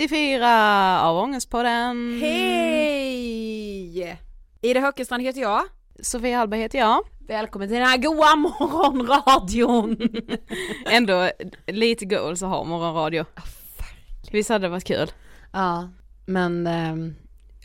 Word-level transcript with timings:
374 0.00 1.02
av 1.02 1.16
Ångestpodden. 1.16 2.18
Hej! 2.20 4.18
Ida 4.60 4.80
Höckestrand 4.80 5.22
heter 5.22 5.40
jag. 5.40 5.62
Sofia 6.02 6.38
Hallberg 6.38 6.60
heter 6.60 6.78
jag. 6.78 7.00
Välkommen 7.28 7.68
till 7.68 7.78
den 7.78 7.86
här 7.86 7.96
goa 7.96 8.36
morgonradion. 8.36 9.96
Ändå 10.90 11.30
lite 11.66 12.04
goals 12.04 12.42
att 12.42 12.48
ha 12.48 12.64
morgonradio. 12.64 13.24
Visst 14.32 14.48
hade 14.48 14.64
det 14.64 14.68
varit 14.68 14.84
kul? 14.84 15.12
ja, 15.52 15.88
men 16.26 16.66
ehm, 16.66 17.14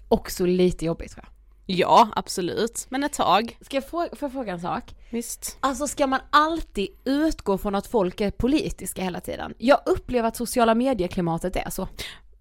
också 0.07 0.45
lite 0.45 0.85
jobbigt 0.85 1.11
tror 1.11 1.25
jag. 1.25 1.35
Ja, 1.65 2.09
absolut. 2.15 2.85
Men 2.89 3.03
ett 3.03 3.13
tag. 3.13 3.57
Ska 3.61 3.77
jag 3.77 3.87
fråga, 3.87 4.09
får 4.15 4.25
jag 4.25 4.31
fråga 4.31 4.53
en 4.53 4.59
sak? 4.59 4.95
Visst. 5.09 5.57
Alltså 5.59 5.87
ska 5.87 6.07
man 6.07 6.19
alltid 6.29 6.87
utgå 7.05 7.57
från 7.57 7.75
att 7.75 7.87
folk 7.87 8.21
är 8.21 8.31
politiska 8.31 9.01
hela 9.01 9.19
tiden? 9.19 9.53
Jag 9.57 9.79
upplever 9.85 10.27
att 10.27 10.35
sociala 10.35 10.75
medieklimatet 10.75 11.55
är 11.55 11.69
så. 11.69 11.87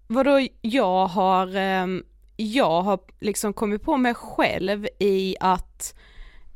Vadå, 0.07 0.47
jag 0.61 1.07
har, 1.07 1.55
ehm, 1.55 2.03
jag 2.35 2.81
har 2.81 2.99
liksom 3.19 3.53
kommit 3.53 3.83
på 3.83 3.97
mig 3.97 4.13
själv 4.13 4.87
i 4.99 5.35
att, 5.39 5.95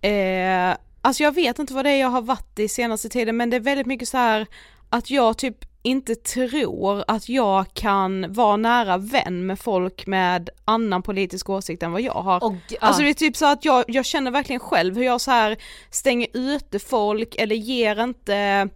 eh, 0.01 0.77
alltså 1.01 1.23
jag 1.23 1.35
vet 1.35 1.59
inte 1.59 1.73
vad 1.73 1.85
det 1.85 1.91
är 1.91 1.99
jag 1.99 2.09
har 2.09 2.21
varit 2.21 2.59
i 2.59 2.67
senaste 2.67 3.09
tiden 3.09 3.37
men 3.37 3.49
det 3.49 3.55
är 3.55 3.59
väldigt 3.61 3.87
mycket 3.87 4.07
så 4.07 4.17
här 4.17 4.47
att 4.89 5.11
jag 5.11 5.37
typ 5.37 5.65
inte 5.81 6.15
tror 6.15 7.03
att 7.07 7.29
jag 7.29 7.73
kan 7.73 8.33
vara 8.33 8.57
nära 8.57 8.97
vän 8.97 9.45
med 9.45 9.59
folk 9.59 10.07
med 10.07 10.49
annan 10.65 11.01
politisk 11.01 11.49
åsikt 11.49 11.83
än 11.83 11.91
vad 11.91 12.01
jag 12.01 12.13
har. 12.13 12.43
Och, 12.43 12.53
Alltså 12.79 13.01
det 13.01 13.09
är 13.09 13.13
typ 13.13 13.37
så 13.37 13.45
att 13.51 13.65
jag, 13.65 13.85
jag 13.87 14.05
känner 14.05 14.31
verkligen 14.31 14.59
själv 14.59 14.95
hur 14.95 15.03
jag 15.03 15.21
så 15.21 15.31
här 15.31 15.57
stänger 15.89 16.27
ute 16.33 16.79
folk 16.79 17.35
eller 17.35 17.55
ger 17.55 18.03
inte 18.03 18.69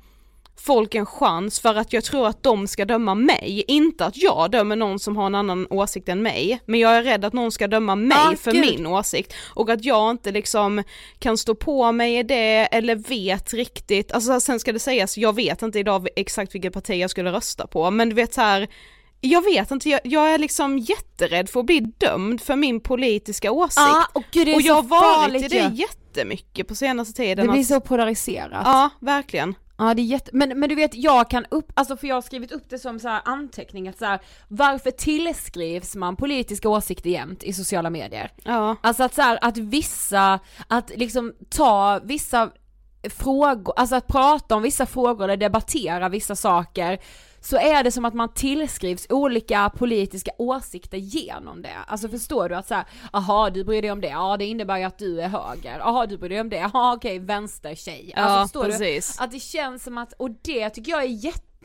folk 0.59 0.95
en 0.95 1.05
chans 1.05 1.59
för 1.59 1.75
att 1.75 1.93
jag 1.93 2.03
tror 2.03 2.27
att 2.27 2.43
de 2.43 2.67
ska 2.67 2.85
döma 2.85 3.15
mig, 3.15 3.63
inte 3.67 4.05
att 4.05 4.17
jag 4.17 4.51
dömer 4.51 4.75
någon 4.75 4.99
som 4.99 5.17
har 5.17 5.25
en 5.25 5.35
annan 5.35 5.67
åsikt 5.69 6.09
än 6.09 6.21
mig, 6.23 6.59
men 6.65 6.79
jag 6.79 6.95
är 6.97 7.03
rädd 7.03 7.25
att 7.25 7.33
någon 7.33 7.51
ska 7.51 7.67
döma 7.67 7.95
mig 7.95 8.17
Ah, 8.33 8.35
för 8.35 8.51
gud. 8.51 8.61
min 8.61 8.87
åsikt 8.87 9.33
och 9.55 9.69
att 9.69 9.85
jag 9.85 10.11
inte 10.11 10.31
liksom 10.31 10.83
kan 11.19 11.37
stå 11.37 11.55
på 11.55 11.91
mig 11.91 12.17
i 12.19 12.23
det 12.23 12.67
eller 12.71 12.95
vet 12.95 13.53
riktigt, 13.53 14.11
alltså 14.11 14.39
sen 14.39 14.59
ska 14.59 14.71
det 14.71 14.79
sägas, 14.79 15.17
jag 15.17 15.35
vet 15.35 15.61
inte 15.61 15.79
idag 15.79 16.07
exakt 16.15 16.55
vilket 16.55 16.73
parti 16.73 16.89
jag 17.01 17.09
skulle 17.09 17.31
rösta 17.31 17.67
på, 17.67 17.91
men 17.91 18.09
du 18.09 18.15
vet 18.15 18.33
så 18.33 18.41
här 18.41 18.67
jag 19.25 19.41
vet 19.43 19.71
inte, 19.71 19.89
jag, 19.89 19.99
jag 20.03 20.33
är 20.33 20.37
liksom 20.37 20.77
jätterädd 20.79 21.49
för 21.49 21.59
att 21.59 21.65
bli 21.65 21.79
dömd 21.79 22.41
för 22.41 22.55
min 22.55 22.79
politiska 22.79 23.51
åsikt. 23.51 23.75
Ja, 23.77 24.05
och 24.13 24.23
gud 24.31 24.47
det 24.47 24.51
är 24.51 24.55
och 24.55 24.61
jag 24.61 24.73
har 24.73 24.83
varit 24.83 25.45
i 25.45 25.47
det 25.47 25.55
ju. 25.55 25.75
jättemycket 25.75 26.67
på 26.67 26.75
senaste 26.75 27.13
tiden. 27.13 27.45
Det 27.45 27.51
blir 27.51 27.61
att- 27.61 27.67
så 27.67 27.79
polariserat. 27.81 28.61
Ja, 28.65 28.89
verkligen. 28.99 29.55
Ja 29.77 29.93
det 29.93 30.01
är 30.01 30.03
jätte, 30.03 30.31
men, 30.33 30.59
men 30.59 30.69
du 30.69 30.75
vet 30.75 30.95
jag 30.95 31.29
kan 31.29 31.45
upp, 31.51 31.71
alltså 31.73 31.97
för 31.97 32.07
jag 32.07 32.15
har 32.15 32.21
skrivit 32.21 32.51
upp 32.51 32.69
det 32.69 32.79
som 32.79 32.99
så 32.99 33.07
här 33.07 33.21
anteckning 33.25 33.87
att 33.87 33.97
så 33.97 34.05
här, 34.05 34.19
varför 34.47 34.91
tillskrivs 34.91 35.95
man 35.95 36.15
politiska 36.15 36.69
åsikter 36.69 37.09
jämt 37.09 37.43
i 37.43 37.53
sociala 37.53 37.89
medier? 37.89 38.31
Ja. 38.43 38.75
Alltså 38.81 39.03
att 39.03 39.13
så 39.13 39.21
här, 39.21 39.39
att 39.41 39.57
vissa, 39.57 40.39
att 40.67 40.91
liksom 40.95 41.33
ta 41.49 41.99
vissa 42.03 42.51
frågor, 43.09 43.73
alltså 43.75 43.95
att 43.95 44.07
prata 44.07 44.55
om 44.55 44.61
vissa 44.61 44.85
frågor 44.85 45.23
eller 45.23 45.37
debattera 45.37 46.09
vissa 46.09 46.35
saker 46.35 46.99
så 47.43 47.57
är 47.57 47.83
det 47.83 47.91
som 47.91 48.05
att 48.05 48.13
man 48.13 48.33
tillskrivs 48.33 49.07
olika 49.09 49.69
politiska 49.75 50.31
åsikter 50.37 50.97
genom 50.97 51.61
det. 51.61 51.75
Alltså 51.87 52.09
förstår 52.09 52.49
du 52.49 52.55
att 52.55 52.67
så 52.67 52.73
här, 52.75 52.85
aha 53.11 53.49
du 53.49 53.63
bryr 53.63 53.81
dig 53.81 53.91
om 53.91 54.01
det, 54.01 54.07
ja 54.07 54.37
det 54.37 54.45
innebär 54.45 54.77
ju 54.77 54.83
att 54.83 54.97
du 54.99 55.21
är 55.21 55.27
höger, 55.27 55.79
jaha 55.79 56.05
du 56.05 56.17
bryr 56.17 56.29
dig 56.29 56.41
om 56.41 56.49
det, 56.49 56.55
jaha 56.55 56.93
okej 56.95 57.19
vänstertjej. 57.19 58.13
Alltså 58.15 58.35
Ja, 58.37 58.43
förstår 58.43 58.63
precis. 58.65 59.17
du? 59.17 59.23
Att 59.23 59.31
det 59.31 59.39
känns 59.39 59.83
som 59.83 59.97
att, 59.97 60.13
och 60.13 60.29
det 60.31 60.69
tycker 60.69 60.91
jag 60.91 61.03
är 61.03 61.07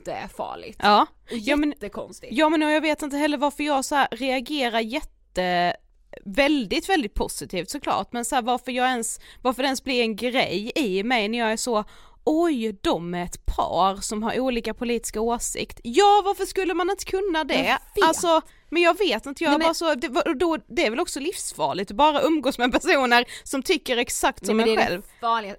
jättefarligt. 0.05 0.79
Ja. 0.83 1.07
Och 1.31 1.37
Ja, 1.39 1.57
men- 1.57 1.69
jättekonstigt. 1.71 2.33
ja 2.33 2.49
men 2.49 2.61
jag 2.61 2.81
vet 2.81 3.03
inte 3.03 3.17
heller 3.17 3.39
varför 3.39 3.65
jag 3.65 3.85
så 3.85 4.07
reagerar 4.11 4.81
jätte 4.81 5.77
väldigt, 6.25 6.89
väldigt 6.89 7.15
positivt 7.15 7.71
såklart, 7.71 8.13
men 8.13 8.25
så 8.25 8.35
här, 8.35 8.43
varför 8.43 8.73
jag 8.73 8.89
ens, 8.89 9.21
varför 9.43 9.63
det 9.63 9.67
ens 9.67 9.85
blir 9.85 10.03
en 10.03 10.17
grej 10.17 10.73
i 10.75 11.03
mig 11.03 11.29
när 11.29 11.39
jag 11.39 11.53
är 11.53 11.57
så 11.57 11.85
oj, 12.29 12.79
de 12.83 13.15
är 13.15 13.25
ett 13.25 13.47
par 13.47 13.97
som 13.97 14.23
har 14.23 14.41
olika 14.41 14.75
politiska 14.75 15.21
åsikt. 15.21 15.81
Ja, 15.83 16.23
varför 16.25 16.45
skulle 16.45 16.75
man 16.75 16.91
inte 16.91 17.05
kunna 17.05 17.45
det? 17.45 17.79
Alltså, 18.03 18.43
men 18.71 18.83
jag 18.83 18.99
vet 18.99 19.27
inte, 19.27 19.45
jag 19.45 19.51
Nej, 19.51 19.59
bara 19.59 19.75
så, 19.75 19.95
det, 19.95 20.09
då, 20.35 20.59
det 20.67 20.87
är 20.87 20.91
väl 20.91 21.01
också 21.01 21.21
livsfarligt 21.21 21.91
att 21.91 21.97
bara 21.97 22.23
umgås 22.23 22.59
med 22.59 22.73
personer 22.73 23.25
som 23.45 23.63
tycker 23.63 23.97
exakt 23.97 24.43
Nej, 24.43 24.47
som 24.47 24.57
men 24.57 24.69
en 24.69 24.75
det 24.77 24.83
är 24.83 24.87
själv. 24.87 25.03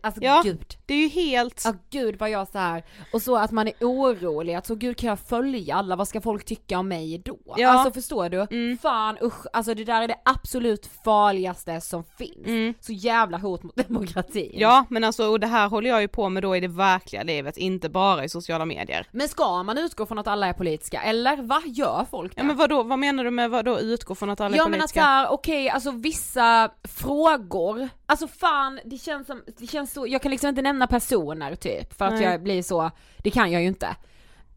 alltså 0.02 0.24
Ja. 0.24 0.42
gud. 0.46 0.78
Det 0.86 0.94
är 0.94 0.98
ju 0.98 1.08
helt, 1.08 1.62
Ja 1.66 1.74
gud 1.90 2.16
vad 2.20 2.30
jag 2.30 2.48
så 2.48 2.58
här 2.58 2.84
och 3.14 3.22
så 3.22 3.38
att 3.38 3.52
man 3.52 3.68
är 3.68 3.74
orolig, 3.82 4.54
att 4.54 4.66
så 4.68 4.76
gud 4.76 4.98
kan 4.98 5.10
jag 5.10 5.20
följa 5.20 5.76
alla, 5.76 5.96
vad 5.96 6.08
ska 6.08 6.22
folk 6.22 6.46
tycka 6.46 6.80
om 6.80 6.88
mig 6.88 7.18
då? 7.26 7.38
Ja. 7.58 7.70
Alltså 7.70 7.92
förstår 8.02 8.30
du? 8.30 8.48
Mm. 8.52 8.78
Fan 8.78 9.18
usch, 9.22 9.46
alltså 9.54 9.74
det 9.74 9.84
där 9.84 10.02
är 10.02 10.08
det 10.08 10.20
absolut 10.26 10.90
farligaste 11.06 11.82
som 11.82 12.04
finns. 12.04 12.48
Mm. 12.48 12.74
Så 12.80 12.94
jävla 12.94 13.38
hot 13.38 13.64
mot 13.64 13.76
demokratin. 13.88 14.52
Ja 14.54 14.86
men 14.90 15.04
alltså 15.04 15.26
och 15.28 15.40
det 15.40 15.48
här 15.48 15.68
håller 15.70 15.90
jag 15.90 16.02
ju 16.02 16.08
på 16.08 16.30
med 16.30 16.44
då 16.44 16.56
i 16.56 16.60
det 16.60 16.68
verkliga 16.68 17.24
livet, 17.24 17.58
inte 17.58 17.90
bara 17.90 18.24
i 18.24 18.30
sociala 18.30 18.66
medier. 18.66 19.08
Men 19.12 19.28
ska 19.30 19.64
man 19.64 19.78
utgå 19.78 20.06
från 20.06 20.20
att 20.20 20.28
alla 20.28 20.48
är 20.48 20.54
politiska, 20.54 21.02
eller 21.02 21.38
vad 21.42 21.68
gör 21.68 22.06
folk 22.12 22.36
det? 22.36 22.42
Ja 22.42 22.46
men 22.46 22.56
vadå, 22.58 22.84
vad 22.84 22.99
menar 23.00 23.24
du 23.24 23.32
med 23.32 23.50
vadå 23.50 23.80
utgå 23.80 24.16
från 24.16 24.30
att 24.30 24.42
alla 24.42 24.56
är 24.56 24.58
Ja 24.58 24.64
men 24.64 24.74
att 24.74 24.80
politiska? 24.80 25.00
såhär, 25.00 25.28
okej 25.30 25.70
alltså 25.70 25.92
vissa 25.92 26.72
frågor, 26.84 27.90
alltså 28.06 28.28
fan 28.28 28.80
det 28.86 28.98
känns 28.98 29.28
som, 29.28 29.44
det 29.60 29.68
känns 29.68 29.94
så, 29.94 30.08
jag 30.08 30.22
kan 30.22 30.32
liksom 30.32 30.50
inte 30.50 30.62
nämna 30.62 30.88
personer 30.88 31.56
typ 31.56 31.94
för 31.94 32.06
att 32.06 32.14
Nej. 32.14 32.24
jag 32.24 32.44
blir 32.44 32.64
så, 32.64 32.92
det 33.18 33.32
kan 33.32 33.52
jag 33.52 33.62
ju 33.62 33.68
inte. 33.68 33.88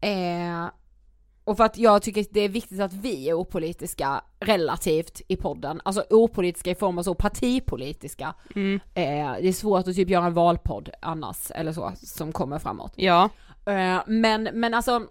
Eh, 0.01 0.69
och 1.43 1.57
för 1.57 1.63
att 1.63 1.77
jag 1.77 2.01
tycker 2.01 2.21
att 2.21 2.27
det 2.31 2.41
är 2.41 2.49
viktigt 2.49 2.79
att 2.79 2.93
vi 2.93 3.29
är 3.29 3.33
opolitiska 3.33 4.23
relativt 4.39 5.21
i 5.27 5.35
podden, 5.35 5.81
alltså 5.85 6.03
opolitiska 6.09 6.71
i 6.71 6.75
form 6.75 6.97
av 6.97 7.03
så 7.03 7.15
partipolitiska. 7.15 8.33
Mm. 8.55 8.79
Eh, 8.93 9.41
det 9.41 9.47
är 9.47 9.53
svårt 9.53 9.87
att 9.87 9.95
typ 9.95 10.09
göra 10.09 10.25
en 10.25 10.33
valpodd 10.33 10.89
annars, 11.01 11.51
eller 11.51 11.73
så, 11.73 11.91
som 11.95 12.31
kommer 12.31 12.59
framåt. 12.59 12.93
Ja, 12.95 13.29
Eh, 13.65 14.01
men, 14.07 14.49
men 14.53 14.73
alltså, 14.73 15.01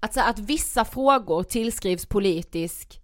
att, 0.00 0.14
så 0.14 0.20
här, 0.20 0.30
att 0.30 0.38
vissa 0.38 0.84
frågor 0.84 1.42
tillskrivs 1.42 2.06
politisk 2.06 2.96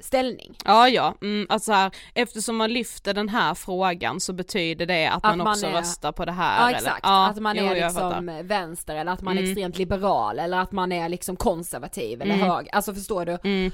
ställning. 0.00 0.56
ja 0.64 0.88
ja, 0.88 1.14
mm, 1.22 1.46
alltså 1.50 1.72
här, 1.72 1.90
eftersom 2.14 2.56
man 2.56 2.72
lyfter 2.72 3.14
den 3.14 3.28
här 3.28 3.54
frågan 3.54 4.20
så 4.20 4.32
betyder 4.32 4.86
det 4.86 5.06
att, 5.06 5.22
man, 5.22 5.32
Att 5.32 5.38
man 5.38 5.48
också 5.48 5.66
är- 5.66 5.72
röstar 5.72 6.12
på 6.12 6.24
det 6.24 6.32
här 6.32 6.60
Ja 6.62 6.68
eller? 6.68 6.78
exakt, 6.78 7.00
Ja, 7.02 7.26
att 7.28 7.38
man 7.42 7.56
jo, 7.56 7.64
är 7.64 7.74
liksom 7.74 8.40
vänster 8.42 8.96
eller 8.96 9.12
att 9.12 9.22
man 9.22 9.36
är 9.38 9.40
Mm. 9.42 9.50
extremt 9.52 9.78
liberal 9.78 10.38
eller 10.38 10.58
att 10.58 10.72
man 10.72 10.92
är 10.92 11.08
liksom 11.08 11.36
konservativ 11.36 12.22
eller 12.22 12.34
Mm. 12.34 12.46
hög, 12.50 12.68
alltså 12.72 12.94
förstår 12.94 13.24
du? 13.26 13.38
Mm. 13.44 13.72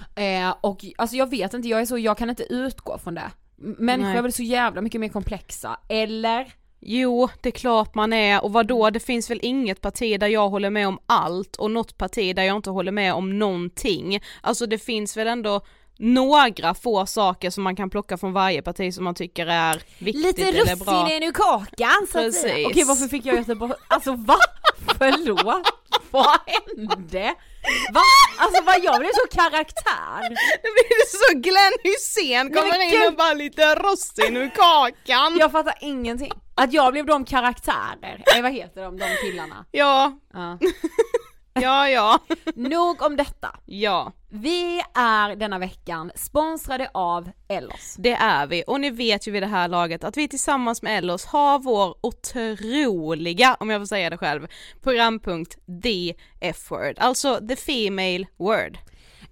Eh, 0.50 0.54
och 0.60 0.84
alltså 0.98 1.16
jag 1.16 1.30
vet 1.30 1.54
inte, 1.54 1.68
jag 1.68 1.80
är 1.80 1.86
så, 1.86 1.98
jag 1.98 2.18
kan 2.18 2.30
inte 2.30 2.42
utgå 2.54 2.98
från 2.98 3.14
det. 3.14 3.30
Människor 3.56 4.08
Nej. 4.08 4.18
är 4.18 4.22
väl 4.22 4.32
så 4.32 4.42
jävla 4.42 4.80
mycket 4.80 5.00
mer 5.00 5.08
komplexa, 5.08 5.76
eller? 5.88 6.52
Jo, 6.86 7.28
det 7.40 7.48
är 7.48 7.50
klart 7.50 7.94
man 7.94 8.12
är 8.12 8.44
och 8.44 8.52
vadå, 8.52 8.90
det 8.90 9.00
finns 9.00 9.30
väl 9.30 9.40
inget 9.42 9.80
parti 9.80 10.20
där 10.20 10.26
jag 10.26 10.48
håller 10.48 10.70
med 10.70 10.88
om 10.88 10.98
allt 11.06 11.56
och 11.56 11.70
något 11.70 11.98
parti 11.98 12.36
där 12.36 12.42
jag 12.42 12.56
inte 12.56 12.70
håller 12.70 12.92
med 12.92 13.14
om 13.14 13.38
någonting. 13.38 14.20
Alltså 14.40 14.66
det 14.66 14.78
finns 14.78 15.16
väl 15.16 15.26
ändå 15.26 15.60
några 15.98 16.74
få 16.74 17.06
saker 17.06 17.50
som 17.50 17.64
man 17.64 17.76
kan 17.76 17.90
plocka 17.90 18.16
från 18.16 18.32
varje 18.32 18.62
parti 18.62 18.94
som 18.94 19.04
man 19.04 19.14
tycker 19.14 19.46
är 19.46 19.82
viktigt 19.98 20.24
Lite 20.24 20.42
eller 20.42 20.76
bra. 20.76 20.94
russinen 20.94 21.22
ur 21.22 21.32
kakan 21.32 22.06
så 22.12 22.26
att 22.26 22.34
säga. 22.34 22.68
Okej 22.68 22.84
varför 22.84 23.08
fick 23.08 23.26
jag 23.26 23.36
Göteborg, 23.36 23.72
alltså 23.88 24.12
va? 24.12 24.36
Förlåt? 24.98 25.66
Vad 26.10 26.38
hände? 26.46 27.34
Va? 27.92 28.00
Alltså 28.38 28.62
vad 28.62 28.84
jag 28.84 28.98
blev 28.98 29.10
så 29.12 29.38
karaktär. 29.40 30.28
Det 30.62 30.68
så 31.08 31.38
Glenn 31.38 31.72
Nej, 32.44 32.62
kommer 32.62 32.94
in 33.02 33.08
och 33.08 33.16
bara 33.16 33.32
lite 33.32 33.74
russin 33.74 34.36
ur 34.36 34.50
kakan. 34.54 35.36
Jag 35.38 35.52
fattar 35.52 35.74
ingenting. 35.80 36.32
Att 36.54 36.72
jag 36.72 36.92
blev 36.92 37.06
de 37.06 37.24
karaktärer, 37.24 38.22
nej 38.32 38.42
vad 38.42 38.52
heter 38.52 38.82
de, 38.82 38.96
de 38.98 39.06
killarna? 39.22 39.64
Ja, 39.70 40.18
Ja. 40.32 40.58
Ja, 41.60 41.88
ja. 41.88 42.18
Nog 42.54 43.02
om 43.02 43.16
detta. 43.16 43.56
Ja, 43.64 44.12
Vi 44.28 44.82
är 44.94 45.36
denna 45.36 45.58
veckan 45.58 46.12
sponsrade 46.14 46.90
av 46.94 47.30
Ellos. 47.48 47.94
det 47.98 48.12
är 48.12 48.46
vi. 48.46 48.64
Och 48.66 48.80
ni 48.80 48.90
vet 48.90 49.28
ju 49.28 49.32
vid 49.32 49.42
det 49.42 49.46
här 49.46 49.68
laget 49.68 50.04
att 50.04 50.16
vi 50.16 50.28
tillsammans 50.28 50.82
med 50.82 50.98
Ellos 50.98 51.24
har 51.26 51.58
vår 51.58 51.96
otroliga, 52.00 53.56
om 53.60 53.70
jag 53.70 53.80
får 53.80 53.86
säga 53.86 54.10
det 54.10 54.18
själv, 54.18 54.46
programpunkt 54.82 55.58
The 55.82 56.14
F-word. 56.40 56.98
Alltså 56.98 57.40
the 57.48 57.56
female 57.56 58.26
word. 58.36 58.78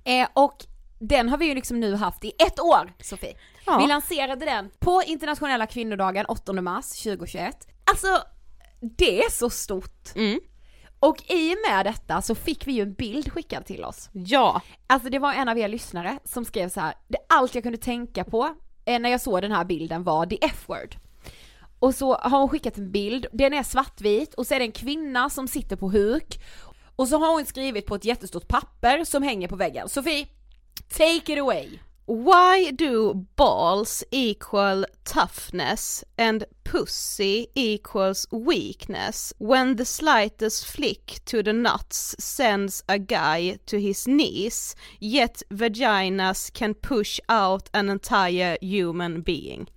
Eh, 0.05 0.29
och 0.35 0.57
den 0.99 1.29
har 1.29 1.38
vi 1.38 1.47
ju 1.47 1.55
liksom 1.55 1.81
nu 1.81 1.95
haft 1.95 2.25
i 2.25 2.33
ett 2.38 2.61
år, 2.61 2.93
Sofie. 3.02 3.37
Ja. 3.67 3.79
Vi 3.79 3.87
lanserade 3.87 4.45
den 4.47 4.71
på 4.79 5.02
internationella 5.07 5.67
kvinnodagen 5.67 6.26
8 6.26 6.52
mars 6.52 7.02
2021. 7.02 7.57
Alltså, 7.91 8.09
det 8.81 9.25
är 9.25 9.31
så 9.31 9.50
stort. 9.50 10.14
Mm. 10.14 10.41
Och 11.03 11.23
i 11.29 11.55
och 11.55 11.59
med 11.71 11.87
detta 11.87 12.23
så 12.23 12.35
fick 12.35 12.67
vi 12.67 12.73
ju 12.73 12.83
en 12.83 12.95
bild 12.95 13.33
skickad 13.33 13.67
till 13.67 13.85
oss. 13.85 14.11
Ja, 14.13 14.61
Alltså 14.87 15.11
det 15.11 15.19
var 15.19 15.33
en 15.33 15.49
av 15.49 15.59
er 15.59 15.69
lyssnare 15.69 16.19
som 16.25 16.45
skrev 16.45 16.69
så 16.69 16.81
här. 16.81 16.95
det 17.09 17.19
allt 17.29 17.55
jag 17.55 17.63
kunde 17.65 17.79
tänka 17.79 18.25
på 18.25 18.55
eh, 18.85 18.99
när 19.01 19.11
jag 19.11 19.21
såg 19.21 19.43
den 19.43 19.53
här 19.53 19.65
bilden 19.65 20.05
var 20.05 20.27
the 20.27 20.39
F-word. 20.43 20.97
Och 21.79 21.95
så 21.95 22.15
har 22.15 22.39
hon 22.39 22.49
skickat 22.49 22.79
en 22.79 22.93
bild, 22.93 23.27
den 23.33 23.55
är 23.55 23.63
svartvit 23.63 24.35
och 24.35 24.47
så 24.47 24.55
är 24.55 24.59
det 24.59 24.65
en 24.65 24.73
kvinna 24.73 25.31
som 25.31 25.49
sitter 25.49 25.77
på 25.77 25.91
huk. 25.91 26.41
Och 26.97 27.09
så 27.09 27.19
har 27.19 27.33
hon 27.33 27.45
skrivit 27.45 27.87
på 27.87 27.95
ett 27.95 28.05
jättestort 28.05 28.49
papper 28.49 29.05
som 29.05 29.23
hänger 29.23 29.49
på 29.49 29.57
väggen. 29.57 29.89
Sofie, 29.89 30.27
take 30.89 31.33
it 31.33 31.39
away! 31.41 31.79
Why 32.07 32.73
do 32.73 33.15
balls 33.37 34.05
equal 34.11 34.85
toughness 35.05 36.05
and 36.19 36.45
pussy 36.65 37.47
equals 37.55 38.27
weakness 38.31 39.33
when 39.39 39.77
the 39.77 39.85
slightest 39.85 40.67
flick 40.67 41.25
to 41.25 41.43
the 41.43 41.53
nuts 41.53 42.15
sends 42.19 42.85
a 42.89 42.99
guy 42.99 43.59
to 43.67 43.77
his 43.79 44.07
knees, 44.07 44.77
yet 45.01 45.43
vaginas 45.51 46.51
can 46.51 46.75
push 46.75 47.21
out 47.29 47.69
an 47.73 47.89
entire 47.89 48.59
human 48.61 49.23
being? 49.23 49.71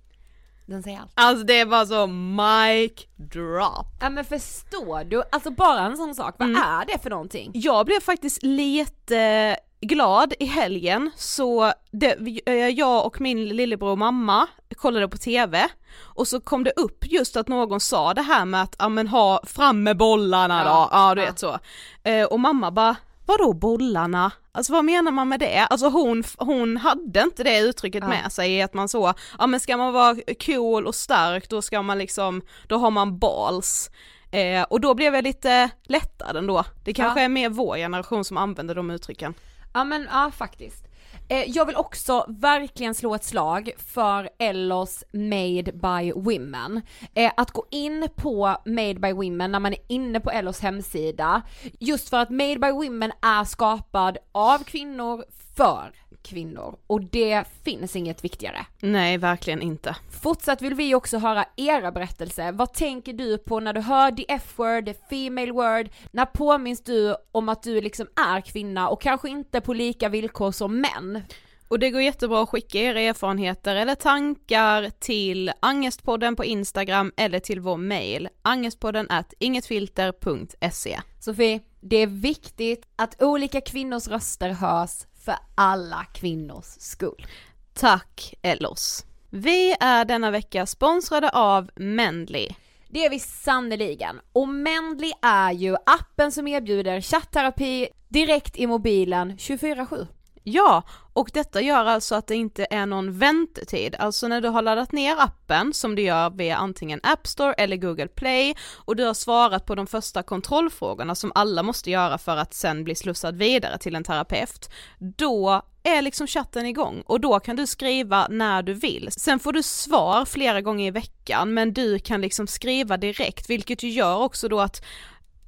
Den 0.66 0.82
säger 0.82 0.98
allt. 1.00 1.10
Alltså 1.14 1.44
det 1.46 1.64
var 1.64 1.86
så 1.86 2.06
mic 2.06 3.06
drop. 3.16 3.86
Ja 4.00 4.10
men 4.10 4.24
förstår 4.24 5.04
du? 5.04 5.22
Alltså 5.32 5.50
bara 5.50 5.80
en 5.80 5.96
sån 5.96 6.14
sak, 6.14 6.34
vad 6.38 6.48
Mm. 6.48 6.62
är 6.62 6.86
det 6.86 6.98
för 7.02 7.10
någonting? 7.10 7.50
Jag 7.54 7.86
blev 7.86 8.00
faktiskt 8.00 8.42
lite 8.42 9.56
glad 9.88 10.34
i 10.38 10.44
helgen 10.44 11.10
så 11.16 11.72
det, 11.90 12.16
eh, 12.46 12.54
jag 12.54 13.06
och 13.06 13.20
min 13.20 13.48
lillebror 13.48 13.90
och 13.90 13.98
mamma 13.98 14.46
kollade 14.76 15.08
på 15.08 15.16
TV 15.16 15.68
och 16.00 16.28
så 16.28 16.40
kom 16.40 16.64
det 16.64 16.72
upp 16.76 17.04
just 17.06 17.36
att 17.36 17.48
någon 17.48 17.80
sa 17.80 18.14
det 18.14 18.22
här 18.22 18.44
med 18.44 18.62
att 18.62 18.76
ja 18.78 18.88
men 18.88 19.08
ha 19.08 19.40
fram 19.46 19.82
med 19.82 19.96
bollarna 19.96 20.64
då, 20.64 20.70
Ja, 20.70 20.88
ja 20.92 21.14
du 21.14 21.20
vet 21.20 21.38
så. 21.38 21.58
Eh, 22.04 22.24
och 22.24 22.40
mamma 22.40 22.70
bara 22.70 22.96
Vadå 23.28 23.52
bollarna? 23.52 24.30
Alltså 24.52 24.72
vad 24.72 24.84
menar 24.84 25.10
man 25.12 25.28
med 25.28 25.40
det? 25.40 25.58
Alltså 25.70 25.88
hon, 25.88 26.24
hon 26.38 26.76
hade 26.76 27.22
inte 27.22 27.44
det 27.44 27.58
uttrycket 27.58 28.02
Ja. 28.02 28.08
med 28.08 28.32
sig 28.32 28.62
att 28.62 28.74
man 28.74 28.88
så, 28.88 29.14
ja 29.38 29.46
men 29.46 29.60
ska 29.60 29.76
man 29.76 29.92
vara 29.92 30.16
cool 30.46 30.86
och 30.86 30.94
stark 30.94 31.48
då 31.48 31.62
ska 31.62 31.82
man 31.82 31.98
liksom, 31.98 32.42
då 32.68 32.76
har 32.76 32.90
man 32.90 33.18
balls. 33.18 33.90
Eh, 34.30 34.62
och 34.62 34.80
då 34.80 34.94
blev 34.94 35.14
jag 35.14 35.24
lite 35.24 35.70
lättad 35.82 36.36
ändå. 36.36 36.64
Det 36.84 36.94
kanske 36.94 37.20
Ja. 37.20 37.24
är 37.24 37.28
mer 37.28 37.48
vår 37.48 37.76
generation 37.76 38.24
som 38.24 38.36
använder 38.36 38.74
de 38.74 38.90
uttrycken. 38.90 39.34
Ja 39.76 39.84
men 39.84 40.08
ja 40.12 40.30
faktiskt. 40.30 40.84
Eh, 41.28 41.44
jag 41.50 41.66
vill 41.66 41.76
också 41.76 42.24
verkligen 42.28 42.94
slå 42.94 43.14
ett 43.14 43.24
slag 43.24 43.70
för 43.78 44.28
Ellos 44.38 45.04
Made 45.12 45.72
by 45.72 46.12
Women. 46.12 46.82
Eh, 47.14 47.32
att 47.36 47.50
gå 47.50 47.66
in 47.70 48.08
på 48.16 48.56
Made 48.64 48.94
by 48.94 49.12
Women 49.12 49.52
när 49.52 49.60
man 49.60 49.72
är 49.72 49.78
inne 49.88 50.20
på 50.20 50.30
Ellos 50.30 50.60
hemsida, 50.60 51.42
just 51.80 52.08
för 52.08 52.16
att 52.16 52.30
Made 52.30 52.58
by 52.58 52.70
Women 52.70 53.12
är 53.22 53.44
skapad 53.44 54.18
av 54.32 54.64
kvinnor 54.64 55.24
för 55.56 55.92
kvinnor 56.26 56.76
och 56.86 57.02
det 57.04 57.44
finns 57.64 57.96
inget 57.96 58.24
viktigare. 58.24 58.66
Nej, 58.80 59.18
verkligen 59.18 59.62
inte. 59.62 59.96
Fortsatt 60.22 60.62
vill 60.62 60.74
vi 60.74 60.94
också 60.94 61.18
höra 61.18 61.44
era 61.56 61.92
berättelser. 61.92 62.52
Vad 62.52 62.72
tänker 62.72 63.12
du 63.12 63.38
på 63.38 63.60
när 63.60 63.72
du 63.72 63.80
hör 63.80 64.10
the 64.10 64.24
F-word, 64.28 64.86
the 64.86 64.94
female 65.10 65.52
word? 65.52 65.88
När 66.10 66.26
påminns 66.26 66.82
du 66.84 67.16
om 67.32 67.48
att 67.48 67.62
du 67.62 67.80
liksom 67.80 68.06
är 68.16 68.40
kvinna 68.40 68.88
och 68.88 69.02
kanske 69.02 69.28
inte 69.28 69.60
på 69.60 69.72
lika 69.72 70.08
villkor 70.08 70.52
som 70.52 70.80
män? 70.80 71.22
Och 71.68 71.78
det 71.78 71.90
går 71.90 72.02
jättebra 72.02 72.42
att 72.42 72.48
skicka 72.48 72.78
era 72.78 73.00
erfarenheter 73.00 73.76
eller 73.76 73.94
tankar 73.94 74.90
till 74.98 75.52
Angestpodden 75.60 76.36
på 76.36 76.44
Instagram 76.44 77.12
eller 77.16 77.40
till 77.40 77.60
vår 77.60 77.76
mail 77.76 78.28
angestpodden 78.42 79.06
at 79.10 79.34
ingetfilter.se. 79.38 81.00
Sofie, 81.20 81.60
det 81.80 81.96
är 81.96 82.06
viktigt 82.06 82.86
att 82.96 83.22
olika 83.22 83.60
kvinnors 83.60 84.08
röster 84.08 84.50
hörs 84.50 84.90
för 85.26 85.36
alla 85.54 86.04
kvinnors 86.04 86.64
skull. 86.78 87.26
Tack 87.74 88.34
Ellos. 88.42 89.04
Vi 89.30 89.76
är 89.80 90.04
denna 90.04 90.30
vecka 90.30 90.66
sponsrade 90.66 91.30
av 91.30 91.70
Mendly. 91.76 92.48
Det 92.88 93.04
är 93.04 93.10
vi 93.10 93.18
sannoliken. 93.18 94.20
Och 94.32 94.48
Mendly 94.48 95.12
är 95.22 95.52
ju 95.52 95.76
appen 95.86 96.32
som 96.32 96.48
erbjuder 96.48 97.00
chattterapi 97.00 97.88
direkt 98.08 98.56
i 98.56 98.66
mobilen 98.66 99.36
24-7. 99.36 100.06
Ja, 100.48 100.82
och 101.12 101.30
detta 101.32 101.60
gör 101.60 101.84
alltså 101.84 102.14
att 102.14 102.26
det 102.26 102.34
inte 102.34 102.66
är 102.70 102.86
någon 102.86 103.18
väntetid. 103.18 103.94
Alltså 103.98 104.28
när 104.28 104.40
du 104.40 104.48
har 104.48 104.62
laddat 104.62 104.92
ner 104.92 105.16
appen, 105.18 105.72
som 105.72 105.94
du 105.94 106.02
gör 106.02 106.30
via 106.30 106.56
antingen 106.56 107.00
App 107.02 107.26
Store 107.26 107.52
eller 107.52 107.76
Google 107.76 108.08
Play, 108.08 108.54
och 108.74 108.96
du 108.96 109.04
har 109.04 109.14
svarat 109.14 109.66
på 109.66 109.74
de 109.74 109.86
första 109.86 110.22
kontrollfrågorna 110.22 111.14
som 111.14 111.32
alla 111.34 111.62
måste 111.62 111.90
göra 111.90 112.18
för 112.18 112.36
att 112.36 112.54
sen 112.54 112.84
bli 112.84 112.94
slussad 112.94 113.36
vidare 113.36 113.78
till 113.78 113.94
en 113.94 114.04
terapeut, 114.04 114.70
då 114.98 115.62
är 115.82 116.02
liksom 116.02 116.26
chatten 116.26 116.66
igång 116.66 117.02
och 117.06 117.20
då 117.20 117.40
kan 117.40 117.56
du 117.56 117.66
skriva 117.66 118.26
när 118.30 118.62
du 118.62 118.72
vill. 118.72 119.08
Sen 119.12 119.38
får 119.38 119.52
du 119.52 119.62
svar 119.62 120.24
flera 120.24 120.60
gånger 120.60 120.86
i 120.86 120.90
veckan 120.90 121.54
men 121.54 121.72
du 121.72 121.98
kan 121.98 122.20
liksom 122.20 122.46
skriva 122.46 122.96
direkt 122.96 123.50
vilket 123.50 123.82
ju 123.82 123.88
gör 123.88 124.16
också 124.16 124.48
då 124.48 124.60
att 124.60 124.84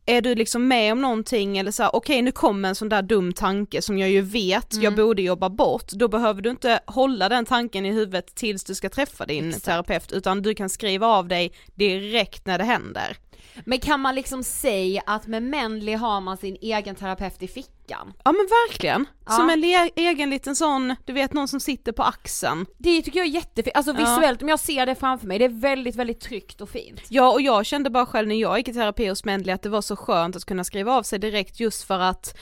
är 0.09 0.21
du 0.21 0.35
liksom 0.35 0.69
med 0.69 0.93
om 0.93 1.01
någonting 1.01 1.59
eller 1.59 1.71
så 1.71 1.83
här, 1.83 1.97
okej 1.97 2.23
nu 2.23 2.33
kommer 2.33 2.69
en 2.69 2.75
sån 2.75 2.89
där 2.89 3.03
dum 3.03 3.33
tanke 3.33 3.83
som 3.83 3.99
jag 3.99 4.11
ju 4.11 4.21
vet 4.21 4.75
jag 4.83 4.95
borde 4.95 5.23
jobba 5.23 5.49
bort, 5.49 5.93
då 5.93 6.09
behöver 6.09 6.43
du 6.43 6.51
inte 6.51 6.81
hålla 6.87 7.29
den 7.29 7.45
tanken 7.45 7.87
i 7.87 7.93
huvudet 7.93 8.35
tills 8.35 8.65
du 8.65 8.75
ska 8.75 8.89
träffa 8.89 9.27
din 9.27 9.49
Exakt. 9.49 9.65
terapeut 9.65 10.13
utan 10.13 10.43
du 10.43 10.55
kan 10.55 10.69
skriva 10.69 11.07
av 11.07 11.29
dig 11.29 11.53
direkt 11.75 12.47
när 12.47 12.59
det 12.59 12.65
händer. 12.65 13.17
Men 13.65 13.81
kan 13.81 14.01
man 14.01 14.15
liksom 14.15 14.45
säga 14.45 15.03
att 15.07 15.27
med 15.27 15.43
Mendly 15.43 15.95
har 15.95 16.21
man 16.21 16.37
sin 16.37 16.57
egen 16.61 16.95
terapeut 16.95 17.43
i 17.43 17.49
fickan? 17.49 17.78
Ja 18.25 18.33
men 18.33 18.47
verkligen, 18.69 19.07
Ja. 19.27 19.33
som 19.33 19.51
en 19.51 19.65
egen 19.97 20.31
liten 20.31 20.57
sån, 20.57 20.95
du 21.05 21.13
vet 21.13 21.33
någon 21.33 21.49
som 21.49 21.61
sitter 21.61 21.93
på 21.93 22.03
axeln. 22.03 22.67
Det 22.79 23.03
tycker 23.03 23.19
jag 23.19 23.27
är 23.27 23.31
jättefint, 23.33 23.77
alltså 23.77 23.93
Ja. 23.93 23.99
visuellt 23.99 24.43
om 24.43 24.49
jag 24.49 24.61
ser 24.61 24.87
det 24.87 24.95
framför 24.95 25.27
mig, 25.27 25.39
det 25.39 25.45
är 25.45 25.61
väldigt, 25.61 25.97
väldigt 25.97 26.21
tryggt 26.21 26.61
och 26.61 26.69
fint. 26.69 27.01
Ja 27.09 27.33
och 27.33 27.41
jag 27.43 27.67
kände 27.67 27.91
bara 27.91 28.07
själv 28.07 28.29
när 28.29 28.37
jag 28.37 28.59
gick 28.59 28.69
i 28.69 28.73
terapi 28.73 29.09
hos 29.09 29.25
Mendley 29.25 29.55
att 29.55 29.63
det 29.63 29.69
var 29.69 29.83
så 29.83 29.97
skönt 29.97 30.37
att 30.37 30.45
kunna 30.45 30.65
skriva 30.65 30.93
av 30.93 31.03
sig 31.03 31.19
direkt 31.19 31.61
just 31.61 31.83
för 31.83 31.99
att 31.99 32.37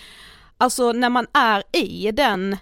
Alltså 0.58 0.92
när 0.92 1.10
man 1.10 1.26
är 1.32 1.62
i 1.72 2.10
den 2.12 2.56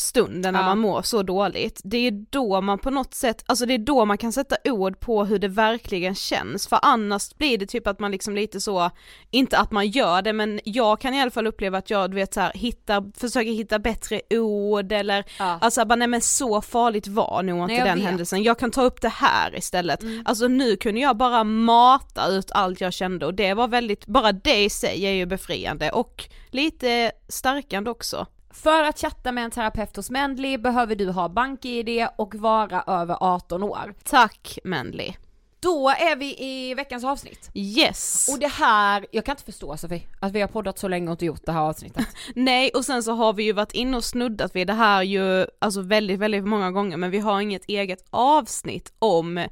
stunden 0.00 0.52
när 0.54 0.60
Ja. 0.60 0.66
man 0.66 0.78
mår 0.78 1.02
så 1.02 1.22
dåligt, 1.22 1.80
det 1.84 1.96
är 2.06 2.24
då 2.30 2.60
man 2.60 2.78
på 2.78 2.90
något 2.90 3.14
sätt, 3.14 3.44
alltså 3.46 3.66
det 3.66 3.74
är 3.74 3.78
då 3.78 4.04
man 4.04 4.18
kan 4.18 4.32
sätta 4.32 4.56
ord 4.64 5.00
på 5.00 5.24
hur 5.24 5.38
det 5.38 5.48
verkligen 5.48 6.14
känns, 6.14 6.66
för 6.68 6.78
annars 6.82 7.34
blir 7.34 7.58
det 7.58 7.66
typ 7.66 7.86
att 7.86 7.98
man 8.00 8.10
liksom 8.10 8.34
lite 8.34 8.60
så, 8.60 8.90
inte 9.30 9.58
att 9.58 9.70
man 9.72 9.88
gör 9.88 10.22
det 10.22 10.32
men 10.32 10.60
jag 10.64 11.00
kan 11.00 11.14
i 11.14 11.20
alla 11.22 11.30
fall 11.30 11.46
uppleva 11.46 11.78
att 11.78 11.90
jag 11.90 12.10
du 12.10 12.14
vet 12.14 12.34
så 12.34 12.40
här, 12.40 12.52
hittar, 12.54 13.18
försöker 13.20 13.50
hitta 13.52 13.78
bättre 13.78 14.20
ord 14.30 14.92
eller 14.92 15.24
Ja. 15.38 15.58
Alltså 15.60 15.84
bara 15.84 15.96
nej 15.96 16.08
men 16.08 16.20
så 16.20 16.60
farligt 16.60 17.06
var 17.06 17.42
nog 17.42 17.70
inte 17.70 17.84
den 17.84 17.98
vet. 17.98 18.04
händelsen, 18.06 18.42
jag 18.42 18.58
kan 18.58 18.70
ta 18.70 18.82
upp 18.82 19.00
det 19.00 19.08
här 19.08 19.56
istället. 19.58 20.00
Alltså 20.24 20.48
nu 20.48 20.76
kunde 20.76 21.00
jag 21.00 21.16
bara 21.16 21.44
mata 21.44 22.26
ut 22.28 22.50
allt 22.52 22.80
jag 22.80 22.92
kände 22.92 23.26
och 23.26 23.34
det 23.34 23.54
var 23.54 23.68
väldigt, 23.68 24.06
bara 24.06 24.32
det 24.32 24.64
i 24.64 24.70
sig 24.70 25.02
är 25.06 25.10
ju 25.12 25.26
befriande 25.26 25.90
och 25.90 26.24
lite 26.50 27.12
stärkande 27.28 27.90
också. 27.90 28.26
För 28.50 28.82
att 28.82 28.98
chatta 28.98 29.32
med 29.32 29.44
en 29.44 29.50
terapeut 29.50 29.96
hos 29.96 30.10
Mendly 30.10 30.58
behöver 30.58 30.94
du 30.94 31.10
ha 31.10 31.28
BankID 31.28 32.06
och 32.16 32.34
vara 32.34 32.84
över 32.86 33.16
18 33.20 33.62
år. 33.62 33.94
Tack 34.04 34.58
Manly. 34.64 35.12
Då 35.60 35.88
är 35.88 36.16
vi 36.16 36.36
i 36.38 36.74
veckans 36.74 37.04
avsnitt. 37.04 37.50
Yes. 37.54 38.28
Och 38.32 38.38
det 38.38 38.48
här, 38.48 39.06
jag 39.10 39.24
kan 39.24 39.32
inte 39.32 39.44
förstå 39.44 39.76
Sofie, 39.76 40.02
att 40.20 40.32
vi 40.32 40.40
har 40.40 40.48
poddat 40.48 40.78
så 40.78 40.88
länge 40.88 41.06
och 41.06 41.12
inte 41.12 41.24
gjort 41.26 41.46
det 41.46 41.52
här 41.52 41.60
avsnittet. 41.60 42.06
Nej 42.34 42.70
och 42.74 42.84
sen 42.84 43.02
så 43.02 43.12
har 43.12 43.32
vi 43.32 43.42
ju 43.42 43.52
varit 43.52 43.72
inne 43.72 43.96
och 43.96 44.04
snuddat 44.04 44.56
vid 44.56 44.66
det 44.66 44.72
här 44.72 45.02
ju, 45.02 45.46
alltså 45.58 45.82
väldigt, 45.82 46.18
väldigt 46.18 46.44
många 46.44 46.70
gånger 46.70 46.96
men 46.96 47.10
vi 47.10 47.18
har 47.18 47.40
inget 47.40 47.64
eget 47.68 48.04
avsnitt 48.10 48.92
om 48.98 49.46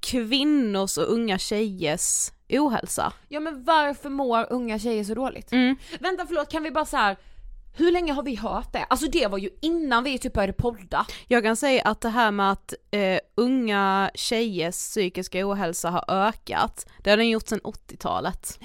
kvinnors 0.00 0.98
och 0.98 1.12
unga 1.12 1.38
tjejers 1.38 2.32
ohälsa. 2.48 3.12
ja 3.28 3.40
men 3.40 3.64
varför 3.64 4.10
mår 4.10 4.46
unga 4.52 4.78
tjejer 4.78 5.04
så 5.04 5.14
dåligt? 5.14 5.52
Mm. 5.52 5.76
Vänta 6.00 6.26
förlåt, 6.26 6.50
kan 6.50 6.62
vi 6.62 6.70
bara 6.70 6.84
så 6.84 6.96
här. 6.96 7.16
Hur 7.72 7.92
länge 7.92 8.12
har 8.12 8.22
vi 8.22 8.34
hört 8.34 8.72
det? 8.72 8.84
Alltså 8.84 9.06
det 9.06 9.26
var 9.26 9.38
ju 9.38 9.50
innan 9.62 10.04
vi 10.04 10.18
typ 10.18 10.32
började 10.32 10.52
podda. 10.52 11.06
Jag 11.26 11.42
kan 11.42 11.56
säga 11.56 11.82
att 11.82 12.00
det 12.00 12.08
här 12.08 12.30
med 12.30 12.52
att 12.52 12.74
eh, 12.90 13.18
unga 13.34 14.10
tjejers 14.14 14.74
psykiska 14.74 15.48
ohälsa 15.48 15.90
har 15.90 16.04
ökat, 16.08 16.86
det 16.98 17.10
har 17.10 17.16
den 17.16 17.28
gjort 17.28 17.48
sedan 17.48 17.60
80-talet. 17.60 18.58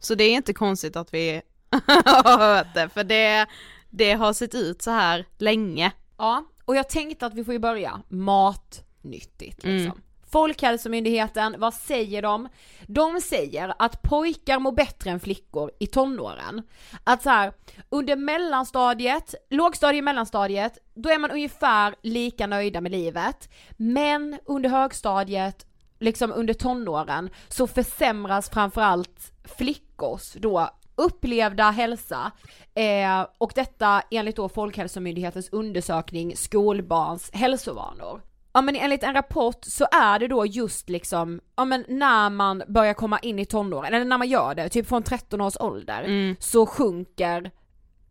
Så 0.00 0.14
det 0.14 0.24
är 0.24 0.32
inte 0.32 0.52
konstigt 0.52 0.96
att 0.96 1.14
vi 1.14 1.42
har 2.04 2.38
hört 2.38 2.74
det, 2.74 2.88
för 2.88 3.04
det, 3.04 3.46
det 3.90 4.12
har 4.12 4.32
sett 4.32 4.54
ut 4.54 4.82
så 4.82 4.90
här 4.90 5.26
länge. 5.38 5.92
Ja, 6.18 6.44
och 6.64 6.76
jag 6.76 6.88
tänkte 6.88 7.26
att 7.26 7.34
vi 7.34 7.44
får 7.44 7.54
ju 7.54 7.60
börja 7.60 8.00
matnyttigt 8.08 9.64
liksom. 9.64 10.00
Folkhälsomyndigheten, 10.34 11.54
vad 11.58 11.74
säger 11.74 12.22
de? 12.22 12.48
De 12.86 13.20
säger 13.20 13.74
att 13.78 14.02
pojkar 14.02 14.58
mår 14.58 14.72
bättre 14.72 15.10
än 15.10 15.20
flickor 15.20 15.70
i 15.78 15.86
tonåren. 15.86 16.62
Att 17.04 17.22
så 17.22 17.30
här, 17.30 17.52
under 17.88 18.16
mellanstadiet, 18.16 19.34
lågstadiet, 19.50 20.04
mellanstadiet, 20.04 20.78
då 20.94 21.10
är 21.10 21.18
man 21.18 21.30
ungefär 21.30 21.94
lika 22.02 22.46
nöjda 22.46 22.80
med 22.80 22.92
livet. 22.92 23.48
Men 23.76 24.38
under 24.44 24.70
högstadiet, 24.70 25.66
liksom 26.00 26.32
under 26.32 26.54
tonåren, 26.54 27.30
så 27.48 27.66
försämras 27.66 28.50
framförallt 28.50 29.32
flickors 29.58 30.32
då 30.32 30.70
upplevda 30.94 31.70
hälsa 31.70 32.30
eh, 32.74 33.26
och 33.38 33.52
detta 33.54 34.02
enligt 34.10 34.36
då 34.36 34.48
Folkhälsomyndighetens 34.48 35.48
undersökning 35.52 36.36
skolbarns 36.36 37.30
hälsovanor. 37.32 38.33
Ja 38.56 38.60
men 38.60 38.76
enligt 38.76 39.02
en 39.02 39.14
rapport 39.14 39.64
så 39.64 39.86
är 39.92 40.18
det 40.18 40.28
då 40.28 40.46
just 40.46 40.88
liksom, 40.88 41.40
ja 41.56 41.64
men 41.64 41.84
när 41.88 42.30
man 42.30 42.62
börjar 42.68 42.94
komma 42.94 43.18
in 43.18 43.38
i 43.38 43.44
tonåren, 43.46 43.94
eller 43.94 44.04
när 44.04 44.18
man 44.18 44.28
gör 44.28 44.54
det, 44.54 44.68
typ 44.68 44.88
från 44.88 45.02
13 45.02 45.40
års 45.40 45.56
ålder, 45.60 46.02
så 46.40 46.66
sjunker 46.66 47.50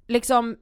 liksom 0.07 0.57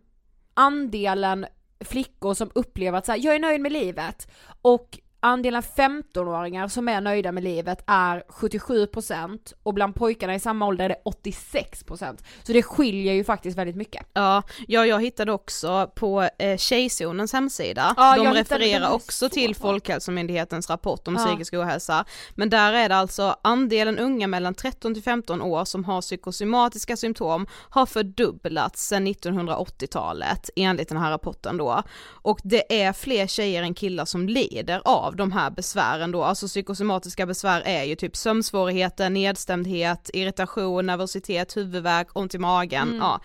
andelen 0.54 1.46
flickor 1.86 2.34
som 2.34 2.52
upplever 2.56 2.98
att 2.98 3.06
så 3.06 3.12
här, 3.12 3.20
jag 3.20 3.36
är 3.36 3.40
nöjd 3.40 3.62
med 3.62 3.72
livet. 3.72 4.32
Och 4.62 5.00
andelen 5.24 5.62
15-åringar 5.62 6.68
som 6.68 6.90
är 6.90 7.01
nöjda 7.01 7.32
med 7.32 7.44
livet 7.44 7.84
är 7.88 8.24
77% 8.30 9.54
och 9.63 9.74
bland 9.74 9.96
pojkarna 9.96 10.36
i 10.36 10.40
samma 10.40 10.68
ålder 10.68 10.86
är 10.86 10.90
det 10.90 11.01
86%. 11.06 12.18
Så 12.44 12.54
det 12.54 12.63
skiljer 12.63 13.13
ju 13.13 13.24
faktiskt 13.24 13.58
väldigt 13.58 13.75
mycket. 13.75 14.06
Ja, 14.13 14.44
ja 14.68 14.86
jag 14.86 15.01
hittade 15.01 15.32
också 15.32 15.92
på 15.96 16.30
eh, 16.40 16.58
Tjejzonens 16.58 17.34
hemsida, 17.34 17.94
Ja, 17.98 18.16
de 18.18 18.34
refererar 18.34 18.92
också 18.92 19.25
så 19.25 19.30
till 19.34 19.51
bra. 19.54 19.62
Folkhälsomyndighetens 19.62 20.70
rapport 20.70 21.08
om 21.08 21.16
Ja. 21.16 21.25
psykisk 21.25 21.54
ohälsa. 21.54 22.06
Men 22.36 22.50
där 22.50 22.74
är 22.74 22.90
det 22.90 22.96
alltså 22.96 23.36
andelen 23.42 24.00
unga 24.00 24.28
mellan 24.28 24.54
13 24.54 24.94
till 24.94 25.04
15 25.04 25.42
år 25.42 25.66
som 25.66 25.86
har 25.86 26.01
psykosomatiska 26.01 26.98
symptom 26.98 27.48
har 27.70 27.86
fördubblats 27.86 28.88
sedan 28.88 29.08
1980-talet 29.08 30.50
enligt 30.56 30.90
den 30.90 30.98
här 30.98 31.12
rapporten 31.12 31.58
då. 31.58 31.84
Och 32.04 32.40
det 32.44 32.82
är 32.84 32.94
fler 32.94 33.28
tjejer 33.28 33.63
än 33.63 33.74
killar 33.74 34.06
som 34.06 34.28
lider 34.30 34.82
av 34.86 35.11
de 35.15 35.32
här 35.32 35.50
besvären 35.50 36.12
då, 36.12 36.24
alltså 36.24 36.48
psykosomatiska 36.48 37.25
besvär 37.25 37.62
är 37.65 37.84
ju 37.84 37.96
typ 37.96 38.15
sömnsvårigheter, 38.15 39.10
nedstämdhet, 39.10 40.10
irritation, 40.13 40.86
nervositet, 40.86 41.58
huvudvärk, 41.58 42.08
ont 42.13 42.36
i 42.36 42.38
magen, 42.38 43.00
ja. 43.00 43.22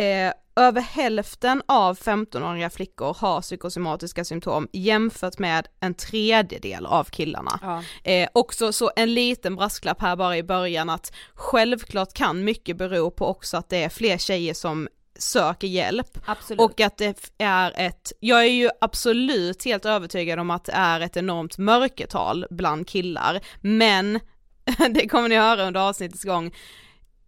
Eh, 0.00 0.32
över 0.56 0.80
hälften 0.80 1.62
av 1.66 1.98
15-åriga 1.98 2.70
flickor 2.70 3.16
har 3.20 3.40
psykosomatiska 3.40 4.24
symptom 4.24 4.68
jämfört 4.72 5.38
med 5.38 5.68
en 5.80 5.94
tredjedel 5.94 6.86
av 6.86 7.04
killarna. 7.04 7.58
Ja. 7.62 7.82
Eh, 8.12 8.28
också 8.32 8.72
så 8.72 8.90
en 8.96 9.14
liten 9.14 9.56
brasklapp 9.56 10.00
här 10.00 10.16
bara 10.16 10.36
i 10.36 10.42
början 10.42 10.90
att 10.90 11.12
självklart 11.34 12.12
kan 12.12 12.44
mycket 12.44 12.76
bero 12.76 13.10
på 13.10 13.26
också 13.26 13.56
att 13.56 13.68
det 13.68 13.84
är 13.84 13.88
fler 13.88 14.18
tjejer 14.18 14.54
som 14.54 14.88
söker 15.18 15.66
hjälp 15.66 16.18
Absolut. 16.26 16.60
och 16.60 16.80
att 16.80 16.96
det 16.96 17.30
är 17.38 17.72
ett, 17.76 18.12
jag 18.20 18.40
är 18.40 18.50
ju 18.50 18.70
absolut 18.80 19.64
helt 19.64 19.84
övertygad 19.84 20.38
om 20.38 20.50
att 20.50 20.64
det 20.64 20.72
är 20.72 21.00
ett 21.00 21.16
enormt 21.16 21.58
mörkertal 21.58 22.46
bland 22.50 22.88
killar, 22.88 23.40
men 23.60 24.20
det 24.90 25.08
kommer 25.08 25.28
ni 25.28 25.36
höra 25.36 25.66
under 25.66 25.80
avsnittets 25.80 26.24
gång, 26.24 26.54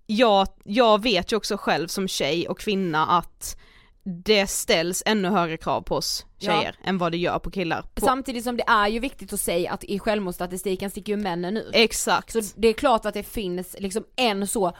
jag, 0.06 0.48
jag 0.64 1.02
vet 1.02 1.32
ju 1.32 1.36
också 1.36 1.56
själv 1.56 1.88
som 1.88 2.08
tjej 2.08 2.48
och 2.48 2.58
kvinna 2.58 3.06
att 3.06 3.56
det 4.24 4.46
ställs 4.46 5.02
ännu 5.06 5.28
högre 5.28 5.56
krav 5.56 5.82
på 5.82 5.94
oss 5.94 6.26
tjejer 6.38 6.76
än 6.84 6.98
vad 6.98 7.12
det 7.12 7.18
gör 7.18 7.38
på 7.38 7.50
killar. 7.50 7.82
På, 7.94 8.00
Samtidigt 8.00 8.44
som 8.44 8.56
det 8.56 8.64
är 8.66 8.88
ju 8.88 8.98
viktigt 8.98 9.32
att 9.32 9.40
säga 9.40 9.72
att 9.72 9.84
i 9.84 9.98
självmordsstatistiken 9.98 10.90
sticker 10.90 11.12
ju 11.12 11.16
männen 11.16 11.56
ut. 11.56 11.70
exakt. 11.72 12.32
Så 12.32 12.40
det 12.56 12.68
är 12.68 12.72
klart 12.72 13.06
att 13.06 13.14
det 13.14 13.22
finns 13.22 13.76
liksom 13.78 14.04
en 14.16 14.46
så, 14.46 14.76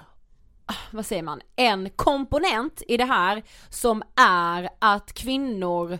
vad 0.90 1.06
säger 1.06 1.22
man, 1.22 1.40
en 1.56 1.90
komponent 1.90 2.82
i 2.88 2.96
det 2.96 3.04
här 3.04 3.42
som 3.68 4.02
är 4.16 4.68
att 4.78 5.12
kvinnor 5.12 5.98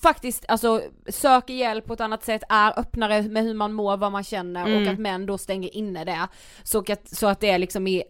faktiskt 0.00 0.44
alltså 0.48 0.82
söker 1.08 1.54
hjälp 1.54 1.86
på 1.86 1.92
ett 1.92 2.00
annat 2.00 2.24
sätt, 2.24 2.42
är 2.48 2.78
öppnare 2.78 3.22
med 3.22 3.42
hur 3.44 3.54
man 3.54 3.72
mår, 3.72 3.96
vad 3.96 4.12
man 4.12 4.24
känner 4.24 4.76
och 4.76 4.92
att 4.92 4.98
män 4.98 5.26
då 5.26 5.38
stänger 5.38 5.76
inne 5.76 6.04
det. 6.04 6.28
Så 6.62 6.78
att, 6.78 7.08
så 7.16 7.26
att 7.26 7.40
det 7.40 7.50
är 7.50 7.58
liksom 7.58 7.86
i 7.86 8.02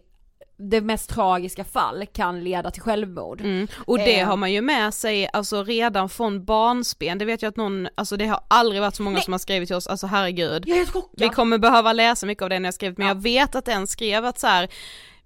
det 0.59 0.81
mest 0.81 1.09
tragiska 1.09 1.63
fall 1.63 2.05
kan 2.13 2.43
leda 2.43 2.71
till 2.71 2.81
självmord. 2.81 3.41
Mm. 3.41 3.67
Och 3.85 3.97
det 3.97 4.19
Eh. 4.19 4.27
har 4.27 4.37
man 4.37 4.51
ju 4.51 4.61
med 4.61 4.93
sig 4.93 5.29
alltså 5.33 5.63
redan 5.63 6.09
från 6.09 6.45
barnsben, 6.45 7.17
det 7.17 7.25
vet 7.25 7.41
jag 7.41 7.49
att 7.49 7.57
någon, 7.57 7.87
alltså 7.95 8.17
det 8.17 8.25
har 8.25 8.39
aldrig 8.47 8.81
varit 8.81 8.95
så 8.95 9.03
många 9.03 9.21
som 9.21 9.33
har 9.33 9.39
skrivit 9.39 9.69
till 9.69 9.75
oss, 9.75 9.87
alltså 9.87 10.07
herregud. 10.07 10.63
Jag 10.67 10.77
är 10.77 10.85
chockad. 10.85 11.11
Vi 11.17 11.29
kommer 11.29 11.57
behöva 11.57 11.93
läsa 11.93 12.25
mycket 12.25 12.41
av 12.41 12.49
det 12.49 12.59
ni 12.59 12.65
har 12.67 12.71
skrivit, 12.71 12.97
men 12.97 13.07
jag 13.07 13.21
vet 13.21 13.55
att 13.55 13.67
en 13.67 13.87
skrev 13.87 14.25
att 14.25 14.39
så 14.39 14.47
här. 14.47 14.69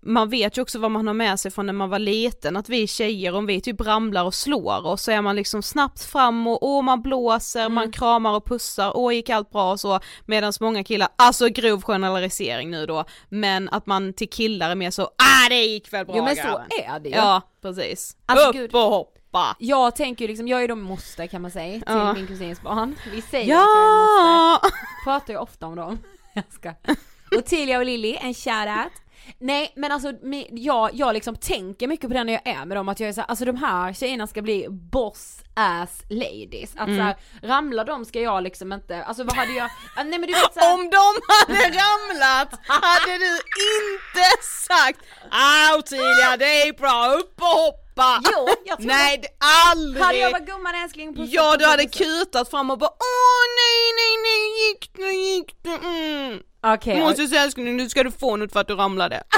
Man 0.03 0.29
vet 0.29 0.57
ju 0.57 0.61
också 0.61 0.79
vad 0.79 0.91
man 0.91 1.07
har 1.07 1.13
med 1.13 1.39
sig 1.39 1.51
från 1.51 1.65
när 1.65 1.73
man 1.73 1.89
var 1.89 1.99
liten, 1.99 2.57
att 2.57 2.69
vi 2.69 2.87
tjejer 2.87 3.35
om 3.35 3.45
vi 3.45 3.61
typ 3.61 3.81
ramlar 3.81 4.23
och 4.25 4.33
slår 4.33 4.85
oss 4.87 5.03
så 5.03 5.11
är 5.11 5.21
man 5.21 5.35
liksom 5.35 5.63
snabbt 5.63 6.03
fram 6.03 6.47
och 6.47 6.57
åh 6.63 6.81
man 6.83 7.01
blåser, 7.01 7.69
man 7.69 7.91
kramar 7.91 8.35
och 8.35 8.45
pussar, 8.45 8.91
åh 8.97 9.13
gick 9.13 9.29
allt 9.29 9.51
bra 9.51 9.71
och 9.71 9.79
så, 9.79 9.99
medan 10.25 10.53
många 10.59 10.83
killar, 10.83 11.07
alltså 11.15 11.47
grov 11.47 11.81
generalisering 11.81 12.71
nu 12.71 12.85
då, 12.85 13.05
men 13.29 13.69
att 13.69 13.85
man 13.85 14.13
till 14.13 14.29
killar 14.29 14.69
är 14.71 14.75
mer 14.75 14.91
så, 14.91 15.03
ah 15.03 15.49
det 15.49 15.63
gick 15.63 15.93
väl 15.93 16.05
bra 16.05 16.15
Jo 16.17 16.23
men 16.23 16.35
så 16.35 16.41
grabben." 16.41 16.67
är 16.85 16.99
det 16.99 17.09
ju. 17.09 17.15
Ja 17.15 17.41
precis. 17.61 18.17
Alltså, 18.25 18.47
Upp 18.49 18.55
gud. 18.55 18.75
och 18.75 18.81
hoppa! 18.81 19.55
Jag 19.59 19.95
tänker 19.95 20.25
ju 20.25 20.27
liksom, 20.27 20.47
jag 20.47 20.63
är 20.63 20.67
då 20.67 20.75
moster 20.75 21.27
kan 21.27 21.41
man 21.41 21.51
säga 21.51 21.73
till 21.73 21.83
Ja. 21.87 22.13
min 22.13 22.27
kusins 22.27 22.61
barn. 22.61 22.95
Vi 23.11 23.21
säger 23.21 23.43
att 23.43 23.49
jag 23.49 23.59
är 23.61 24.01
moster. 24.01 24.67
Ja! 24.67 24.71
pratar 25.03 25.33
ju 25.33 25.39
ofta 25.39 25.65
om 25.67 25.75
dem. 25.75 25.99
Jag 26.33 26.43
ska. 26.53 26.73
Ottilia 27.37 27.77
och 27.79 27.85
Lilly, 27.85 28.15
en 28.21 28.33
shoutout. 28.33 28.91
Nej 29.39 29.73
men 29.75 29.91
alltså 29.91 30.13
jag, 30.49 30.89
jag 30.93 31.13
liksom 31.13 31.35
tänker 31.35 31.87
mycket 31.87 32.09
på 32.09 32.13
det 32.13 32.23
när 32.23 32.33
jag 32.33 32.47
är 32.47 32.65
med 32.65 32.77
dem 32.77 32.89
att 32.89 32.99
jag 32.99 33.09
är 33.09 33.13
såhär, 33.13 33.27
alltså 33.27 33.45
de 33.45 33.55
här 33.55 33.93
tjejerna 33.93 34.27
ska 34.27 34.41
bli 34.41 34.67
boss 34.69 35.43
ass 35.53 36.03
ladies. 36.09 36.75
Att 36.75 36.87
såhär, 36.87 37.15
ramlar 37.41 37.85
de 37.85 38.05
ska 38.05 38.19
jag 38.21 38.43
liksom 38.43 38.73
inte, 38.73 39.03
alltså 39.03 39.23
vad 39.23 39.35
hade 39.35 39.53
jag, 39.53 39.65
ah, 39.95 40.03
nej 40.03 40.19
men 40.19 40.21
du 40.21 40.33
vet 40.33 40.53
såhär, 40.53 40.73
Om 40.73 40.89
de 40.89 41.21
hade 41.27 41.59
ramlat 41.59 42.59
hade 42.67 43.17
du 43.17 43.33
inte 43.35 44.43
sagt 44.67 44.99
ah 45.31 45.77
Ottilia 45.77 46.37
det 46.37 46.61
är 46.61 46.73
bra, 46.73 47.15
upp 47.19 47.41
och 47.41 47.47
hoppa! 47.47 47.90
Jo, 48.23 48.47
jag 48.65 48.77
tror 48.77 48.87
Nej 48.87 49.17
det, 49.17 49.27
aldrig! 49.69 50.03
hade 50.03 50.17
jag 50.17 50.31
varit 50.31 50.45
gumman 50.45 50.75
älskling 50.75 51.15
pussa, 51.15 51.31
Ja 51.33 51.57
du 51.57 51.65
hade 51.65 51.85
kutat 51.85 52.49
fram 52.49 52.71
och 52.71 52.77
bara 52.77 52.89
åh 52.89 53.43
nej 53.59 53.93
nej 53.97 54.17
nej 54.23 54.67
gick 54.67 54.91
det 54.93 55.11
gick 55.11 55.55
det 55.63 55.75
mm. 55.87 56.39
Okej, 56.63 56.99
Måste 56.99 57.27
säga 57.27 57.41
älskling 57.41 57.77
nu 57.77 57.89
ska 57.89 58.03
du 58.03 58.11
få 58.11 58.35
något 58.35 58.53
för 58.53 58.59
att 58.59 58.67
du 58.67 58.75
ramlade. 58.75 59.23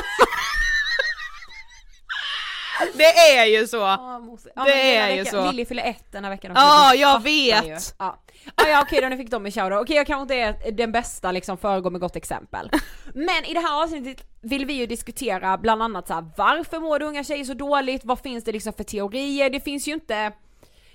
det 2.93 3.38
är 3.38 3.45
ju 3.45 3.67
så! 3.67 3.78
Ja, 3.78 4.21
ja, 4.56 4.63
Det 4.63 4.71
här 4.71 5.10
är 5.10 5.15
ju 5.15 5.26
så. 5.26 5.52
Lilly 5.52 5.65
fyller 5.65 5.84
ett 5.84 6.12
den 6.12 6.23
här 6.23 6.32
veckan 6.32 6.52
Ja, 6.56 6.89
Du 6.91 6.97
jag 6.99 7.12
fattar 7.12 7.23
vet. 7.23 7.95
Ja, 7.99 8.23
ah, 8.56 8.67
ja 8.67 8.82
okej 8.82 9.01
då 9.01 9.08
nu 9.08 9.17
fick 9.17 9.32
de 9.32 9.45
en 9.45 9.51
shoutout. 9.51 9.82
Okej 9.82 9.95
jag 9.95 10.08
kanske 10.08 10.21
inte 10.21 10.36
är 10.36 10.71
den 10.71 10.91
bästa 10.91 11.32
liksom 11.32 11.58
föregå 11.58 11.89
med 11.89 12.01
gott 12.01 12.15
exempel. 12.15 12.69
Men 13.13 13.45
i 13.45 13.53
det 13.53 13.60
här 13.60 13.84
avsnittet 13.84 14.27
vill 14.41 14.65
vi 14.65 14.73
ju 14.73 14.86
diskutera 14.86 15.58
bland 15.58 15.84
annat 15.84 16.08
så 16.08 16.13
här, 16.13 16.25
varför 16.38 16.79
mår 16.79 17.01
unga 17.01 17.23
tjejer 17.23 17.45
så 17.45 17.53
dåligt? 17.53 18.06
Vad 18.06 18.19
finns 18.19 18.43
det 18.43 18.51
liksom 18.51 18.73
för 18.73 18.84
teorier? 18.84 19.49
Det 19.49 19.60
finns 19.60 19.88
ju 19.88 19.93
inte 19.93 20.32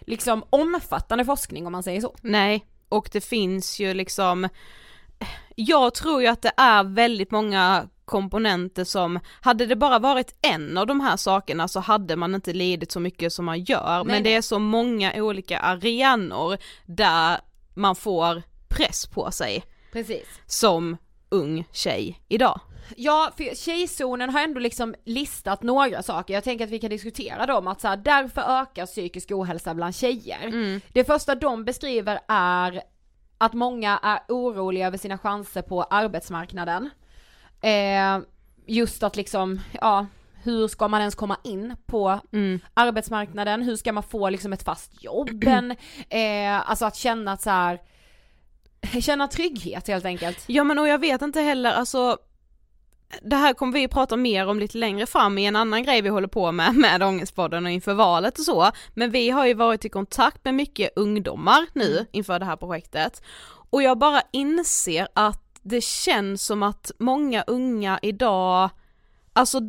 liksom 0.01 0.45
omfattande 0.51 1.25
forskning 1.25 1.67
om 1.67 1.73
man 1.73 1.83
säger 1.83 2.01
så. 2.01 2.15
Nej, 2.21 2.67
och 2.89 3.09
det 3.13 3.21
finns 3.21 3.81
ju 3.81 3.95
liksom, 3.95 4.49
jag 5.55 5.95
tror 5.95 6.23
ju 6.23 6.29
att 6.29 6.43
det 6.43 6.53
är 6.57 6.85
väldigt 6.85 7.31
många 7.31 7.89
komponenter 8.09 8.85
som, 8.85 9.21
hade 9.41 9.67
det 9.67 9.77
bara 9.77 9.99
varit 9.99 10.35
en 10.43 10.79
av 10.79 10.87
de 10.87 11.01
här 11.01 11.17
sakerna 11.17 11.69
så 11.69 11.81
hade 11.81 12.17
man 12.17 12.35
inte 12.35 12.53
lidit 12.53 12.93
så 12.93 13.01
mycket 13.01 13.33
som 13.33 13.45
man 13.45 13.61
gör, 13.61 14.05
men 14.05 14.23
det 14.23 14.31
nej. 14.31 14.35
är 14.35 14.43
så 14.43 14.59
många 14.59 15.13
olika 15.17 15.59
arenor 15.59 16.59
där 16.87 17.41
man 17.75 17.97
får 17.97 18.43
press 18.69 19.07
på 19.07 19.31
sig 19.31 19.65
Precis. 19.93 20.27
som 20.47 20.97
ung 21.29 21.65
tjej 21.73 22.21
idag. 22.29 22.61
Ja, 22.97 23.31
för 23.37 23.55
tjejzonen 23.57 24.31
har 24.31 24.41
ändå 24.41 24.61
liksom 24.61 24.95
listat 25.05 25.63
några 25.63 26.03
saker, 26.03 26.35
jag 26.35 26.45
tänker 26.45 26.65
att 26.65 26.71
vi 26.71 26.79
kan 26.79 26.91
diskutera 26.91 27.47
dem, 27.47 27.69
att 27.69 27.81
så 27.81 27.89
här, 27.89 27.97
därför 27.97 28.41
ökar 28.41 28.87
psykisk 28.87 29.31
ohälsa 29.31 29.75
bland 29.75 29.95
tjejer. 29.95 30.81
Det 30.93 31.05
första 31.05 31.35
de 31.35 31.65
beskriver 31.65 32.21
är 32.29 32.83
att 33.39 33.55
många 33.55 33.99
är 34.03 34.21
oroliga 34.29 34.87
över 34.87 34.99
sina 34.99 35.19
chanser 35.19 35.63
på 35.63 35.83
arbetsmarknaden. 35.83 36.91
Eh, 37.61 38.19
just 38.67 39.03
att 39.03 39.17
liksom, 39.17 39.61
ja, 39.81 40.07
hur 40.43 40.69
ska 40.69 40.89
man 40.89 41.01
ens 41.01 41.15
komma 41.15 41.37
in 41.45 41.77
på 41.87 42.21
arbetsmarknaden, 42.75 43.63
hur 43.63 43.77
ska 43.77 43.93
man 43.93 44.03
få 44.03 44.31
liksom 44.31 44.53
ett 44.53 44.63
fast 44.63 45.05
jobb, 45.05 45.45
eh, 46.09 46.71
alltså 46.71 46.85
att 46.85 46.97
känna 46.97 47.33
att 47.33 47.43
så 47.43 47.51
här, 47.51 47.81
känna 49.01 49.29
trygghet 49.29 49.89
helt 49.89 50.05
enkelt. 50.05 50.45
Ja 50.47 50.65
men 50.65 50.79
och 50.79 50.89
jag 50.89 50.99
vet 50.99 51.23
inte 51.23 51.41
heller, 51.41 51.73
alltså 51.73 52.19
det 53.23 53.37
här 53.37 53.55
kommer 53.55 53.73
vi 53.73 53.89
prata 53.89 54.17
mer 54.17 54.47
om 54.47 54.59
lite 54.59 54.79
längre 54.79 55.07
fram 55.07 55.39
i 55.39 55.47
en 55.47 55.57
annan 55.57 55.83
grej 55.83 56.03
vi 56.03 56.09
håller 56.09 56.29
på 56.29 56.53
med 56.53 56.75
med 56.77 57.03
Ångestpodden 57.03 57.67
och 57.67 57.73
inför 57.73 57.95
valet 57.95 58.39
och 58.39 58.45
så. 58.45 58.71
Men 58.95 59.11
vi 59.11 59.31
har 59.31 59.47
ju 59.47 59.55
varit 59.55 59.85
i 59.85 59.89
kontakt 59.89 60.45
med 60.45 60.55
mycket 60.55 60.91
ungdomar 60.97 61.67
nu 61.73 61.93
Mm. 61.93 62.07
inför 62.13 62.39
det 62.39 62.45
här 62.45 62.57
projektet. 62.57 63.23
Och 63.71 63.83
jag 63.83 63.99
bara 63.99 64.23
inser 64.33 65.09
att 65.15 65.48
det 65.63 65.85
känns 65.85 66.47
som 66.47 66.63
att 66.63 66.91
många 66.99 67.45
unga 67.47 67.99
idag, 68.03 68.71
alltså 69.33 69.61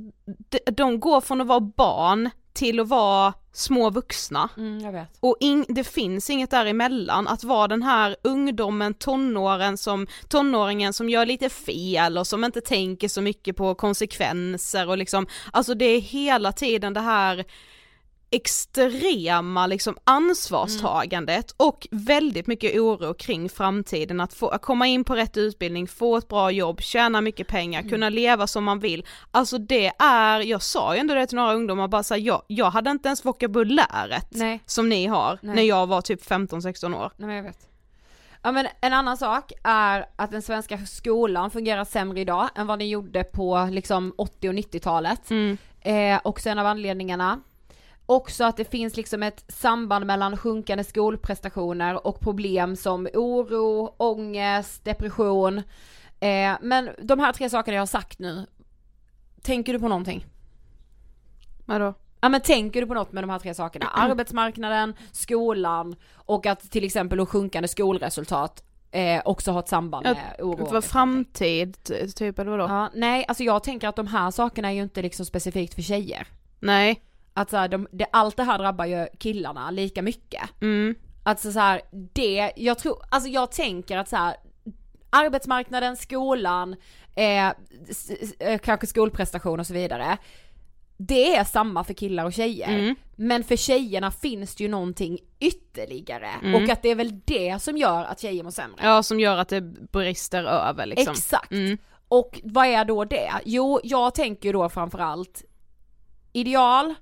de, 0.49 0.59
de 0.71 0.99
går 0.99 1.21
från 1.21 1.41
att 1.41 1.47
vara 1.47 1.59
barn 1.59 2.29
till 2.53 2.79
att 2.79 2.87
vara 2.87 3.33
små 3.53 3.89
vuxna. 3.89 4.49
Mm, 4.57 4.79
jag 4.79 4.91
vet. 4.91 5.17
Och 5.19 5.37
in, 5.39 5.65
det 5.69 5.83
finns 5.83 6.29
inget 6.29 6.51
däremellan, 6.51 7.27
att 7.27 7.43
vara 7.43 7.67
den 7.67 7.83
här 7.83 8.15
ungdomen, 8.23 8.93
tonåren 8.93 9.77
som, 9.77 10.07
tonåringen 10.27 10.93
som 10.93 11.09
gör 11.09 11.25
lite 11.25 11.49
fel 11.49 12.17
och 12.17 12.27
som 12.27 12.43
inte 12.43 12.61
tänker 12.61 13.07
så 13.07 13.21
mycket 13.21 13.55
på 13.55 13.75
konsekvenser 13.75 14.89
och 14.89 14.97
liksom, 14.97 15.27
alltså 15.51 15.73
det 15.73 15.85
är 15.85 16.01
hela 16.01 16.51
tiden 16.51 16.93
det 16.93 17.01
här 17.01 17.45
extrema 18.31 19.67
liksom 19.67 19.97
ansvarstagandet 20.03 21.51
och 21.57 21.87
väldigt 21.91 22.47
mycket 22.47 22.79
oro 22.79 23.13
kring 23.13 23.49
framtiden, 23.49 24.19
att 24.19 24.33
få 24.33 24.47
att 24.47 24.61
komma 24.61 24.87
in 24.87 25.03
på 25.03 25.15
rätt 25.15 25.37
utbildning, 25.37 25.87
få 25.87 26.17
ett 26.17 26.27
bra 26.27 26.51
jobb, 26.51 26.81
tjäna 26.81 27.21
mycket 27.21 27.47
pengar, 27.47 27.81
kunna 27.81 28.09
leva 28.09 28.47
som 28.47 28.63
man 28.63 28.79
vill. 28.79 29.05
Alltså 29.31 29.57
det 29.57 29.91
är, 29.99 30.39
jag 30.39 30.61
sa 30.61 30.93
ju 30.95 30.99
ändå 30.99 31.13
det 31.13 31.27
till 31.27 31.35
några 31.35 31.53
ungdomar, 31.53 31.87
bara 31.87 32.03
så 32.03 32.13
här, 32.13 32.21
jag, 32.21 32.41
jag 32.47 32.71
hade 32.71 32.91
inte 32.91 33.07
ens 33.09 33.25
vokabuläret 33.25 34.27
Nej. 34.29 34.59
som 34.65 34.89
ni 34.89 35.07
har 35.07 35.39
Nej. 35.41 35.55
när 35.55 35.63
jag 35.63 35.87
var 35.87 36.01
typ 36.01 36.29
15-16 36.29 36.95
år. 37.03 37.11
Nej 37.17 37.27
men 37.27 37.35
jag 37.35 37.43
vet. 37.43 37.69
Ja 38.41 38.51
men 38.51 38.67
en 38.81 38.93
annan 38.93 39.17
sak 39.17 39.51
är 39.63 40.05
att 40.15 40.31
den 40.31 40.41
svenska 40.41 40.77
skolan 40.77 41.51
fungerar 41.51 41.85
sämre 41.85 42.19
idag 42.19 42.49
än 42.55 42.67
vad 42.67 42.79
den 42.79 42.89
gjorde 42.89 43.23
på 43.23 43.67
liksom 43.71 44.13
80 44.17 44.49
och 44.49 44.53
90-talet. 44.55 45.29
Mm. 45.29 45.57
Eh, 45.81 46.19
också 46.23 46.49
en 46.49 46.59
av 46.59 46.65
anledningarna. 46.65 47.39
Också 48.09 48.43
att 48.43 48.57
det 48.57 48.65
finns 48.65 48.97
liksom 48.97 49.23
ett 49.23 49.45
samband 49.47 50.05
mellan 50.05 50.37
sjunkande 50.37 50.83
skolprestationer 50.83 52.07
och 52.07 52.19
problem 52.19 52.75
som 52.75 53.07
oro, 53.13 53.95
ångest, 53.97 54.85
depression. 54.85 55.57
Eh, 56.19 56.57
men 56.61 56.89
de 57.01 57.19
här 57.19 57.33
tre 57.33 57.49
sakerna 57.49 57.75
jag 57.75 57.81
har 57.81 57.87
sagt 57.87 58.19
nu, 58.19 58.45
tänker 59.41 59.73
du 59.73 59.79
på 59.79 59.87
någonting? 59.87 60.25
Vadå? 61.65 61.93
Ja 62.21 62.29
men 62.29 62.41
tänker 62.41 62.81
du 62.81 62.87
på 62.87 62.93
något 62.93 63.11
med 63.11 63.23
de 63.23 63.29
här 63.29 63.39
tre 63.39 63.53
sakerna? 63.53 63.85
Arbetsmarknaden, 63.93 64.95
skolan 65.11 65.95
och 66.13 66.45
att 66.45 66.71
till 66.71 66.83
exempel 66.83 67.25
sjunkande 67.25 67.67
skolresultat 67.67 68.63
eh, 68.91 69.21
också 69.25 69.51
har 69.51 69.59
ett 69.59 69.69
samband 69.69 70.03
med 70.03 70.35
oro. 70.39 70.65
För 70.65 70.81
framtid 70.81 71.77
typ 72.15 72.39
eller 72.39 72.51
vadå? 72.51 72.63
Ja, 72.63 72.89
nej, 72.93 73.25
alltså 73.27 73.43
jag 73.43 73.63
tänker 73.63 73.87
att 73.87 73.95
de 73.95 74.07
här 74.07 74.31
sakerna 74.31 74.69
är 74.69 74.73
ju 74.73 74.83
inte 74.83 75.01
liksom 75.01 75.25
specifikt 75.25 75.73
för 75.73 75.81
tjejer. 75.81 76.27
Nej. 76.59 77.03
Att 77.39 77.49
så 77.49 77.57
här, 77.57 77.67
de, 77.67 77.87
det, 77.91 78.05
allt 78.11 78.37
det 78.37 78.43
här 78.43 78.57
drabbar 78.57 78.85
ju 78.85 79.07
killarna 79.19 79.71
lika 79.71 80.01
mycket. 80.01 80.61
Mm. 80.61 80.95
Alltså 81.23 81.51
så 81.51 81.59
här, 81.59 81.81
det, 82.13 82.51
jag 82.55 82.79
tror, 82.79 82.97
alltså 83.09 83.29
jag 83.29 83.51
tänker 83.51 83.97
att 83.97 84.09
så 84.09 84.15
här, 84.15 84.35
arbetsmarknaden, 85.09 85.97
skolan, 85.97 86.75
eh, 87.15 87.47
eh, 88.39 88.59
kanske 88.63 88.87
skolprestation 88.87 89.59
och 89.59 89.67
så 89.67 89.73
vidare. 89.73 90.17
Det 90.97 91.35
är 91.35 91.43
samma 91.43 91.83
för 91.83 91.93
killar 91.93 92.25
och 92.25 92.33
tjejer. 92.33 92.79
Mm. 92.79 92.95
Men 93.15 93.43
för 93.43 93.55
tjejerna 93.55 94.11
finns 94.11 94.55
det 94.55 94.63
ju 94.63 94.69
någonting 94.69 95.19
ytterligare. 95.39 96.29
Mm. 96.43 96.55
Och 96.55 96.69
att 96.69 96.81
det 96.81 96.89
är 96.89 96.95
väl 96.95 97.19
det 97.25 97.61
som 97.61 97.77
gör 97.77 98.03
att 98.03 98.19
tjejer 98.19 98.43
mår 98.43 98.51
sämre. 98.51 98.79
Ja 98.83 99.03
som 99.03 99.19
gör 99.19 99.37
att 99.37 99.49
det 99.49 99.61
brister 99.91 100.43
över 100.43 100.85
liksom. 100.85 101.11
Exakt. 101.11 101.51
Mm. 101.51 101.77
Och 102.07 102.39
vad 102.43 102.65
är 102.65 102.85
då 102.85 103.05
det? 103.05 103.31
Jo, 103.45 103.79
jag 103.83 104.15
tänker 104.15 104.49
ju 104.49 104.53
då 104.53 104.69
framförallt 104.69 105.43
ideal, 106.33 106.95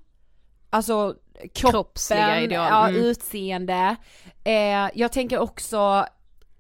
alltså 0.69 1.15
kroppen, 1.53 1.71
Kroppsliga 1.71 2.41
ideal. 2.41 2.67
ja, 2.69 2.89
Mm. 2.89 3.01
utseende. 3.01 3.95
Eh, 4.43 4.89
jag 4.93 5.12
tänker 5.12 5.39
också 5.39 6.06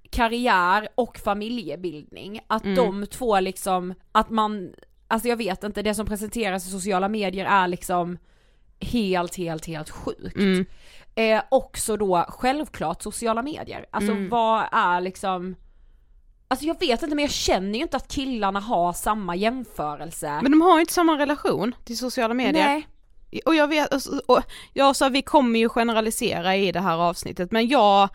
karriär 0.09 0.87
och 0.95 1.17
familjebildning. 1.17 2.39
Att 2.47 2.63
Mm. 2.63 2.75
de 2.75 3.07
två 3.07 3.39
liksom, 3.39 3.93
att 4.11 4.29
man, 4.29 4.73
alltså 5.07 5.27
jag 5.29 5.37
vet 5.37 5.63
inte, 5.63 5.81
det 5.81 5.93
som 5.95 6.05
presenteras 6.05 6.67
i 6.67 6.71
sociala 6.71 7.09
medier 7.09 7.45
är 7.45 7.67
liksom 7.67 8.17
helt, 8.79 9.35
helt, 9.35 9.65
helt 9.65 9.89
sjukt. 9.89 10.35
Mm. 10.35 10.65
Eh, 11.15 11.41
också 11.51 11.97
då 11.97 12.25
självklart 12.29 13.01
sociala 13.01 13.41
medier. 13.41 13.85
Alltså 13.91 14.11
Mm. 14.11 14.29
vad 14.29 14.63
är 14.71 15.01
liksom 15.01 15.55
Alltså 16.49 16.65
jag 16.65 16.79
vet 16.79 17.03
inte 17.03 17.15
men 17.15 17.23
jag 17.23 17.31
känner 17.31 17.73
ju 17.77 17.81
inte 17.81 17.97
att 17.97 18.07
killarna 18.07 18.59
har 18.59 18.93
samma 18.93 19.35
jämförelse. 19.35 20.39
Men 20.41 20.51
de 20.51 20.61
har 20.61 20.73
ju 20.75 20.79
inte 20.79 20.93
samma 20.93 21.17
relation 21.17 21.75
till 21.85 21.97
sociala 21.97 22.33
medier. 22.33 22.65
Nej. 22.65 22.87
Och 23.45 23.55
jag 23.55 23.67
vet, 23.67 23.93
och 24.25 24.41
jag 24.73 24.95
sa 24.95 25.09
vi 25.09 25.21
kommer 25.21 25.59
ju 25.59 25.69
generalisera 25.69 26.55
i 26.55 26.71
det 26.71 26.79
här 26.79 26.97
avsnittet 26.97 27.51
men 27.51 27.67
jag, 27.67 28.09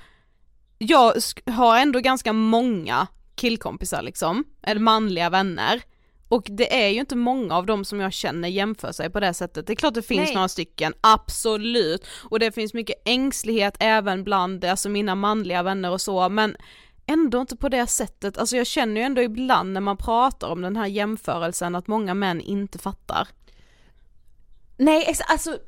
jag 0.79 1.14
har 1.46 1.79
ändå 1.79 2.01
ganska 2.01 2.33
många 2.33 3.07
killkompisar 3.35 4.03
liksom, 4.03 4.44
eller 4.62 4.81
manliga 4.81 5.31
vänner. 5.31 5.83
Och 6.29 6.46
det 6.51 6.85
är 6.85 6.88
ju 6.88 7.01
inte 7.01 7.16
många 7.16 7.57
av 7.57 7.66
dem 7.66 7.85
som 7.85 8.01
jag 8.01 8.12
känner 8.12 8.48
jämför 8.48 8.92
sig 8.92 9.11
på 9.11 9.20
det 9.20 9.35
sättet. 9.35 9.66
Det 9.66 9.72
är 9.72 9.75
klart 9.75 9.94
det 9.94 10.03
finns 10.03 10.27
Nej. 10.27 10.35
några 10.35 10.48
stycken, 10.48 10.94
absolut. 11.01 12.07
Och 12.31 12.38
det 12.38 12.53
finns 12.53 12.75
mycket 12.75 13.03
ängslighet 13.05 13.77
även 13.81 14.25
bland 14.25 14.64
alltså 14.64 14.88
mina 14.88 15.14
manliga 15.14 15.62
vänner 15.62 15.90
och 15.90 16.01
så 16.01 16.29
men 16.29 16.57
ändå 17.07 17.40
inte 17.40 17.57
på 17.57 17.68
det 17.68 17.87
sättet. 17.87 18.38
Alltså 18.38 18.57
jag 18.57 18.66
känner 18.66 19.01
ju 19.01 19.05
ändå 19.05 19.22
ibland 19.22 19.72
när 19.72 19.81
man 19.81 19.96
pratar 19.96 20.48
om 20.48 20.62
den 20.62 20.77
här 20.77 20.87
jämförelsen 20.87 21.75
att 21.75 21.87
många 21.87 22.14
män 22.14 22.40
inte 22.40 22.79
fattar. 22.79 23.29
Nej 24.85 25.05
ex- 25.09 25.21
alltså, 25.21 25.59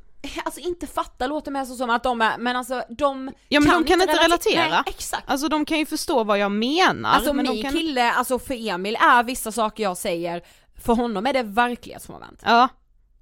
alltså 0.45 0.61
inte 0.61 0.87
fatta 0.87 1.27
låter 1.27 1.51
mer 1.51 1.65
som 1.65 1.91
att 1.91 2.03
de 2.03 2.21
är, 2.21 2.39
men 2.39 2.57
alltså 2.57 2.83
de 2.89 3.31
Ja 3.49 3.61
men 3.61 3.69
de 3.71 3.85
kan 3.85 4.01
inte 4.03 4.13
relate- 4.15 4.25
relatera. 4.25 4.69
Nej, 4.71 4.83
exakt. 4.87 5.23
Alltså 5.31 5.49
de 5.49 5.65
kan 5.65 5.79
ju 5.79 5.87
förstå 5.87 6.25
vad 6.25 6.39
jag 6.39 6.53
menar. 6.53 7.11
Alltså 7.11 7.33
men 7.33 7.47
min 7.49 7.63
kan... 7.63 7.73
kille, 7.73 8.13
alltså 8.13 8.39
för 8.39 8.69
Emil 8.69 8.97
är 8.97 9.23
vissa 9.23 9.53
saker 9.53 9.83
jag 9.83 9.97
säger, 9.97 10.43
för 10.85 10.95
honom 10.95 11.27
är 11.27 11.33
det 11.33 11.43
verklighetsmoment. 11.43 12.41
Ja, 12.45 12.69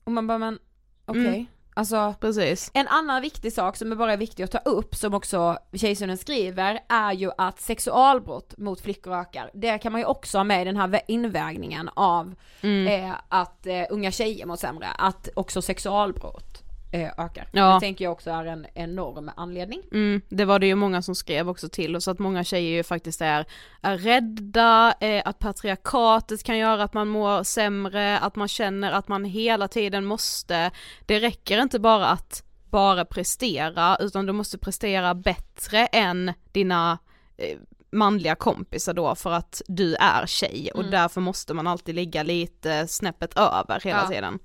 Och 0.05 0.13
man 0.13 0.27
bara 0.27 0.39
men, 0.39 0.59
okej. 1.07 1.27
Mm. 1.27 1.47
Alltså 1.75 2.15
precis. 2.21 2.71
En 2.75 2.89
annan 2.89 3.23
viktig 3.23 3.53
sak 3.53 3.77
som 3.77 3.93
är 3.93 3.97
bara 3.97 4.17
viktig 4.17 4.43
att 4.43 4.51
ta 4.51 4.59
upp, 4.59 4.95
som 4.95 5.15
också 5.15 5.59
Tjejsynen 5.75 6.19
skriver, 6.19 6.79
är 6.89 7.13
ju 7.13 7.31
att 7.39 7.61
sexualbrott 7.61 8.59
mot 8.59 8.81
flickor 8.81 9.15
ökar. 9.15 9.51
Det 9.55 9.79
kan 9.79 9.93
man 9.93 10.01
ju 10.01 10.05
också 10.07 10.39
ha 10.39 10.45
med 10.45 10.63
i 10.63 10.65
den 10.65 10.77
här 10.77 10.89
vä- 10.89 11.01
invägningen 11.09 11.91
av 11.95 12.35
Mm. 12.63 13.05
eh, 13.11 13.15
att 13.29 13.67
eh, 13.67 13.83
unga 13.91 14.11
tjejer 14.11 14.47
mår 14.47 14.57
sämre, 14.57 14.87
att 14.99 15.29
också 15.37 15.63
sexualbrott 15.63 16.62
ökar. 16.93 17.49
Ja. 17.53 17.75
Det 17.75 17.81
tänker 17.81 18.05
jag 18.05 18.13
också 18.13 18.31
är 18.31 18.45
en 18.45 18.67
enorm 18.75 19.31
anledning. 19.37 19.83
Mm, 19.93 20.21
det 20.29 20.45
var 20.45 20.59
det 20.59 20.67
ju 20.67 20.75
många 20.75 21.03
som 21.03 21.15
skrev 21.15 21.49
också 21.49 21.69
till 21.69 21.97
oss 21.97 22.09
att 22.09 22.19
många 22.19 22.45
tjejer 22.45 22.71
ju 22.77 22.83
faktiskt 22.83 23.21
är, 23.21 23.47
är 23.83 23.99
rädda, 23.99 24.95
eh, 25.01 25.23
att 25.25 25.39
patriarkatet 25.39 26.45
kan 26.45 26.59
göra 26.59 26.83
att 26.83 26.95
man 26.95 27.09
mår 27.09 27.43
sämre, 27.43 28.19
att 28.19 28.37
man 28.37 28.49
känner 28.49 28.93
att 28.93 29.09
man 29.09 29.25
hela 29.25 29.69
tiden 29.69 30.05
måste, 30.05 30.71
det 31.07 31.21
räcker 31.21 31.63
inte 31.63 31.79
bara 31.79 32.07
att 32.09 32.43
bara 32.71 33.05
prestera 33.05 33.97
utan 34.01 34.27
du 34.27 34.33
måste 34.33 34.59
prestera 34.59 35.15
bättre 35.15 35.87
än 35.87 36.33
dina 36.53 36.99
eh, 37.37 37.59
manliga 37.95 38.35
kompisar 38.35 38.95
då 38.95 39.15
för 39.15 39.31
att 39.33 39.63
du 39.69 39.95
är 39.95 40.27
tjej 40.27 40.71
och 40.75 40.85
därför 40.85 41.21
måste 41.21 41.55
man 41.55 41.67
alltid 41.67 41.95
ligga 41.95 42.23
lite 42.23 42.87
snäppet 42.87 43.37
över 43.39 43.81
hela 43.85 44.03
Ja. 44.03 44.09
tiden. 44.09 44.39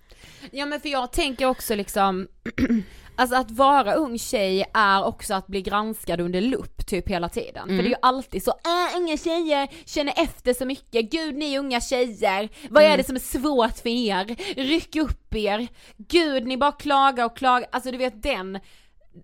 Ja 0.51 0.65
men 0.65 0.81
för 0.81 0.89
jag 0.89 1.11
tänker 1.11 1.45
också 1.45 1.75
liksom, 1.75 2.27
alltså 3.15 3.35
att 3.35 3.51
vara 3.51 3.93
ung 3.93 4.19
tjej 4.19 4.65
är 4.73 5.03
också 5.03 5.33
att 5.33 5.47
bli 5.47 5.61
granskad 5.61 6.21
under 6.21 6.41
lupp 6.41 6.87
typ 6.87 7.09
hela 7.09 7.29
tiden. 7.29 7.67
För 7.67 7.75
det 7.75 7.83
är 7.83 7.89
ju 7.89 7.95
alltid 8.01 8.43
så, 8.43 8.51
äh, 8.51 8.97
unga 8.97 9.17
tjejer 9.17 9.67
känner 9.85 10.13
efter 10.17 10.53
så 10.53 10.65
mycket, 10.65 11.11
gud 11.11 11.35
ni 11.35 11.57
unga 11.57 11.81
tjejer, 11.81 12.49
vad 12.69 12.83
är 12.83 12.97
det 12.97 13.03
som 13.03 13.15
är 13.15 13.19
svårt 13.19 13.77
för 13.77 13.89
er? 13.89 14.35
Ryck 14.63 14.95
upp 14.95 15.35
er, 15.35 15.67
gud 15.97 16.47
ni 16.47 16.57
bara 16.57 16.71
klagar 16.71 17.25
och 17.25 17.37
klagar, 17.37 17.69
alltså 17.71 17.91
du 17.91 17.97
vet 17.97 18.23
den 18.23 18.59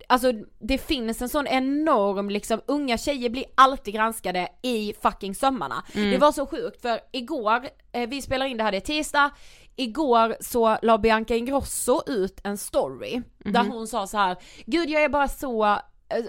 Alltså 0.06 0.32
det 0.58 0.78
finns 0.78 1.22
en 1.22 1.28
sån 1.28 1.46
enorm 1.46 2.30
liksom, 2.30 2.60
unga 2.66 2.98
tjejer 2.98 3.30
blir 3.30 3.44
alltid 3.54 3.94
granskade 3.94 4.48
i 4.62 4.94
fucking 5.02 5.34
sömmarna. 5.34 5.84
Det 5.92 6.18
var 6.18 6.32
så 6.32 6.46
sjukt 6.46 6.82
för 6.82 7.00
igår, 7.12 7.68
eh, 7.92 8.08
vi 8.08 8.22
spelar 8.22 8.46
in 8.46 8.56
det 8.56 8.64
här, 8.64 8.72
det 8.72 8.78
är 8.78 8.80
tisdag, 8.80 9.30
igår 9.76 10.36
så 10.40 10.78
la 10.82 10.98
Bianca 10.98 11.34
Ingrosso 11.34 12.02
ut 12.06 12.40
en 12.44 12.58
story 12.58 13.22
där 13.38 13.64
hon 13.64 13.86
sa 13.86 14.06
så 14.06 14.16
här: 14.18 14.36
gud 14.66 14.90
jag 14.90 15.02
är 15.02 15.08
bara 15.08 15.28
så, 15.28 15.64
eh, 15.64 15.78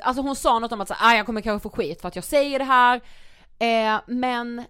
alltså 0.04 0.22
hon 0.24 0.36
sa 0.36 0.60
något 0.60 0.72
om 0.72 0.82
att 0.82 0.88
så, 0.88 0.94
här, 0.94 1.14
"Ah, 1.14 1.18
jag 1.18 1.26
kommer 1.26 1.42
kanske 1.42 1.70
få 1.70 1.76
skit 1.76 2.02
för 2.02 2.08
att 2.08 2.16
jag 2.16 2.26
säger 2.26 2.60
det 2.60 2.66
här, 2.66 3.02
eh, 3.60 4.02
men 4.08 4.64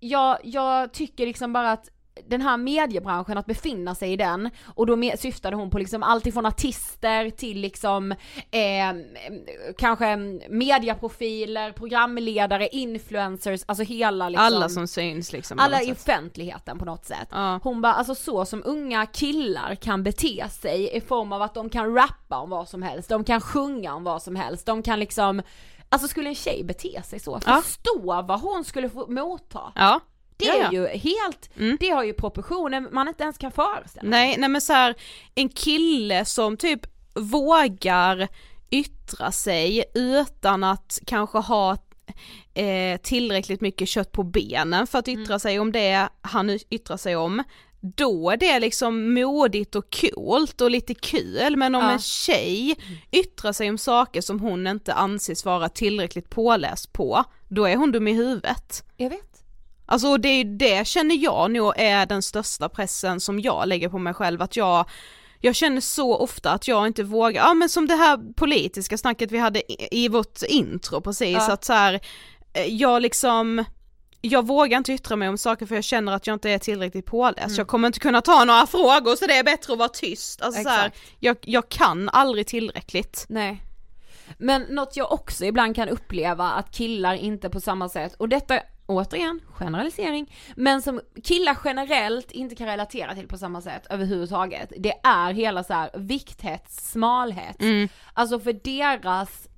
jag, 0.00 0.38
jag 0.42 0.92
tycker 0.92 1.26
liksom 1.26 1.52
bara 1.52 1.72
att 1.72 1.88
den 2.28 2.40
här 2.40 2.56
mediebranschen, 2.56 3.38
att 3.38 3.46
befinna 3.46 3.94
sig 3.94 4.12
i 4.12 4.16
den, 4.16 4.50
och 4.74 4.86
då 4.86 5.12
syftade 5.18 5.56
hon 5.56 5.70
på 5.70 5.78
liksom 5.78 6.02
allt 6.02 6.26
ifrån 6.26 6.46
artister 6.46 7.30
till 7.30 7.60
liksom 7.60 8.12
eh, 8.50 8.92
kanske 9.78 10.16
mediaprofiler, 10.48 11.72
programledare, 11.72 12.68
influencers, 12.68 13.60
alltså 13.66 13.84
hela 13.84 14.28
liksom 14.28 14.46
Alla 14.46 14.68
som 14.68 14.88
syns 14.88 15.32
liksom. 15.32 15.58
alla 15.58 15.82
i 15.82 15.92
offentligheten 15.92 16.78
på 16.78 16.84
något 16.84 17.04
sätt. 17.04 17.28
Ja. 17.30 17.60
Hon 17.62 17.82
bara, 17.82 17.94
alltså 17.94 18.14
så 18.14 18.44
som 18.44 18.62
unga 18.64 19.06
killar 19.06 19.74
kan 19.74 20.02
bete 20.02 20.48
sig 20.48 20.96
i 20.96 21.00
form 21.00 21.32
av 21.32 21.42
att 21.42 21.54
de 21.54 21.68
kan 21.70 21.94
rappa 21.94 22.38
om 22.38 22.50
vad 22.50 22.68
som 22.68 22.82
helst, 22.82 23.08
de 23.08 23.24
kan 23.24 23.40
sjunga 23.40 23.94
om 23.94 24.04
vad 24.04 24.22
som 24.22 24.36
helst, 24.36 24.66
de 24.66 24.82
kan 24.82 24.98
liksom 25.00 25.42
Alltså 25.88 26.08
skulle 26.08 26.28
en 26.28 26.34
tjej 26.34 26.64
bete 26.64 27.02
sig 27.02 27.20
så, 27.20 27.40
Ja. 27.46 27.62
förstå 27.62 28.22
vad 28.22 28.40
hon 28.40 28.64
skulle 28.64 28.88
få 28.88 29.06
motta. 29.06 29.72
Ja. 29.74 30.00
Det 30.44 30.58
är 30.60 30.72
ju 30.72 30.86
helt, 30.86 31.50
Mm. 31.58 31.76
det 31.80 31.88
har 31.90 32.04
ju 32.04 32.12
proportioner 32.12 32.80
man 32.80 33.08
inte 33.08 33.22
ens 33.22 33.38
kan 33.38 33.52
föreställa. 33.52 34.08
Nej, 34.10 34.36
nej 34.38 34.48
men 34.48 34.60
så 34.60 34.72
här, 34.72 34.94
en 35.34 35.48
kille 35.48 36.24
som 36.24 36.56
typ 36.56 36.80
vågar 37.14 38.28
yttra 38.70 39.32
sig 39.32 39.84
utan 39.94 40.64
att 40.64 40.98
kanske 41.06 41.38
ha 41.38 41.76
eh, 42.54 43.00
tillräckligt 43.02 43.60
mycket 43.60 43.88
kött 43.88 44.12
på 44.12 44.22
benen 44.22 44.86
för 44.86 44.98
att 44.98 45.08
yttra 45.08 45.38
sig 45.38 45.58
om 45.60 45.72
det 45.72 46.08
han 46.20 46.50
yttrar 46.70 46.96
sig 46.96 47.16
om. 47.16 47.42
Då 47.96 48.30
är 48.30 48.36
det 48.36 48.60
liksom 48.60 49.14
modigt 49.14 49.74
och 49.74 49.96
coolt 50.00 50.60
och 50.60 50.70
lite 50.70 50.94
kul 50.94 51.56
men 51.56 51.74
om 51.74 51.82
Ja. 51.84 51.90
en 51.92 51.98
tjej 51.98 52.76
yttrar 53.10 53.52
sig 53.52 53.70
om 53.70 53.78
saker 53.78 54.20
som 54.20 54.40
hon 54.40 54.66
inte 54.66 54.94
anses 54.94 55.44
vara 55.44 55.68
tillräckligt 55.68 56.30
påläst 56.30 56.92
på, 56.92 57.24
då 57.48 57.64
är 57.68 57.76
hon 57.76 57.92
dum 57.92 58.08
i 58.08 58.12
huvudet. 58.12 58.84
Jag 58.96 59.10
vet. 59.10 59.31
Alltså 59.92 60.16
det, 60.16 60.28
är 60.28 60.44
det 60.44 60.86
känner 60.86 61.14
jag 61.14 61.50
nog 61.50 61.72
är 61.76 62.06
den 62.06 62.22
största 62.22 62.68
pressen 62.68 63.20
som 63.20 63.40
jag 63.40 63.68
lägger 63.68 63.88
på 63.88 63.98
mig 63.98 64.14
själv, 64.14 64.42
att 64.42 64.56
jag 64.56 64.90
jag 65.44 65.54
känner 65.54 65.80
så 65.80 66.16
ofta 66.16 66.52
att 66.52 66.68
jag 66.68 66.86
inte 66.86 67.02
vågar, 67.02 67.42
ja 67.46 67.54
men 67.54 67.68
som 67.68 67.86
det 67.88 67.94
här 67.94 68.34
politiska 68.34 68.98
snacket 68.98 69.32
vi 69.32 69.38
hade 69.38 69.72
i, 69.72 69.88
i 70.04 70.08
vårt 70.08 70.42
intro 70.48 71.00
precis, 71.00 71.36
Ja. 71.36 71.52
att 71.52 71.64
så 71.64 71.72
här, 71.72 72.00
eh, 72.52 72.66
jag 72.66 73.02
liksom 73.02 73.64
jag 74.20 74.46
vågar 74.46 74.78
inte 74.78 74.92
yttra 74.92 75.16
mig 75.16 75.28
om 75.28 75.38
saker 75.38 75.66
för 75.66 75.74
jag 75.74 75.84
känner 75.84 76.12
att 76.12 76.26
jag 76.26 76.34
inte 76.34 76.50
är 76.50 76.58
tillräckligt 76.58 77.06
påläst, 77.06 77.46
Mm. 77.46 77.54
jag 77.56 77.66
kommer 77.68 77.86
inte 77.86 77.98
kunna 78.00 78.20
ta 78.20 78.44
några 78.44 78.66
frågor 78.66 79.16
så 79.16 79.26
det 79.26 79.36
är 79.38 79.44
bättre 79.44 79.72
att 79.72 79.78
vara 79.78 79.88
tyst. 79.88 80.42
Alltså 80.42 80.62
så 80.62 80.68
här, 80.68 80.86
Exakt. 80.86 81.02
jag, 81.20 81.36
jag 81.40 81.68
kan 81.68 82.08
aldrig 82.08 82.46
tillräckligt. 82.46 83.24
Nej. 83.28 83.62
Men 84.38 84.62
något 84.62 84.96
jag 84.96 85.12
också 85.12 85.44
ibland 85.44 85.76
kan 85.76 85.88
uppleva 85.88 86.50
att 86.50 86.70
killar 86.74 87.14
inte 87.14 87.50
på 87.50 87.60
samma 87.60 87.88
sätt, 87.88 88.14
och 88.18 88.28
detta 88.28 88.60
återigen, 88.92 89.40
generalisering, 89.48 90.34
men 90.56 90.82
som 90.82 91.00
killar 91.24 91.58
generellt 91.64 92.30
inte 92.30 92.54
kan 92.54 92.66
relatera 92.66 93.14
till 93.14 93.28
på 93.28 93.38
samma 93.38 93.60
sätt 93.60 93.86
överhuvudtaget, 93.90 94.72
det 94.78 94.94
är 95.02 95.32
hela 95.32 95.64
så 95.64 95.72
här 95.72 95.90
vikthets, 95.94 96.90
smalhet. 96.90 97.62
Mm. 97.62 97.88
Alltså 98.14 98.40
för 98.40 98.52
deras 98.52 99.48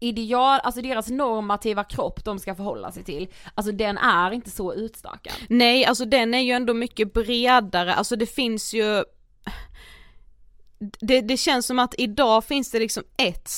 ideal, 0.00 0.60
alltså 0.62 0.82
deras 0.82 1.08
normativa 1.08 1.84
kropp 1.84 2.24
de 2.24 2.38
ska 2.38 2.54
förhålla 2.54 2.92
sig 2.92 3.04
till, 3.04 3.28
alltså 3.54 3.72
den 3.72 3.98
är 3.98 4.30
inte 4.30 4.50
så 4.50 4.74
utstakad. 4.74 5.34
Nej, 5.48 5.84
alltså 5.84 6.04
den 6.04 6.34
är 6.34 6.40
ju 6.40 6.52
ändå 6.52 6.74
mycket 6.74 7.12
bredare, 7.12 7.94
alltså 7.94 8.16
det 8.16 8.26
finns 8.26 8.74
ju 8.74 9.04
det, 10.78 11.20
det 11.20 11.36
känns 11.36 11.66
som 11.66 11.78
att 11.78 11.94
idag 11.98 12.44
finns 12.44 12.70
det 12.70 12.78
liksom 12.78 13.04
ett 13.16 13.48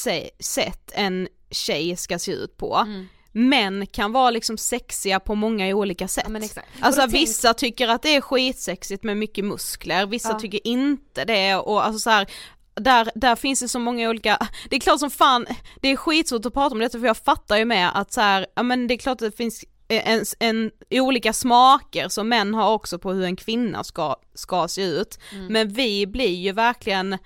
sätt 0.41 0.93
en 0.95 1.29
tjej 1.51 1.97
ska 1.97 2.19
se 2.19 2.33
ut 2.33 2.57
på. 2.57 2.87
Män 3.33 3.87
kan 3.87 4.13
vara 4.13 4.31
liksom 4.31 4.59
sexiga 4.59 5.21
på 5.21 5.35
många 5.35 5.67
olika 5.77 6.09
sätt. 6.09 6.27
Ja. 6.29 6.63
Alltså 6.81 7.01
tänk- 7.01 7.15
vissa 7.15 7.55
tycker 7.55 7.89
att 7.89 8.03
det 8.03 8.17
är 8.17 8.21
skitsexigt 8.21 9.05
med 9.05 9.17
mycket 9.17 9.45
muskler, 9.45 10.07
vissa 10.07 10.29
Ja. 10.33 10.39
tycker 10.41 10.67
inte 10.67 11.25
det 11.25 11.55
och 11.57 11.87
alltså 11.87 11.99
så 11.99 12.11
här, 12.11 12.27
där, 12.75 13.11
där 13.15 13.37
finns 13.37 13.61
det 13.61 13.69
så 13.69 13.79
många 13.79 14.09
olika, 14.11 14.49
det 14.71 14.77
är 14.77 14.81
klart 14.81 15.01
som 15.01 15.11
fan, 15.11 15.47
det 15.81 15.89
är 15.89 15.97
skitsvårt 15.97 16.47
att 16.47 16.55
prata 16.55 16.73
om 16.75 16.79
detta 16.79 16.99
för 16.99 17.07
jag 17.07 17.17
fattar 17.17 17.57
ju 17.57 17.65
med 17.65 17.91
att 17.99 18.13
så 18.13 18.21
här, 18.21 18.47
ja 18.55 18.63
men 18.63 18.87
det 18.87 18.95
är 18.95 18.99
klart 18.99 19.23
att 19.23 19.31
det 19.31 19.37
finns 19.37 19.65
en, 19.89 20.25
en, 20.39 20.71
olika 20.91 21.33
smaker 21.33 22.09
som 22.09 22.29
män 22.29 22.55
har 22.55 22.73
också 22.73 22.99
på 22.99 23.13
hur 23.13 23.25
en 23.25 23.37
kvinna 23.37 23.85
ska, 23.85 24.17
ska 24.35 24.69
se 24.69 24.83
ut. 24.83 25.19
Men 25.51 25.69
vi 25.69 26.07
blir 26.07 26.35
ju 26.35 26.53
verkligen, 26.53 27.19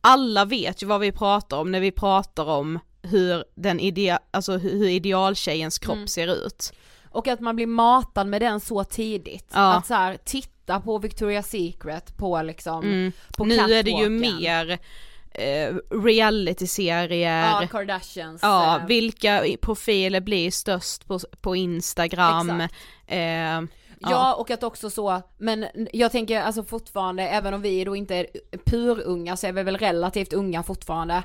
alla 0.00 0.44
vet 0.44 0.82
ju 0.82 0.86
vad 0.86 1.00
vi 1.00 1.12
pratar 1.12 1.56
om 1.56 1.72
när 1.72 1.80
vi 1.80 1.92
pratar 1.92 2.44
om 2.44 2.78
hur 3.02 3.44
den 3.54 3.80
idea, 3.80 4.18
alltså 4.30 4.56
hur 4.56 4.88
idealtjejens 4.88 5.78
kropp 5.78 6.08
ser 6.08 6.46
ut. 6.46 6.72
Och 7.10 7.28
att 7.28 7.40
man 7.40 7.56
blir 7.56 7.66
matad 7.66 8.26
med 8.26 8.42
den 8.42 8.60
så 8.60 8.84
tidigt. 8.84 9.50
Ja. 9.54 9.74
Att 9.74 9.86
så 9.86 9.94
här, 9.94 10.18
titta 10.24 10.80
på 10.80 10.98
Victoria's 10.98 11.42
Secret 11.42 12.16
på 12.16 12.42
liksom, 12.42 12.82
Mm. 12.84 13.12
på 13.36 13.44
nu 13.44 13.54
är 13.58 13.82
det 13.82 13.90
ju 13.90 14.08
mer 14.08 14.78
eh, 15.34 15.74
reality-serier, 16.04 17.42
Ja, 17.52 17.62
ja, 17.62 17.68
Kardashians. 17.68 18.42
eh, 18.42 18.86
vilka 18.86 19.44
profiler 19.60 20.20
blir 20.20 20.50
störst 20.50 21.06
på, 21.06 21.18
på 21.40 21.56
Instagram, 21.56 22.60
eh, 23.06 23.60
Ja 24.02 24.34
och 24.34 24.50
att 24.50 24.62
också 24.62 24.90
så, 24.90 25.22
men 25.38 25.66
jag 25.92 26.12
tänker 26.12 26.40
alltså 26.42 26.64
fortfarande, 26.64 27.22
även 27.28 27.54
om 27.54 27.62
vi 27.62 27.84
då 27.84 27.96
inte 27.96 28.14
är 28.14 28.26
purunga 28.64 29.36
så 29.36 29.46
är 29.46 29.52
vi 29.52 29.62
väl 29.62 29.76
relativt 29.78 30.32
unga 30.32 30.62
fortfarande. 30.62 31.22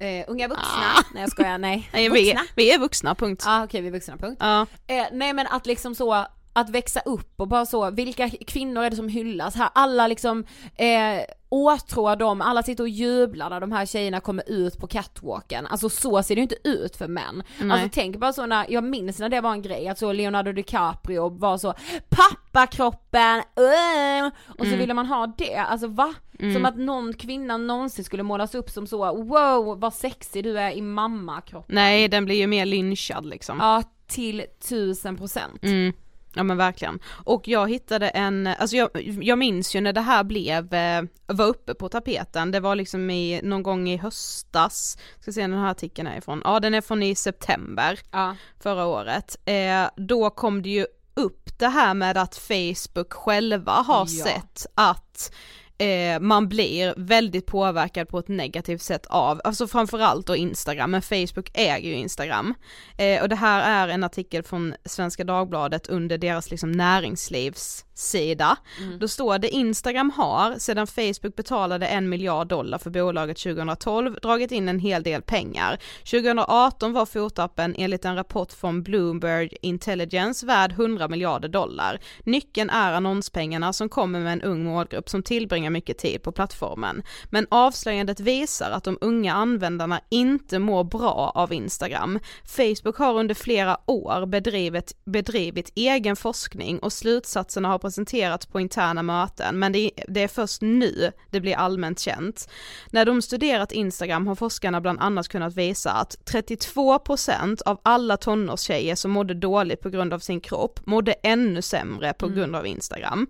Eh, 0.00 0.24
unga 0.28 0.48
vuxna, 0.48 1.04
nej 1.14 1.22
jag 1.22 1.30
skojar, 1.30 1.58
nej. 1.58 1.88
Ah. 1.88 1.90
nej, 1.96 2.10
vi, 2.10 2.24
vuxna. 2.24 2.46
vi 2.54 2.74
är 2.74 2.78
vuxna 2.78 3.14
punkt. 3.14 3.42
Ja 3.46 3.64
okej 3.64 3.80
vi 3.80 3.88
är 3.88 3.92
vuxna, 3.92 4.16
punkt. 4.16 4.38
Ja. 4.40 4.66
Eh, 4.86 5.06
nej 5.12 5.32
men 5.32 5.46
att 5.46 5.66
liksom 5.66 5.94
så, 5.94 6.26
att 6.52 6.70
växa 6.70 7.00
upp 7.00 7.40
och 7.40 7.48
bara 7.48 7.66
så, 7.66 7.90
vilka 7.90 8.30
kvinnor 8.30 8.82
är 8.82 8.90
det 8.90 8.96
som 8.96 9.08
hyllas 9.08 9.54
här? 9.54 9.68
Alla 9.72 10.06
liksom 10.06 10.44
eh, 10.76 11.20
åtrår 11.48 12.16
dem, 12.16 12.40
alla 12.40 12.62
sitter 12.62 12.84
och 12.84 12.88
jublar 12.88 13.50
när 13.50 13.60
de 13.60 13.72
här 13.72 13.86
tjejerna 13.86 14.20
kommer 14.20 14.50
ut 14.50 14.78
på 14.78 14.86
catwalken. 14.86 15.66
Alltså 15.66 15.88
så 15.88 16.22
ser 16.22 16.34
det 16.34 16.38
ju 16.38 16.42
inte 16.42 16.68
ut 16.68 16.96
för 16.96 17.08
män. 17.08 17.42
Nej. 17.58 17.70
Alltså 17.70 17.88
tänk 17.92 18.16
bara 18.16 18.32
så 18.32 18.46
när, 18.46 18.66
jag 18.68 18.84
minns 18.84 19.18
när 19.18 19.28
det 19.28 19.40
var 19.40 19.52
en 19.52 19.62
grej, 19.62 19.88
att 19.88 19.98
så 19.98 20.12
Leonardo 20.12 20.52
DiCaprio 20.52 21.28
var 21.28 21.58
så 21.58 21.74
pappakroppen, 22.08 23.36
uh, 23.36 24.30
och 24.58 24.66
så 24.66 24.76
ville 24.76 24.94
man 24.94 25.06
ha 25.06 25.26
det, 25.26 25.56
alltså 25.56 25.86
va? 25.86 26.14
Som 26.38 26.64
att 26.64 26.76
någon 26.76 27.12
kvinna 27.14 27.56
någonsin 27.56 28.04
skulle 28.04 28.22
målas 28.22 28.54
upp 28.54 28.70
som 28.70 28.86
så, 28.86 29.14
wow 29.22 29.80
vad 29.80 29.94
sexig 29.94 30.44
du 30.44 30.58
är 30.58 30.70
i 30.70 30.82
mammakroppen. 30.82 31.74
Nej 31.74 32.08
den 32.08 32.24
blir 32.24 32.36
ju 32.36 32.46
mer 32.46 32.66
lynchad 32.66 33.26
liksom. 33.26 33.58
Ja, 33.60 33.82
till 34.06 34.44
tusen 34.68 35.16
procent. 35.16 35.62
Mm. 35.64 35.92
Ja 36.34 36.42
men 36.42 36.56
verkligen. 36.56 36.98
Och 37.24 37.48
jag 37.48 37.70
hittade 37.70 38.08
en, 38.08 38.46
alltså 38.46 38.76
jag, 38.76 38.88
jag 39.22 39.38
minns 39.38 39.76
ju 39.76 39.80
när 39.80 39.92
det 39.92 40.00
här 40.00 40.24
blev, 40.24 40.74
eh, 40.74 41.02
var 41.26 41.46
uppe 41.46 41.74
på 41.74 41.88
tapeten, 41.88 42.50
det 42.50 42.60
var 42.60 42.74
liksom 42.76 43.10
i, 43.10 43.40
någon 43.42 43.62
gång 43.62 43.88
i 43.88 43.96
höstas, 43.96 44.98
ska 45.20 45.32
se 45.32 45.46
när 45.46 45.56
den 45.56 45.64
här 45.64 45.70
artikeln 45.70 46.08
är 46.08 46.18
ifrån, 46.18 46.42
ja 46.44 46.60
den 46.60 46.74
är 46.74 46.80
från 46.80 47.02
i 47.02 47.14
september 47.14 47.98
Ja. 48.12 48.36
förra 48.60 48.86
året. 48.86 49.36
Eh, 49.44 49.88
då 49.96 50.30
kom 50.30 50.62
det 50.62 50.68
ju 50.70 50.86
upp 51.14 51.58
det 51.58 51.68
här 51.68 51.94
med 51.94 52.16
att 52.16 52.36
Facebook 52.36 53.12
själva 53.12 53.72
har 53.72 54.06
Ja. 54.10 54.24
sett 54.24 54.66
att 54.74 55.32
eh, 55.78 56.20
man 56.20 56.48
blir 56.48 56.94
väldigt 56.96 57.46
påverkad 57.46 58.08
på 58.08 58.18
ett 58.18 58.28
negativt 58.28 58.82
sätt 58.82 59.06
av, 59.06 59.40
alltså 59.44 59.66
framförallt 59.66 60.26
då 60.26 60.36
Instagram, 60.36 60.90
men 60.90 61.02
Facebook 61.02 61.50
äger 61.54 61.88
ju 61.88 61.94
Instagram. 61.94 62.54
Eh, 62.98 63.22
och 63.22 63.28
det 63.28 63.36
här 63.36 63.86
är 63.86 63.94
en 63.94 64.04
artikel 64.04 64.42
från 64.42 64.74
Svenska 64.84 65.24
Dagbladet 65.24 65.86
under 65.86 66.18
deras 66.18 66.50
liksom 66.50 66.72
näringslivs 66.72 67.84
näringslivssida. 67.98 68.56
Då 68.98 69.08
står 69.08 69.38
det 69.38 69.48
Instagram 69.48 70.10
har, 70.10 70.58
sedan 70.58 70.86
Facebook 70.86 71.36
betalade 71.36 71.86
en 71.86 72.08
miljard 72.08 72.48
dollar 72.48 72.78
för 72.78 72.90
bolaget 72.90 73.38
2012, 73.38 74.18
dragit 74.22 74.52
in 74.52 74.68
en 74.68 74.78
hel 74.78 75.02
del 75.02 75.22
pengar. 75.22 75.78
2018 76.10 76.92
var 76.92 77.06
fotappen 77.06 77.74
enligt 77.78 78.04
en 78.04 78.14
rapport 78.14 78.52
från 78.52 78.82
Bloomberg 78.82 79.56
Intelligence 79.62 80.46
värd 80.46 80.72
100 80.72 81.08
miljarder 81.08 81.48
dollar. 81.48 82.00
Nyckeln 82.24 82.70
är 82.70 82.92
annonspengarna 82.92 83.72
som 83.72 83.88
kommer 83.88 84.20
med 84.20 84.32
en 84.32 84.42
ung 84.42 84.64
målgrupp 84.64 85.08
som 85.08 85.22
tillbringar 85.22 85.70
mycket 85.70 85.98
tid 85.98 86.22
på 86.22 86.32
plattformen. 86.32 87.02
Men 87.30 87.46
avslöjandet 87.50 88.20
visar 88.20 88.70
att 88.70 88.84
de 88.84 88.98
unga 89.00 89.34
användarna 89.34 90.00
inte 90.10 90.58
mår 90.58 90.84
bra 90.84 91.32
av 91.34 91.52
Instagram. 91.52 92.18
Facebook 92.44 92.96
har 92.96 93.14
under 93.14 93.34
flera 93.34 93.76
år 93.86 94.26
bedrivit, 94.26 94.96
bedrivit 95.04 95.72
egen 95.74 96.16
forskning 96.16 96.78
och 96.78 96.92
slutsatserna 96.92 97.68
har 97.68 97.78
presenterats 97.88 98.46
på 98.46 98.60
interna 98.60 99.02
möten 99.02 99.58
men 99.58 99.72
det, 99.72 99.90
det 100.08 100.22
är 100.22 100.28
först 100.28 100.62
nu 100.62 101.12
det 101.30 101.40
blir 101.40 101.54
allmänt 101.56 101.98
känt. 101.98 102.48
När 102.90 103.04
de 103.04 103.22
studerat 103.22 103.72
Instagram 103.72 104.26
har 104.26 104.34
forskarna 104.34 104.80
bland 104.80 105.00
annat 105.00 105.28
kunnat 105.28 105.56
visa 105.56 105.92
att 105.92 106.16
32% 106.24 107.62
av 107.62 107.80
alla 107.82 108.16
tonårstjejer 108.16 108.94
som 108.94 109.10
mådde 109.10 109.34
dåligt 109.34 109.80
på 109.80 109.90
grund 109.90 110.12
av 110.12 110.18
sin 110.18 110.40
kropp 110.40 110.80
mådde 110.86 111.12
ännu 111.12 111.62
sämre 111.62 112.12
på 112.12 112.28
grund 112.28 112.56
av 112.56 112.66
Instagram. 112.66 113.26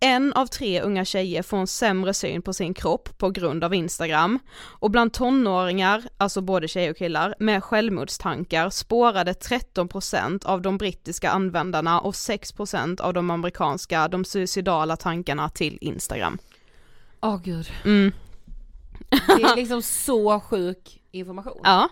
En 0.00 0.32
av 0.32 0.46
tre 0.46 0.80
unga 0.80 1.04
tjejer 1.04 1.42
får 1.42 1.56
en 1.56 1.66
sämre 1.66 2.14
syn 2.14 2.42
på 2.42 2.52
sin 2.52 2.74
kropp 2.74 3.18
på 3.18 3.30
grund 3.30 3.64
av 3.64 3.74
Instagram. 3.74 4.38
Och 4.58 4.90
bland 4.90 5.12
tonåringar, 5.12 6.02
alltså 6.18 6.40
både 6.40 6.68
tjejer 6.68 6.90
och 6.90 6.96
killar, 6.96 7.34
med 7.38 7.64
självmordstankar 7.64 8.70
spårade 8.70 9.32
13% 9.32 10.46
av 10.46 10.62
de 10.62 10.78
brittiska 10.78 11.30
användarna 11.30 12.00
och 12.00 12.12
6% 12.12 13.00
av 13.00 13.14
de 13.14 13.30
amerikanska 13.30 14.08
de 14.08 14.24
suicidala 14.24 14.96
tankarna 14.96 15.48
till 15.48 15.78
Instagram. 15.80 16.38
Åh 17.20 17.34
oh, 17.34 17.42
gud. 17.42 17.70
Mm. 17.84 18.12
Det 19.10 19.42
är 19.42 19.56
liksom 19.56 19.82
så 19.82 20.40
sjuk 20.40 21.02
information. 21.10 21.60
Ja. 21.64 21.88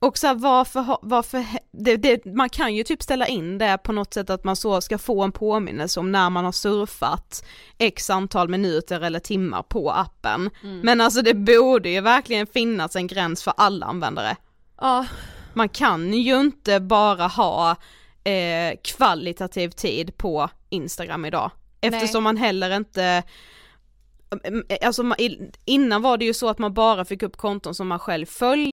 Och 0.00 0.18
så 0.18 0.26
här, 0.26 0.34
varför, 0.34 0.98
varför 1.02 1.44
det, 1.72 1.96
det, 1.96 2.24
man 2.24 2.48
kan 2.48 2.74
ju 2.74 2.84
typ 2.84 3.02
ställa 3.02 3.26
in 3.26 3.58
det 3.58 3.78
på 3.84 3.92
något 3.92 4.14
sätt 4.14 4.30
att 4.30 4.44
man 4.44 4.56
så 4.56 4.80
ska 4.80 4.98
få 4.98 5.22
en 5.22 5.32
påminnelse 5.32 6.00
om 6.00 6.12
när 6.12 6.30
man 6.30 6.44
har 6.44 6.52
surfat 6.52 7.44
x 7.78 8.10
antal 8.10 8.48
minuter 8.48 9.00
eller 9.00 9.20
timmar 9.20 9.62
på 9.62 9.90
appen. 9.90 10.50
Mm. 10.62 10.80
Men 10.80 11.00
alltså 11.00 11.22
det 11.22 11.34
borde 11.34 11.88
ju 11.88 12.00
verkligen 12.00 12.46
finnas 12.46 12.96
en 12.96 13.06
gräns 13.06 13.42
för 13.42 13.52
alla 13.56 13.86
användare. 13.86 14.36
Ja. 14.80 15.06
Man 15.54 15.68
kan 15.68 16.12
ju 16.12 16.40
inte 16.40 16.80
bara 16.80 17.26
ha 17.26 17.76
eh, 18.24 18.78
kvalitativ 18.84 19.68
tid 19.68 20.16
på 20.16 20.50
Instagram 20.68 21.24
idag. 21.24 21.50
Eftersom 21.80 22.24
Nej. 22.24 22.32
man 22.32 22.36
heller 22.36 22.76
inte 22.76 23.22
Alltså 24.82 25.14
innan 25.64 26.02
var 26.02 26.16
det 26.16 26.24
ju 26.24 26.34
så 26.34 26.48
att 26.48 26.58
man 26.58 26.74
bara 26.74 27.04
fick 27.04 27.22
upp 27.22 27.36
konton 27.36 27.74
som 27.74 27.88
man 27.88 27.98
själv 27.98 28.26
följer 28.26 28.72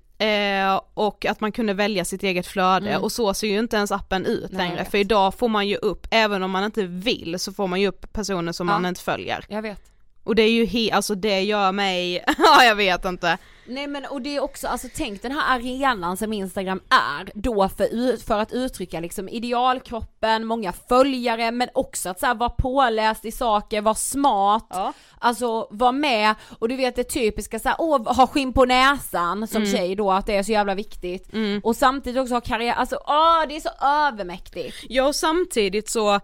eh, 0.21 0.81
och 0.93 1.25
att 1.25 1.39
man 1.41 1.51
kunde 1.51 1.73
välja 1.73 2.05
sitt 2.05 2.23
eget 2.23 2.47
flöde 2.47 2.89
Mm. 2.89 3.01
och 3.03 3.11
så 3.11 3.33
ser 3.33 3.47
ju 3.47 3.59
inte 3.59 3.75
ens 3.77 3.91
appen 3.91 4.25
ut 4.25 4.51
Nej, 4.51 4.69
längre 4.69 4.85
för 4.85 4.97
idag 4.97 5.33
får 5.33 5.47
man 5.49 5.67
ju 5.67 5.75
upp, 5.75 6.07
även 6.11 6.43
om 6.43 6.51
man 6.51 6.63
inte 6.63 6.83
vill 6.83 7.39
så 7.39 7.53
får 7.53 7.67
man 7.67 7.81
ju 7.81 7.87
upp 7.87 8.13
personer 8.13 8.51
som 8.51 8.67
Ja. 8.67 8.73
man 8.73 8.85
inte 8.85 9.01
följer. 9.01 9.45
Jag 9.49 9.61
vet. 9.61 9.81
Och 10.23 10.35
det 10.35 10.41
är 10.41 10.51
ju 10.51 10.65
he, 10.65 10.91
alltså 10.91 11.15
det 11.15 11.41
gör 11.41 11.71
mig, 11.71 12.23
ja 12.37 12.63
jag 12.63 12.75
vet 12.75 13.05
inte. 13.05 13.37
Nej 13.71 13.87
men 13.87 14.05
och 14.05 14.21
det 14.21 14.35
är 14.35 14.39
också, 14.39 14.67
alltså 14.67 14.87
tänk 14.95 15.21
den 15.21 15.31
här 15.31 15.55
arenan 15.55 16.17
som 16.17 16.33
Instagram 16.33 16.81
är 16.89 17.31
då 17.33 17.69
för, 17.69 18.17
för 18.25 18.39
att 18.39 18.51
uttrycka 18.53 18.99
liksom 18.99 19.29
idealkroppen, 19.29 20.45
många 20.45 20.73
följare 20.73 21.51
men 21.51 21.69
också 21.73 22.09
att 22.09 22.19
så 22.19 22.25
här, 22.25 22.35
vara 22.35 22.49
påläst 22.49 23.25
i 23.25 23.31
saker, 23.31 23.81
vara 23.81 23.95
smart, 23.95 24.67
Ja. 24.69 24.93
alltså 25.19 25.67
vara 25.71 25.91
med 25.91 26.35
och 26.59 26.69
du 26.69 26.75
vet 26.75 26.95
det 26.95 27.03
typiska 27.03 27.59
såhär, 27.59 27.75
åh 27.79 28.15
ha 28.15 28.27
skinn 28.27 28.53
på 28.53 28.65
näsan 28.65 29.47
som 29.47 29.65
tjej 29.65 29.95
då 29.95 30.11
att 30.11 30.25
det 30.25 30.35
är 30.35 30.43
så 30.43 30.51
jävla 30.51 30.75
viktigt 30.75 31.29
och 31.63 31.75
samtidigt 31.75 32.21
också 32.21 32.33
ha 32.33 32.41
karriär, 32.41 32.73
alltså 32.73 32.95
åh 33.07 33.43
det 33.47 33.55
är 33.55 33.59
så 33.59 33.85
övermäktigt. 33.85 34.75
Ja 34.89 35.07
och 35.07 35.15
samtidigt 35.15 35.89
så 35.89 36.19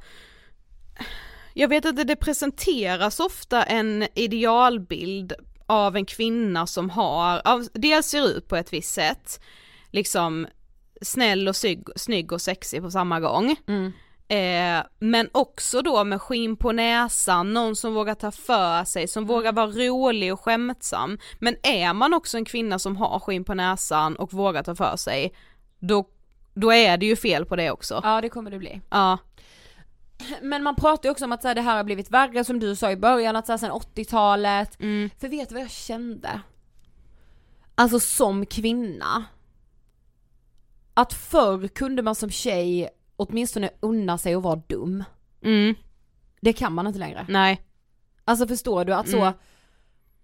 jag 1.54 1.68
vet 1.68 1.86
att 1.86 2.08
det 2.08 2.16
presenteras 2.16 3.20
ofta 3.20 3.64
en 3.64 4.08
idealbild 4.16 5.34
av 5.68 5.96
en 5.96 6.06
kvinna 6.06 6.68
som 6.68 6.90
har, 6.90 7.42
av, 7.46 7.68
dels 7.74 8.06
ser 8.06 8.28
ut 8.28 8.48
på 8.48 8.56
ett 8.56 8.74
visst 8.74 8.94
sätt, 8.94 9.42
liksom 9.92 10.48
snäll 11.02 11.48
och 11.48 11.56
snygg, 11.56 11.88
snygg 11.96 12.32
och 12.32 12.42
sexig 12.42 12.82
på 12.82 12.92
samma 12.92 13.20
gång. 13.20 13.56
Eh, 14.30 14.84
men 15.00 15.30
också 15.32 15.82
då 15.82 16.04
med 16.04 16.22
skinn 16.22 16.58
på 16.58 16.72
näsan, 16.72 17.54
någon 17.54 17.76
som 17.76 17.94
vågar 17.94 18.16
ta 18.16 18.32
för 18.32 18.84
sig, 18.84 19.08
som 19.08 19.26
vågar 19.26 19.52
vara 19.52 19.68
rolig 19.68 20.34
och 20.34 20.42
skämtsam. 20.42 21.18
Men 21.40 21.56
är 21.64 21.94
man 21.94 22.14
också 22.14 22.38
en 22.38 22.46
kvinna 22.46 22.80
som 22.80 22.98
har 22.98 23.20
skinn 23.20 23.44
på 23.44 23.54
näsan 23.54 24.16
och 24.16 24.34
vågar 24.34 24.64
ta 24.64 24.76
för 24.76 24.96
sig, 24.96 25.34
då, 25.80 26.08
då 26.54 26.74
är 26.74 26.98
det 26.98 27.06
ju 27.06 27.16
fel 27.16 27.46
på 27.46 27.56
det 27.56 27.72
också. 27.72 28.02
Ja 28.04 28.22
det 28.22 28.30
kommer 28.30 28.52
det 28.52 28.60
bli. 28.60 28.82
Ja. 28.90 29.18
Men 30.42 30.64
man 30.64 30.76
pratar 30.76 31.10
ju 31.10 31.12
också 31.12 31.26
om 31.26 31.32
att 31.32 31.42
så 31.42 31.48
här, 31.48 31.56
det 31.56 31.62
här 31.62 31.78
har 31.78 31.84
blivit 31.84 32.12
värre 32.12 32.44
som 32.44 32.60
du 32.60 32.76
sa 32.76 32.92
i 32.92 32.96
början, 32.96 33.36
att 33.36 33.46
så 33.46 33.52
här, 33.52 33.58
sen 33.58 33.72
80-talet. 33.72 34.80
Mm. 34.80 35.10
För 35.20 35.28
vet 35.28 35.50
du 35.50 35.56
vad 35.56 35.64
jag 35.64 35.72
kände? 35.72 36.42
Alltså 37.76 38.00
som 38.00 38.46
kvinna. 38.46 39.26
Att 40.94 41.14
förr 41.14 41.68
kunde 41.68 42.02
man 42.02 42.16
som 42.16 42.30
tjej 42.30 42.90
åtminstone 43.16 43.70
unna 43.80 44.18
sig 44.18 44.34
att 44.34 44.44
vara 44.44 44.62
dum. 44.68 45.04
Mm. 45.44 45.76
Det 46.42 46.54
kan 46.54 46.74
man 46.74 46.88
inte 46.88 47.00
längre. 47.00 47.26
Nej. 47.30 47.62
Alltså 48.26 48.48
förstår 48.48 48.86
du 48.86 48.94
att 48.94 49.10
så, 49.10 49.18
Mm. 49.22 49.34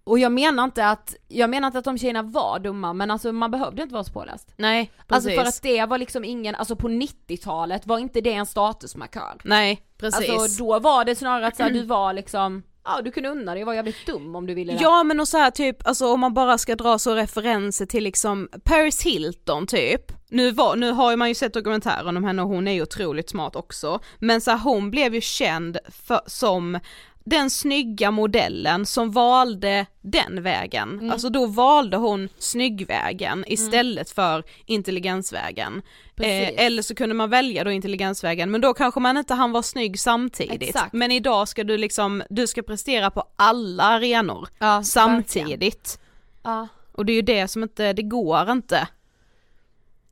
Och 0.04 0.18
jag 0.18 0.32
menar 0.32 0.64
inte 0.64 0.86
att, 0.86 1.14
jag 1.28 1.50
menar 1.50 1.66
inte 1.66 1.78
att 1.78 1.84
de 1.84 1.98
tjejerna 1.98 2.22
var 2.22 2.58
dumma 2.58 2.92
men 2.92 3.10
alltså 3.10 3.32
man 3.32 3.50
behövde 3.50 3.82
inte 3.82 3.92
vara 3.92 4.04
så 4.04 4.12
påläst. 4.12 4.52
Nej, 4.56 4.90
precis. 5.08 5.26
Alltså 5.26 5.30
för 5.30 5.48
att 5.48 5.62
det 5.62 5.86
var 5.86 5.98
liksom 5.98 6.24
ingen, 6.24 6.54
alltså 6.54 6.76
på 6.76 6.88
90-talet 6.88 7.86
var 7.86 7.98
inte 7.98 8.20
det 8.20 8.32
en 8.32 8.46
statusmarkör. 8.46 9.40
Nej, 9.44 9.82
precis. 9.98 10.30
Alltså 10.30 10.64
då 10.64 10.78
var 10.78 11.04
det 11.04 11.14
snarare 11.14 11.46
att 11.46 11.56
så 11.56 11.62
här, 11.62 11.70
du 11.70 11.82
var 11.86 12.12
liksom, 12.12 12.62
ja 12.84 13.00
du 13.04 13.10
kunde 13.10 13.28
unna 13.28 13.52
dig 13.52 13.62
att 13.62 13.66
vara 13.66 13.76
jävligt 13.76 14.06
dum 14.06 14.36
om 14.36 14.46
du 14.46 14.54
ville 14.54 14.72
det. 14.72 14.82
Ja 14.82 15.02
men 15.02 15.20
och 15.20 15.28
så 15.28 15.38
här 15.38 15.50
typ, 15.50 15.86
alltså 15.86 16.12
om 16.12 16.20
man 16.20 16.34
bara 16.34 16.58
ska 16.58 16.76
dra 16.76 16.98
så 16.98 17.14
referenser 17.14 17.86
till 17.86 18.04
liksom 18.04 18.48
Paris 18.64 19.02
Hilton 19.02 19.66
typ. 19.66 20.12
Nu, 20.28 20.50
var, 20.50 20.76
nu 20.76 20.90
har 20.92 21.16
man 21.16 21.28
ju 21.28 21.34
sett 21.34 21.54
dokumentären 21.54 22.16
om 22.16 22.24
henne 22.24 22.42
och 22.42 22.48
hon 22.48 22.68
är 22.68 22.72
ju 22.72 22.82
otroligt 22.82 23.30
smart 23.30 23.56
också. 23.56 24.00
Men 24.18 24.40
så 24.40 24.50
här, 24.50 24.58
hon 24.58 24.90
blev 24.90 25.14
ju 25.14 25.20
känd 25.20 25.78
för, 25.88 26.20
som 26.26 26.78
den 27.24 27.50
snygga 27.50 28.10
modellen 28.10 28.86
som 28.86 29.10
valde 29.10 29.86
den 30.00 30.42
vägen. 30.42 31.10
Alltså 31.10 31.28
då 31.28 31.46
valde 31.46 31.96
hon 31.96 32.28
snyggvägen 32.38 33.44
istället 33.46 34.10
för 34.10 34.44
intelligensvägen. 34.66 35.82
Eh, 36.20 36.64
eller 36.64 36.82
så 36.82 36.94
kunde 36.94 37.14
man 37.14 37.30
välja 37.30 37.64
då 37.64 37.70
intelligensvägen 37.70 38.50
men 38.50 38.60
då 38.60 38.74
kanske 38.74 39.00
man 39.00 39.16
inte 39.16 39.34
han 39.34 39.52
var 39.52 39.62
snygg 39.62 40.00
samtidigt. 40.00 40.62
Exakt. 40.68 40.92
Men 40.92 41.10
idag 41.10 41.48
ska 41.48 41.64
du 41.64 41.76
liksom, 41.76 42.22
du 42.30 42.46
ska 42.46 42.62
prestera 42.62 43.10
på 43.10 43.24
alla 43.36 43.82
arenor 43.82 44.48
Ja, 44.58 44.82
samtidigt. 44.82 45.98
Ja. 46.42 46.68
Och 46.92 47.06
det 47.06 47.12
är 47.12 47.16
ju 47.16 47.22
det 47.22 47.48
som 47.48 47.62
inte, 47.62 47.92
det 47.92 48.02
går 48.02 48.50
inte. 48.50 48.88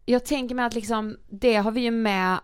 Jag 0.05 0.25
tänker 0.25 0.55
mig 0.55 0.65
att 0.65 0.75
liksom, 0.75 1.17
det 1.31 1.57
har 1.57 1.71
vi 1.71 1.81
ju 1.81 1.91
med 1.91 2.39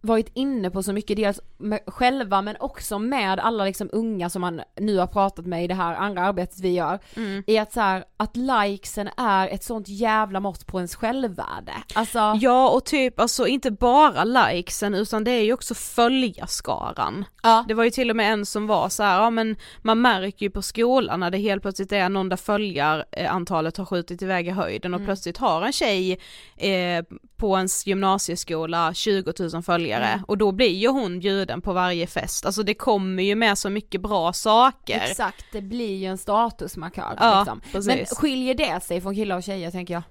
varit 0.00 0.30
inne 0.34 0.70
på 0.70 0.82
så 0.82 0.92
mycket, 0.92 1.16
dels 1.16 1.40
med 1.56 1.80
själva 1.86 2.42
men 2.42 2.56
också 2.60 2.98
med 2.98 3.38
alla 3.38 3.64
liksom 3.64 3.88
unga 3.92 4.30
som 4.30 4.40
man 4.40 4.60
nu 4.80 4.98
har 4.98 5.06
pratat 5.06 5.46
med 5.46 5.64
i 5.64 5.66
det 5.66 5.74
här 5.74 5.94
andra 5.94 6.22
arbetet 6.22 6.60
vi 6.60 6.72
gör. 6.72 6.98
Mm. 7.16 7.42
I 7.46 7.58
att 7.58 7.72
så 7.72 7.80
här, 7.80 8.04
att 8.16 8.36
likesen 8.36 9.08
är 9.16 9.48
ett 9.48 9.64
sånt 9.64 9.88
jävla 9.88 10.40
mått 10.40 10.66
på 10.66 10.78
ens 10.78 10.94
självvärde. 10.94 11.72
Alltså, 11.94 12.18
Ja 12.40 12.68
och 12.68 12.84
typ 12.84 13.20
alltså 13.20 13.46
inte 13.46 13.70
bara 13.70 14.24
likesen 14.24 14.94
utan 14.94 15.24
det 15.24 15.30
är 15.30 15.44
ju 15.44 15.52
också 15.52 15.74
följarskaran. 15.74 17.24
ja. 17.42 17.64
Det 17.68 17.74
var 17.74 17.84
ju 17.84 17.90
till 17.90 18.10
och 18.10 18.16
med 18.16 18.32
en 18.32 18.46
som 18.46 18.66
var 18.66 18.88
så 18.88 19.02
här, 19.02 19.20
ja 19.20 19.30
men 19.30 19.56
man 19.82 20.00
märker 20.00 20.46
ju 20.46 20.50
på 20.50 20.62
skolan 20.62 21.20
när 21.20 21.30
det 21.30 21.38
helt 21.38 21.62
plötsligt 21.62 21.92
är 21.92 22.08
någon 22.08 22.28
där 22.28 22.36
följarantalet 22.36 23.76
har 23.76 23.84
skjutit 23.84 24.22
iväg 24.22 24.46
i 24.46 24.50
höjden 24.50 24.94
och 24.94 25.04
plötsligt 25.04 25.36
har 25.36 25.62
en 25.62 25.72
tjej 25.72 26.18
eh, 26.56 27.04
på 27.36 27.56
ens 27.56 27.86
gymnasieskola 27.86 28.94
20 28.94 29.32
000 29.38 29.62
följare 29.62 29.87
och 30.26 30.38
då 30.38 30.52
blir 30.52 30.74
ju 30.76 30.88
hon 30.88 31.20
bjuden 31.20 31.60
på 31.60 31.72
varje 31.72 32.06
fest, 32.06 32.46
alltså 32.46 32.62
det 32.62 32.74
kommer 32.74 33.22
ju 33.22 33.34
med 33.34 33.58
så 33.58 33.70
mycket 33.70 34.00
bra 34.00 34.32
saker. 34.32 35.00
Exakt, 35.00 35.44
det 35.52 35.62
blir 35.62 35.96
ju 35.96 36.06
en 36.06 36.18
statusmarkör 36.18 37.16
Ja, 37.20 37.38
liksom. 37.38 37.86
Men 37.86 38.06
skiljer 38.06 38.54
det 38.54 38.80
sig 38.84 39.00
från 39.00 39.14
killar 39.14 39.36
och 39.36 39.42
tjejer 39.42 39.70
tänker 39.70 39.94
jag? 39.94 40.02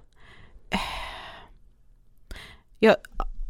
Jag, 2.78 2.96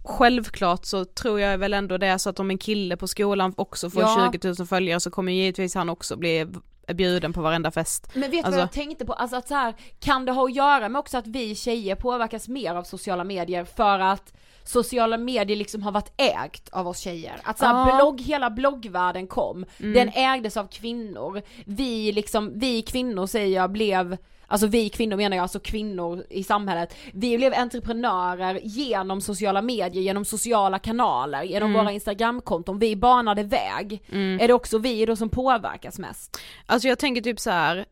självklart 0.05 0.85
så 0.85 1.05
tror 1.05 1.41
jag 1.41 1.59
väl 1.59 1.74
ändå 1.74 1.99
det 1.99 2.07
är 2.07 2.18
så 2.18 2.31
att 2.31 2.41
om 2.41 2.51
en 2.51 2.59
kille 2.59 2.97
på 2.97 3.09
skolan 3.09 3.55
också 3.57 3.91
får 3.91 4.03
Ja. 4.03 4.31
20 4.33 4.49
000 4.59 4.66
följare 4.66 5.01
så 5.01 5.11
kommer 5.11 5.33
givetvis 5.33 5.74
han 5.74 5.89
också 5.89 6.16
bli 6.16 6.47
bjuden 6.95 7.33
på 7.33 7.41
varenda 7.43 7.70
fest. 7.70 8.11
Men 8.14 8.22
vet 8.22 8.31
du 8.31 8.37
Alltså- 8.39 8.51
vad 8.51 8.61
jag 8.61 8.72
tänkte 8.72 9.05
på? 9.05 9.12
Alltså 9.12 9.37
att 9.37 9.49
så 9.49 9.55
här, 9.55 9.74
kan 10.01 10.24
det 10.24 10.33
ha 10.33 10.45
att 10.45 10.55
göra 10.55 10.89
med 10.89 10.99
också 10.99 11.18
att 11.18 11.26
vi 11.26 11.55
tjejer 11.55 11.95
påverkas 11.95 12.49
mer 12.49 12.74
av 12.74 12.83
sociala 12.83 13.24
medier 13.24 13.64
för 13.64 13.99
att 13.99 14.33
sociala 14.68 15.18
medier 15.18 15.56
liksom 15.56 15.82
har 15.82 15.92
varit 15.92 16.12
ägt 16.16 16.68
av 16.68 16.88
oss 16.88 16.98
tjejer. 16.98 17.40
Att 17.42 17.58
så 17.58 17.64
här, 17.66 17.88
Ja. 17.88 17.96
blogg, 17.96 18.20
hela 18.20 18.50
bloggvärlden 18.50 19.26
kom, 19.26 19.64
den 19.78 20.08
ägdes 20.08 20.56
av 20.56 20.66
kvinnor. 20.66 21.42
Vi 21.66 22.12
liksom, 22.12 22.58
vi 22.58 22.82
kvinnor 22.82 23.26
säger 23.26 23.56
jag 23.56 23.70
blev 23.72 24.16
Alltså 24.50 24.66
vi 24.66 24.88
kvinnor 24.88 25.16
menar 25.16 25.36
jag, 25.36 25.42
alltså 25.42 25.60
kvinnor 25.60 26.24
i 26.30 26.44
samhället. 26.44 26.94
Vi 27.12 27.36
blev 27.36 27.54
entreprenörer 27.54 28.60
genom 28.62 29.20
sociala 29.20 29.62
medier, 29.62 30.02
genom 30.02 30.24
sociala 30.24 30.78
kanaler, 30.78 31.42
genom 31.42 31.72
våra 31.72 31.92
instagramkonton. 31.92 32.78
Vi 32.78 32.96
banade 32.96 33.42
väg. 33.42 34.02
Är 34.40 34.48
det 34.48 34.54
också 34.54 34.78
vi 34.78 35.06
då 35.06 35.16
som 35.16 35.28
påverkas 35.28 35.98
mest? 35.98 36.38
Alltså 36.66 36.88
jag 36.88 36.98
tänker 36.98 37.22
typ 37.22 37.40
så 37.40 37.50
här. 37.50 37.84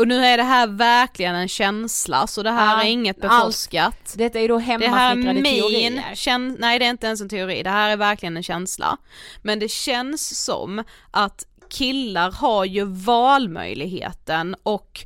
Och 0.00 0.08
nu 0.08 0.24
är 0.24 0.36
det 0.36 0.42
här 0.42 0.66
verkligen 0.66 1.34
en 1.34 1.48
känsla 1.48 2.26
så 2.26 2.42
det 2.42 2.50
här 2.50 2.76
Ja, 2.76 2.82
är 2.82 2.88
inget 2.88 3.24
allt. 3.24 3.44
beforskat. 3.46 4.14
Detta 4.16 4.40
är 4.40 4.48
då 4.48 4.58
Det 4.58 4.62
här 4.64 4.74
är 4.74 4.80
hemmasnickrade 4.88 5.40
min 5.40 5.60
teorier. 5.60 6.14
käns- 6.14 6.56
nej 6.58 6.78
det 6.78 6.84
är 6.84 6.90
inte 6.90 7.06
ens 7.06 7.20
en 7.20 7.28
teori, 7.28 7.62
det 7.62 7.70
här 7.70 7.90
är 7.90 7.96
verkligen 7.96 8.36
en 8.36 8.42
känsla. 8.42 8.96
Men 9.42 9.58
det 9.58 9.70
känns 9.70 10.44
som 10.44 10.84
att 11.10 11.44
killar 11.70 12.32
har 12.32 12.64
ju 12.64 12.84
valmöjligheten 12.84 14.56
och 14.62 15.04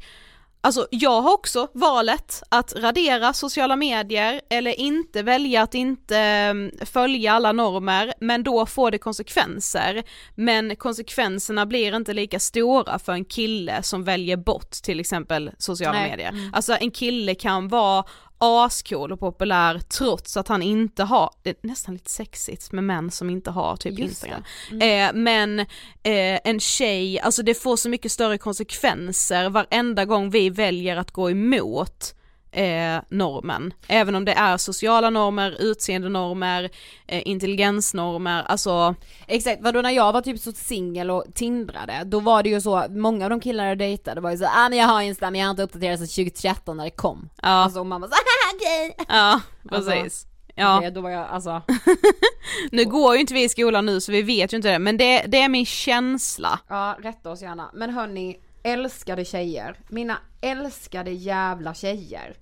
Alltså 0.64 0.86
jag 0.90 1.20
har 1.22 1.32
också 1.34 1.68
valet 1.72 2.42
att 2.48 2.74
radera 2.76 3.32
sociala 3.32 3.76
medier 3.76 4.40
eller 4.50 4.80
inte 4.80 5.22
välja 5.22 5.62
att 5.62 5.74
inte 5.74 6.18
mm, 6.18 6.70
följa 6.80 7.32
alla 7.32 7.52
normer 7.52 8.14
men 8.20 8.42
då 8.42 8.66
får 8.66 8.90
det 8.90 8.98
konsekvenser. 8.98 10.02
Men 10.34 10.76
konsekvenserna 10.76 11.66
blir 11.66 11.96
inte 11.96 12.12
lika 12.12 12.40
stora 12.40 12.98
för 12.98 13.12
en 13.12 13.24
kille 13.24 13.82
som 13.82 14.04
väljer 14.04 14.36
bort 14.36 14.70
till 14.70 15.00
exempel 15.00 15.50
sociala 15.58 15.98
Nej, 15.98 16.10
medier. 16.10 16.28
mm. 16.28 16.50
Alltså 16.54 16.76
en 16.80 16.90
kille 16.90 17.34
kan 17.34 17.68
vara 17.68 18.04
ascool 18.44 19.12
och 19.12 19.20
populär 19.20 19.78
trots 19.78 20.36
att 20.36 20.48
han 20.48 20.62
inte 20.62 21.02
har, 21.02 21.30
det 21.42 21.50
är 21.50 21.56
nästan 21.60 21.94
lite 21.94 22.10
sexigt 22.10 22.72
med 22.72 22.84
män 22.84 23.10
som 23.10 23.30
inte 23.30 23.50
har 23.50 23.76
typ 23.76 23.98
Just 23.98 24.10
Instagram. 24.10 24.42
Mm. 24.70 25.08
Eh, 25.08 25.22
men 25.22 25.60
eh, 26.02 26.40
en 26.44 26.60
tjej, 26.60 27.20
alltså 27.20 27.42
det 27.42 27.54
får 27.54 27.76
så 27.76 27.88
mycket 27.88 28.12
större 28.12 28.38
konsekvenser 28.38 29.48
varenda 29.48 30.04
gång 30.04 30.30
vi 30.30 30.50
väljer 30.50 30.96
att 30.96 31.10
gå 31.10 31.30
emot 31.30 32.14
eh, 32.54 33.02
normen. 33.08 33.72
Även 33.88 34.14
om 34.14 34.24
det 34.24 34.32
är 34.32 34.56
sociala 34.56 35.10
normer, 35.10 35.56
utseendenormer, 35.58 36.70
eh, 37.06 37.22
intelligensnormer, 37.28 38.42
alltså 38.42 38.94
Exakt, 39.26 39.62
vadå 39.62 39.82
när 39.82 39.90
jag 39.90 40.12
var 40.12 40.20
typ 40.20 40.40
så 40.40 40.52
singel 40.52 41.10
och 41.10 41.24
tindrade, 41.34 42.02
då 42.04 42.20
var 42.20 42.42
det 42.42 42.48
ju 42.48 42.60
så, 42.60 42.84
många 42.90 43.24
av 43.26 43.30
de 43.30 43.40
killar 43.40 43.66
jag 43.66 43.78
dejtade 43.78 44.20
var 44.20 44.30
ju 44.30 44.36
så 44.38 44.44
ah 44.44 44.68
men 44.68 44.78
jag 44.78 44.86
har 44.86 45.02
Insta 45.02 45.30
men 45.30 45.40
jag 45.40 45.46
har 45.46 45.50
inte 45.50 45.62
uppdaterat 45.62 45.98
sedan 45.98 46.08
2013 46.08 46.76
när 46.76 46.84
det 46.84 46.90
kom. 46.90 47.28
ja, 47.42 47.48
Alltså 47.48 47.80
och 47.80 47.86
man 47.86 48.00
var 48.00 48.08
så 48.08 48.14
okej. 48.54 48.96
ja 49.08 49.40
Alltså, 49.70 49.90
precis. 49.90 50.26
Ja. 50.54 50.80
Det, 50.80 50.90
då 50.90 51.00
var 51.00 51.10
jag 51.10 51.28
alltså, 51.28 51.62
Nu 52.72 52.84
går 52.84 53.14
ju 53.14 53.20
inte 53.20 53.34
vi 53.34 53.44
i 53.44 53.48
skolan 53.48 53.86
nu 53.86 54.00
så 54.00 54.12
vi 54.12 54.22
vet 54.22 54.52
ju 54.52 54.56
inte 54.56 54.70
det, 54.72 54.78
men 54.78 54.96
det, 54.96 55.24
det 55.26 55.40
är 55.40 55.48
min 55.48 55.66
känsla. 55.66 56.60
ja 56.68 56.96
rätta 57.02 57.30
oss 57.30 57.42
gärna. 57.42 57.70
Men 57.74 57.90
hörni, 57.90 58.36
älskade 58.62 59.24
tjejer, 59.24 59.78
mina 59.88 60.18
älskade 60.40 61.10
jävla 61.10 61.74
tjejer. 61.74 62.36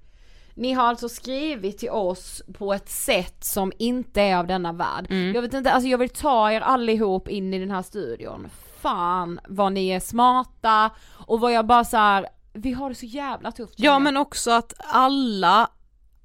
Ni 0.55 0.73
har 0.73 0.85
alltså 0.85 1.09
skrivit 1.09 1.79
till 1.79 1.91
oss 1.91 2.43
på 2.59 2.75
ett 2.75 2.89
sätt 2.89 3.45
som 3.45 3.73
inte 3.79 4.21
är 4.23 4.37
av 4.37 4.47
denna 4.47 4.73
värld. 4.73 5.07
Jag 5.35 5.43
vet 5.43 5.55
inte, 5.55 5.73
alltså 5.73 5.89
jag 5.89 5.99
vill 5.99 6.09
ta 6.09 6.53
er 6.53 6.61
allihop 6.61 7.29
in 7.29 7.55
i 7.55 7.59
den 7.59 7.71
här 7.71 7.83
studion. 7.83 8.49
Fan 8.81 9.41
vad 9.49 9.73
ni 9.73 9.89
är 9.89 10.01
smarta 10.01 10.91
och 11.27 11.41
vad 11.41 11.53
jag 11.53 11.67
bara 11.67 11.85
så 11.85 11.97
här. 11.97 12.27
vi 12.53 12.73
har 12.73 12.89
det 12.89 12.95
så 12.95 13.07
jävla 13.07 13.53
tufft. 13.53 13.75
Ja 13.77 13.99
men 13.99 14.17
också 14.17 14.51
att 14.51 14.73
alla, 14.79 15.71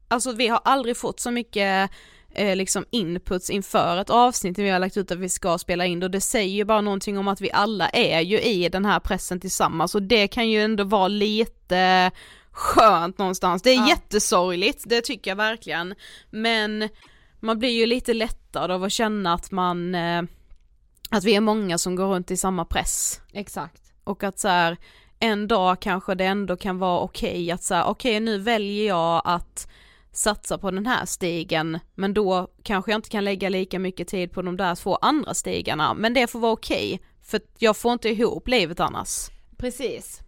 alltså 0.07 0.32
vi 0.32 0.47
har 0.47 0.61
aldrig 0.63 0.97
fått 0.97 1.19
så 1.19 1.32
mycket 1.32 1.91
eh, 2.34 2.55
liksom 2.55 2.86
inputs 2.89 3.49
inför 3.49 3.97
ett 3.97 4.09
avsnitt 4.09 4.57
vi 4.57 4.69
har 4.69 4.80
lagt 4.80 4.97
ut 4.97 5.11
att 5.11 5.17
vi 5.17 5.30
ska 5.30 5.57
spela 5.57 5.86
in 5.86 6.03
och 6.03 6.11
det 6.11 6.21
säger 6.21 6.55
ju 6.55 6.65
bara 6.65 6.82
någonting 6.82 7.17
om 7.17 7.28
att 7.28 7.41
vi 7.41 7.51
alla 7.51 7.89
är 7.89 8.21
ju 8.21 8.41
i 8.41 8.69
den 8.69 8.86
här 8.86 8.99
pressen 8.99 9.39
tillsammans 9.39 9.95
och 9.95 10.03
det 10.03 10.28
kan 10.28 10.49
ju 10.49 10.63
ändå 10.63 10.84
vara 10.84 11.07
lite 11.07 12.11
skönt 12.58 13.18
någonstans. 13.18 13.62
Det 13.62 13.70
är 13.70 13.76
Ja. 13.76 13.88
jättesorgligt, 13.89 14.84
det 14.86 15.01
tycker 15.01 15.32
jag 15.32 15.36
verkligen, 15.36 15.95
men 16.30 16.89
man 17.39 17.60
blir 17.60 17.70
ju 17.70 17.86
lite 17.86 18.14
lättad 18.14 18.72
av 18.72 18.84
att 18.84 18.91
känna 18.91 19.34
att 19.34 19.51
man, 19.51 19.95
eh, 19.95 20.24
att 21.10 21.24
vi 21.24 21.36
är 21.36 21.41
många 21.41 21.78
som 21.78 21.95
går 21.95 22.08
runt 22.08 22.32
i 22.32 22.38
samma 22.38 22.66
press 22.66 23.22
Exakt. 23.34 23.82
och 24.03 24.24
att 24.24 24.39
så 24.39 24.47
här, 24.47 24.78
en 25.20 25.47
dag 25.47 25.80
kanske 25.82 26.16
det 26.16 26.26
ändå 26.26 26.58
kan 26.58 26.78
vara 26.80 26.99
okej 26.99 27.51
att 27.51 27.64
säga 27.64 27.86
okej 27.86 28.20
nu 28.20 28.38
väljer 28.38 28.88
jag 28.88 29.22
att 29.26 29.68
satsa 30.12 30.58
på 30.58 30.72
den 30.72 30.86
här 30.86 31.05
stigen 31.05 31.80
men 31.95 32.14
då 32.14 32.47
kanske 32.64 32.91
jag 32.91 32.97
inte 32.97 33.10
kan 33.10 33.24
lägga 33.24 33.49
lika 33.49 33.80
mycket 33.80 34.08
tid 34.08 34.32
på 34.32 34.41
de 34.41 34.58
där 34.58 34.76
två 34.76 34.95
andra 34.95 35.34
stigarna 35.34 35.93
men 35.93 36.14
det 36.14 36.28
får 36.28 36.39
vara 36.39 36.51
okej 36.51 37.01
för 37.24 37.38
att 37.38 37.55
jag 37.58 37.78
får 37.78 37.93
inte 37.93 38.10
ihop 38.10 38.47
livet 38.47 38.80
annars. 38.80 39.28
Precis. 39.58 40.22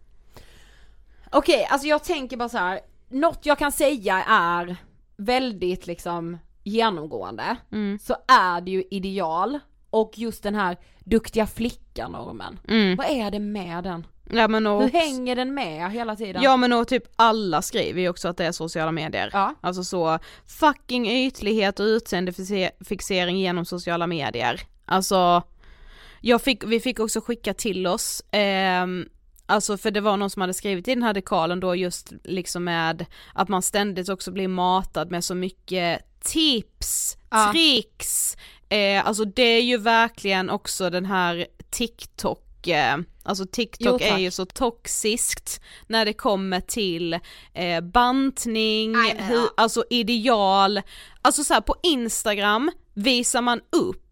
Okej, 1.30 1.66
alltså 1.70 1.88
jag 1.88 2.04
tänker 2.04 2.36
bara 2.36 2.48
så 2.48 2.58
här. 2.58 2.80
något 3.08 3.46
jag 3.46 3.58
kan 3.58 3.72
säga 3.72 4.24
är 4.28 4.76
väldigt 5.16 5.86
liksom 5.86 6.38
genomgående, 6.64 7.56
Mm. 7.72 7.98
så 7.98 8.16
är 8.28 8.60
det 8.60 8.70
ju 8.70 8.84
ideal 8.90 9.58
och 9.90 10.12
just 10.18 10.42
den 10.42 10.54
här 10.54 10.76
duktiga 11.04 11.46
flickan-normen. 11.46 12.60
Mm. 12.68 12.96
Vad 12.96 13.06
är 13.06 13.30
det 13.30 13.38
med 13.38 13.84
den? 13.84 14.06
Ja 14.32 14.48
men 14.48 14.66
och, 14.66 14.82
Hur 14.82 14.90
hänger 14.90 15.36
den 15.36 15.54
med 15.54 15.92
hela 15.92 16.16
tiden? 16.16 16.42
ja 16.42 16.56
men 16.56 16.72
och 16.72 16.88
typ 16.88 17.04
alla 17.16 17.62
skriver 17.62 18.00
ju 18.00 18.08
också 18.08 18.28
att 18.28 18.36
det 18.36 18.46
är 18.46 18.52
sociala 18.52 18.92
medier. 18.92 19.30
Ja. 19.32 19.54
Alltså 19.60 19.84
så 19.84 20.18
fucking 20.46 21.10
ytlighet 21.10 21.80
och 21.80 21.84
utseendefixering 21.84 23.38
genom 23.38 23.64
sociala 23.64 24.06
medier. 24.06 24.60
Alltså, 24.84 25.42
jag 26.20 26.42
fick, 26.42 26.64
vi 26.64 26.80
fick 26.80 27.00
också 27.00 27.20
skicka 27.20 27.54
till 27.54 27.86
oss, 27.86 28.22
ehm, 28.30 29.08
alltså 29.50 29.76
för 29.76 29.90
det 29.90 30.00
var 30.00 30.16
någon 30.16 30.30
som 30.30 30.40
hade 30.40 30.54
skrivit 30.54 30.88
i 30.88 30.94
den 30.94 31.02
här 31.02 31.14
dekalen 31.14 31.60
då 31.60 31.76
just 31.76 32.12
liksom 32.24 32.64
med 32.64 33.06
att 33.34 33.48
man 33.48 33.62
ständigt 33.62 34.08
också 34.08 34.30
blir 34.32 34.48
matad 34.48 35.10
med 35.10 35.24
så 35.24 35.34
mycket 35.34 36.00
tips, 36.24 37.16
Ja. 37.30 37.52
tricks, 37.52 38.36
eh, 38.68 39.06
alltså 39.06 39.24
det 39.24 39.42
är 39.42 39.62
ju 39.62 39.76
verkligen 39.76 40.50
också 40.50 40.90
den 40.90 41.06
här 41.06 41.46
TikTok 41.70 42.66
eh, 42.66 42.98
Alltså 43.22 43.46
TikTok 43.46 44.00
Jo, 44.02 44.08
är 44.14 44.18
ju 44.18 44.30
så 44.30 44.46
toxiskt 44.46 45.60
när 45.86 46.04
det 46.04 46.12
kommer 46.12 46.60
till 46.60 47.18
eh, 47.54 47.80
bantning, 47.80 48.94
hur, 49.18 49.48
alltså 49.56 49.84
ideal, 49.90 50.80
alltså 51.22 51.44
så 51.44 51.54
här, 51.54 51.60
på 51.60 51.74
Instagram 51.82 52.70
visar 52.94 53.42
man 53.42 53.60
upp 53.70 54.09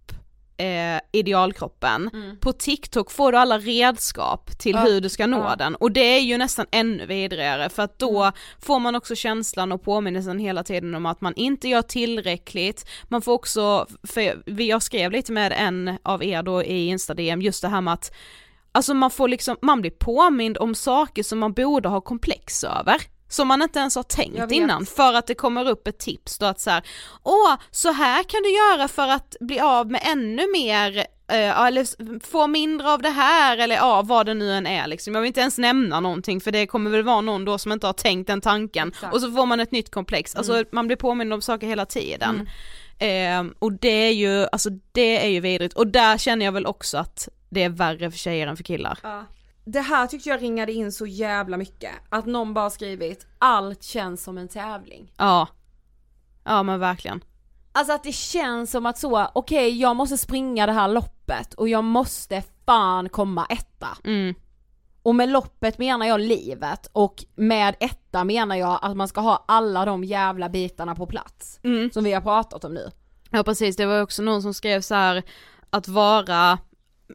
eh, 0.59 1.01
idealkroppen, 1.13 2.11
på 2.41 2.53
TikTok 2.53 3.11
får 3.11 3.33
du 3.33 3.39
alla 3.39 3.59
redskap 3.59 4.59
till 4.59 4.75
Mm. 4.79 4.87
Ja, 4.87 4.93
hur 4.93 5.01
du 5.01 5.09
ska 5.09 5.27
nå 5.27 5.37
ja. 5.37 5.47
Mm. 5.47 5.59
den 5.59 5.75
och 5.75 5.93
det 5.93 6.01
är 6.01 6.21
ju 6.21 6.39
nästan 6.39 6.67
ännu 6.71 7.07
vidrigare 7.07 7.69
för 7.69 7.83
att 7.83 7.99
då 7.99 8.33
får 8.63 8.79
man 8.79 8.95
också 8.95 9.15
känslan 9.15 9.73
och 9.73 9.83
påminnelsen 9.83 10.39
hela 10.39 10.65
tiden 10.65 10.95
om 10.95 11.07
att 11.07 11.21
man 11.21 11.35
inte 11.37 11.69
gör 11.69 11.83
tillräckligt, 11.83 12.89
man 13.09 13.23
får 13.23 13.33
också, 13.33 13.87
för 14.03 14.51
jag 14.61 14.83
skrev 14.83 15.13
lite 15.13 15.33
med 15.33 15.53
en 15.57 15.99
av 16.03 16.25
er 16.25 16.43
då 16.43 16.63
i 16.63 16.87
Insta-DM 16.87 17.43
just 17.43 17.63
det 17.63 17.69
här 17.69 17.81
med 17.81 17.95
att 17.95 18.13
Alltså 18.73 18.95
man 18.95 19.11
får 19.11 19.29
liksom, 19.29 19.57
man 19.63 19.81
blir 19.81 19.91
påmind 19.91 20.59
om 20.59 20.75
saker 20.75 21.23
som 21.23 21.39
man 21.39 21.53
borde 21.53 21.89
ha 21.89 22.01
komplex 22.01 22.65
över. 22.65 23.03
Som 23.29 23.49
man 23.49 23.63
inte 23.63 23.79
ens 23.79 23.97
har 23.97 24.03
tänkt 24.03 24.53
innan 24.53 24.87
för 24.87 25.15
att 25.15 25.27
det 25.27 25.35
kommer 25.35 25.69
upp 25.69 25.87
ett 25.87 25.99
tips 25.99 26.39
då 26.39 26.47
att 26.47 26.61
så 26.61 26.71
här, 26.71 26.83
åh 27.23 27.55
så 27.71 27.93
här 27.93 28.23
kan 28.23 28.43
du 28.43 28.51
göra 28.51 28.89
för 28.89 29.09
att 29.09 29.37
bli 29.41 29.61
av 29.61 29.91
med 29.91 30.01
ännu 30.05 30.53
mer 30.53 30.99
eh, 31.29 31.61
eller 31.61 32.21
få 32.27 32.47
mindre 32.47 32.91
av 32.91 33.03
det 33.03 33.11
här 33.11 33.59
eller 33.59 33.77
ja 33.77 34.03
vad 34.03 34.27
det 34.27 34.35
nu 34.35 34.53
än 34.53 34.67
är 34.67 34.87
liksom. 34.87 35.15
Jag 35.15 35.21
vill 35.21 35.29
inte 35.29 35.41
ens 35.41 35.59
nämna 35.59 36.01
någonting 36.01 36.41
för 36.41 36.53
det 36.53 36.67
kommer 36.67 36.91
väl 36.91 37.03
vara 37.03 37.21
någon 37.21 37.45
då 37.45 37.59
som 37.59 37.73
inte 37.73 37.87
har 37.87 37.93
tänkt 37.93 38.27
den 38.27 38.41
tanken 38.41 38.89
Exakt. 38.89 39.15
och 39.15 39.21
så 39.21 39.33
får 39.33 39.47
man 39.47 39.61
ett 39.61 39.73
nytt 39.73 39.91
komplex, 39.91 40.35
alltså 40.35 40.65
man 40.73 40.87
blir 40.87 40.97
påmind 40.97 41.33
om 41.33 41.43
saker 41.43 41.67
hela 41.67 41.87
tiden. 41.87 42.49
Eh, 42.99 43.45
och 43.59 43.73
det 43.73 43.89
är 43.89 44.13
ju, 44.13 44.47
alltså 44.53 44.71
det 44.93 45.25
är 45.25 45.29
ju 45.29 45.41
vidrigt 45.41 45.75
och 45.75 45.87
där 45.87 46.19
känner 46.19 46.45
jag 46.45 46.53
väl 46.53 46.67
också 46.67 46.99
att 46.99 47.29
det 47.49 47.63
är 47.63 47.69
värre 47.69 48.11
för 48.11 48.19
tjejer 48.19 48.47
än 48.47 48.57
för 48.57 48.65
killar. 48.65 48.99
Det 49.73 49.81
här 49.81 50.07
tyckte 50.07 50.29
jag 50.29 50.43
ringade 50.43 50.73
in 50.73 50.93
så 50.93 51.07
jävla 51.07 51.57
mycket. 51.57 51.93
Att 52.09 52.27
någon 52.27 52.55
bara 52.55 52.71
skrivit 52.71 53.27
allt 53.39 53.83
känns 53.83 54.25
som 54.25 54.39
en 54.39 54.49
tävling. 54.49 55.13
Ja. 55.17 55.49
Ja 56.45 56.63
men 56.63 56.81
verkligen. 56.81 57.25
Alltså 57.73 57.93
att 57.93 58.05
det 58.05 58.13
känns 58.13 58.71
som 58.71 58.87
att 58.87 58.99
så, 58.99 59.27
okej 59.35 59.81
jag 59.81 59.97
måste 59.97 60.19
springa 60.19 60.67
det 60.67 60.73
här 60.73 60.89
loppet 60.89 61.55
och 61.55 61.69
jag 61.69 61.85
måste 61.85 62.43
fan 62.67 63.09
komma 63.09 63.47
etta. 63.51 63.89
Mm. 64.05 64.35
Och 65.03 65.15
med 65.15 65.29
loppet 65.29 65.79
menar 65.79 66.07
jag 66.07 66.21
livet 66.21 66.91
och 66.93 67.25
med 67.35 67.77
etta 67.81 68.25
menar 68.25 68.57
jag 68.57 68.79
att 68.83 68.97
man 68.97 69.09
ska 69.09 69.21
ha 69.21 69.45
alla 69.49 69.85
de 69.85 70.05
jävla 70.05 70.49
bitarna 70.49 70.95
på 70.95 71.07
plats. 71.07 71.61
Mm. 71.63 71.91
Som 71.91 72.05
vi 72.05 72.13
har 72.13 72.21
pratat 72.21 72.65
om 72.65 72.75
nu. 72.75 72.91
Ja 73.31 73.43
precis, 73.43 73.77
det 73.77 73.87
var 73.87 74.03
också 74.03 74.23
någon 74.23 74.43
som 74.43 74.55
skrev 74.55 74.81
så 74.81 74.95
här 74.95 75.23
att 75.71 75.89
vara 75.89 76.59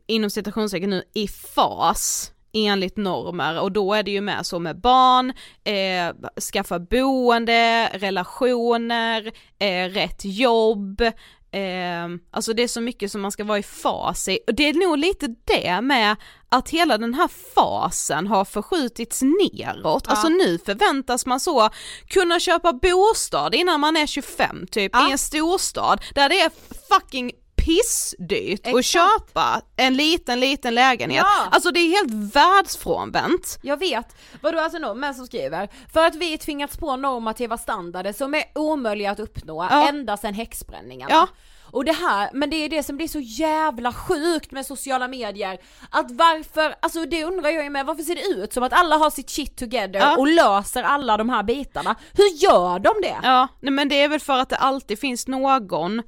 inom 0.08 0.30
citationstecken 0.30 0.90
nu 0.90 1.04
i 1.14 1.28
fas 1.28 2.33
enligt 2.54 2.98
normer. 2.98 3.62
Och 3.62 3.72
då 3.72 3.94
är 3.94 4.04
det 4.04 4.12
ju 4.12 4.22
med 4.22 4.46
så 4.46 4.60
med 4.60 4.80
barn, 4.82 5.34
eh, 5.64 6.40
skaffa 6.54 6.80
boende, 6.80 7.90
relationer, 7.94 9.32
eh, 9.60 9.90
rätt 9.90 10.22
jobb, 10.26 11.02
eh, 11.52 12.08
alltså 12.32 12.54
det 12.54 12.64
är 12.64 12.68
så 12.68 12.82
mycket 12.82 13.12
som 13.12 13.22
man 13.22 13.32
ska 13.32 13.44
vara 13.44 13.58
i 13.60 13.64
fas 13.64 14.28
i. 14.28 14.40
Och 14.48 14.56
det 14.56 14.70
är 14.70 14.74
nog 14.74 14.98
lite 14.98 15.28
det 15.46 15.82
med 15.82 16.16
att 16.50 16.70
hela 16.70 16.98
den 16.98 17.14
här 17.14 17.28
fasen 17.56 18.28
har 18.28 18.46
förskjutits 18.46 19.22
neråt, 19.22 20.08
alltså 20.08 20.30
nu 20.30 20.60
förväntas 20.66 21.26
man 21.26 21.40
så 21.40 21.70
kunna 22.08 22.40
köpa 22.40 22.74
bostad 22.74 23.56
innan 23.56 23.80
man 23.80 23.98
är 23.98 24.08
25 24.08 24.68
typ 24.72 24.92
Ja. 24.94 25.10
i 25.10 25.12
en 25.12 25.18
storstad 25.18 26.02
där 26.16 26.30
det 26.30 26.40
är 26.42 26.52
fucking 26.90 27.32
pissdyrt 27.66 28.68
att 28.68 28.86
köpa 28.86 29.62
en 29.76 29.94
liten 29.98 30.40
liten 30.40 30.76
lägenhet. 30.76 31.24
Ja. 31.26 31.48
Alltså 31.52 31.72
det 31.72 31.80
är 31.80 31.90
helt 31.90 32.36
världsfrånvänt. 32.36 33.60
Jag 33.62 33.78
vet. 33.78 34.16
Vadå 34.42 34.60
alltså 34.60 34.78
någon 34.80 35.00
med 35.00 35.16
som 35.16 35.26
skriver? 35.26 35.70
För 35.94 36.06
att 36.06 36.16
vi 36.16 36.38
tvingats 36.38 36.78
på 36.78 36.96
normativa 36.96 37.58
standarder 37.58 38.14
som 38.14 38.34
är 38.34 38.44
omöjliga 38.56 39.12
att 39.12 39.20
uppnå 39.20 39.68
Ja. 39.72 39.88
ända 39.90 40.18
sedan 40.18 40.34
häxbränningarna. 40.34 41.14
Ja. 41.14 41.28
Och 41.72 41.86
det 41.86 41.92
här, 41.92 42.30
men 42.34 42.50
det 42.50 42.56
är 42.56 42.70
det 42.70 42.84
som 42.84 42.98
blir 42.98 43.08
så 43.08 43.20
jävla 43.20 43.94
sjukt 43.94 44.52
med 44.52 44.66
sociala 44.66 45.08
medier. 45.08 45.58
Att 45.90 46.12
varför, 46.12 46.76
alltså 46.82 47.06
det 47.06 47.24
undrar 47.24 47.50
jag 47.50 47.64
ju 47.64 47.70
med, 47.70 47.86
varför 47.86 48.04
ser 48.04 48.16
det 48.16 48.22
ut 48.44 48.54
som 48.54 48.64
att 48.64 48.74
alla 48.74 48.98
har 48.98 49.10
sitt 49.10 49.30
shit 49.30 49.58
together 49.58 50.00
Ja. 50.00 50.18
och 50.18 50.28
löser 50.28 50.84
alla 50.84 51.18
de 51.18 51.30
här 51.30 51.44
bitarna? 51.44 51.96
Hur 52.14 52.44
gör 52.44 52.80
de 52.80 52.94
det? 53.02 53.18
Ja, 53.24 53.48
nej, 53.62 53.72
men 53.72 53.90
det 53.90 54.02
är 54.02 54.08
väl 54.08 54.20
för 54.20 54.38
att 54.38 54.50
det 54.50 54.56
alltid 54.58 55.00
finns 55.00 55.28
någon 55.28 56.02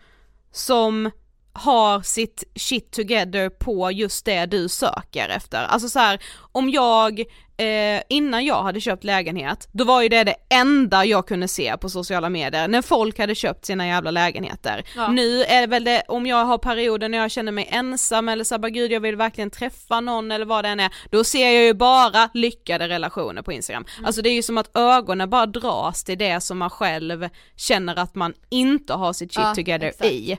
som 0.52 1.12
har 1.56 2.02
sitt 2.02 2.44
shit 2.56 2.92
together 2.92 3.50
på 3.50 3.92
just 3.92 4.26
det 4.26 4.46
du 4.46 4.70
söker 4.70 5.30
efter. 5.30 5.64
Alltså 5.64 5.90
så 5.90 6.00
här, 6.00 6.20
om 6.52 6.70
jag, 6.70 7.24
eh, 7.58 8.02
innan 8.10 8.46
jag 8.46 8.64
hade 8.64 8.82
köpt 8.82 9.04
lägenhet, 9.04 9.68
då 9.72 9.84
var 9.84 10.02
ju 10.02 10.10
det 10.10 10.24
det 10.24 10.36
enda 10.50 11.06
jag 11.06 11.28
kunde 11.28 11.48
se 11.48 11.78
på 11.78 11.90
sociala 11.90 12.30
medier, 12.30 12.68
när 12.68 12.82
folk 12.82 13.20
hade 13.20 13.36
köpt 13.36 13.66
sina 13.66 13.88
jävla 13.88 14.12
lägenheter. 14.12 14.84
Ja. 14.96 15.08
Nu 15.08 15.44
är 15.44 15.62
det 15.62 15.68
väl 15.68 15.84
det, 15.84 16.04
om 16.08 16.26
jag 16.26 16.46
har 16.46 16.58
perioder 16.58 17.10
när 17.10 17.18
jag 17.18 17.32
känner 17.32 17.52
mig 17.52 17.68
ensam 17.72 18.30
eller 18.30 18.44
så 18.44 18.56
här, 18.56 18.60
bara, 18.60 18.70
gud 18.70 18.92
jag 18.92 19.00
vill 19.00 19.16
verkligen 19.16 19.50
träffa 19.50 20.00
någon 20.02 20.32
eller 20.32 20.46
vad 20.46 20.66
det 20.66 20.70
än 20.70 20.80
är, 20.80 20.94
då 21.12 21.24
ser 21.24 21.46
jag 21.46 21.64
ju 21.64 21.74
bara 21.74 22.30
lyckade 22.34 22.88
relationer 22.88 23.42
på 23.42 23.52
Instagram. 23.52 23.86
Alltså 24.06 24.22
det 24.22 24.30
är 24.30 24.34
ju 24.34 24.44
som 24.44 24.58
att 24.58 24.78
ögonen 24.78 25.30
bara 25.30 25.46
dras 25.46 26.04
till 26.04 26.18
det 26.18 26.42
som 26.42 26.58
man 26.58 26.70
själv 26.70 27.30
känner 27.56 28.00
att 28.00 28.16
man 28.16 28.34
inte 28.50 28.94
har 28.94 29.14
sitt 29.14 29.34
shit 29.34 29.44
Ja, 29.44 29.56
together 29.56 29.88
exakt. 29.88 30.12
i. 30.12 30.38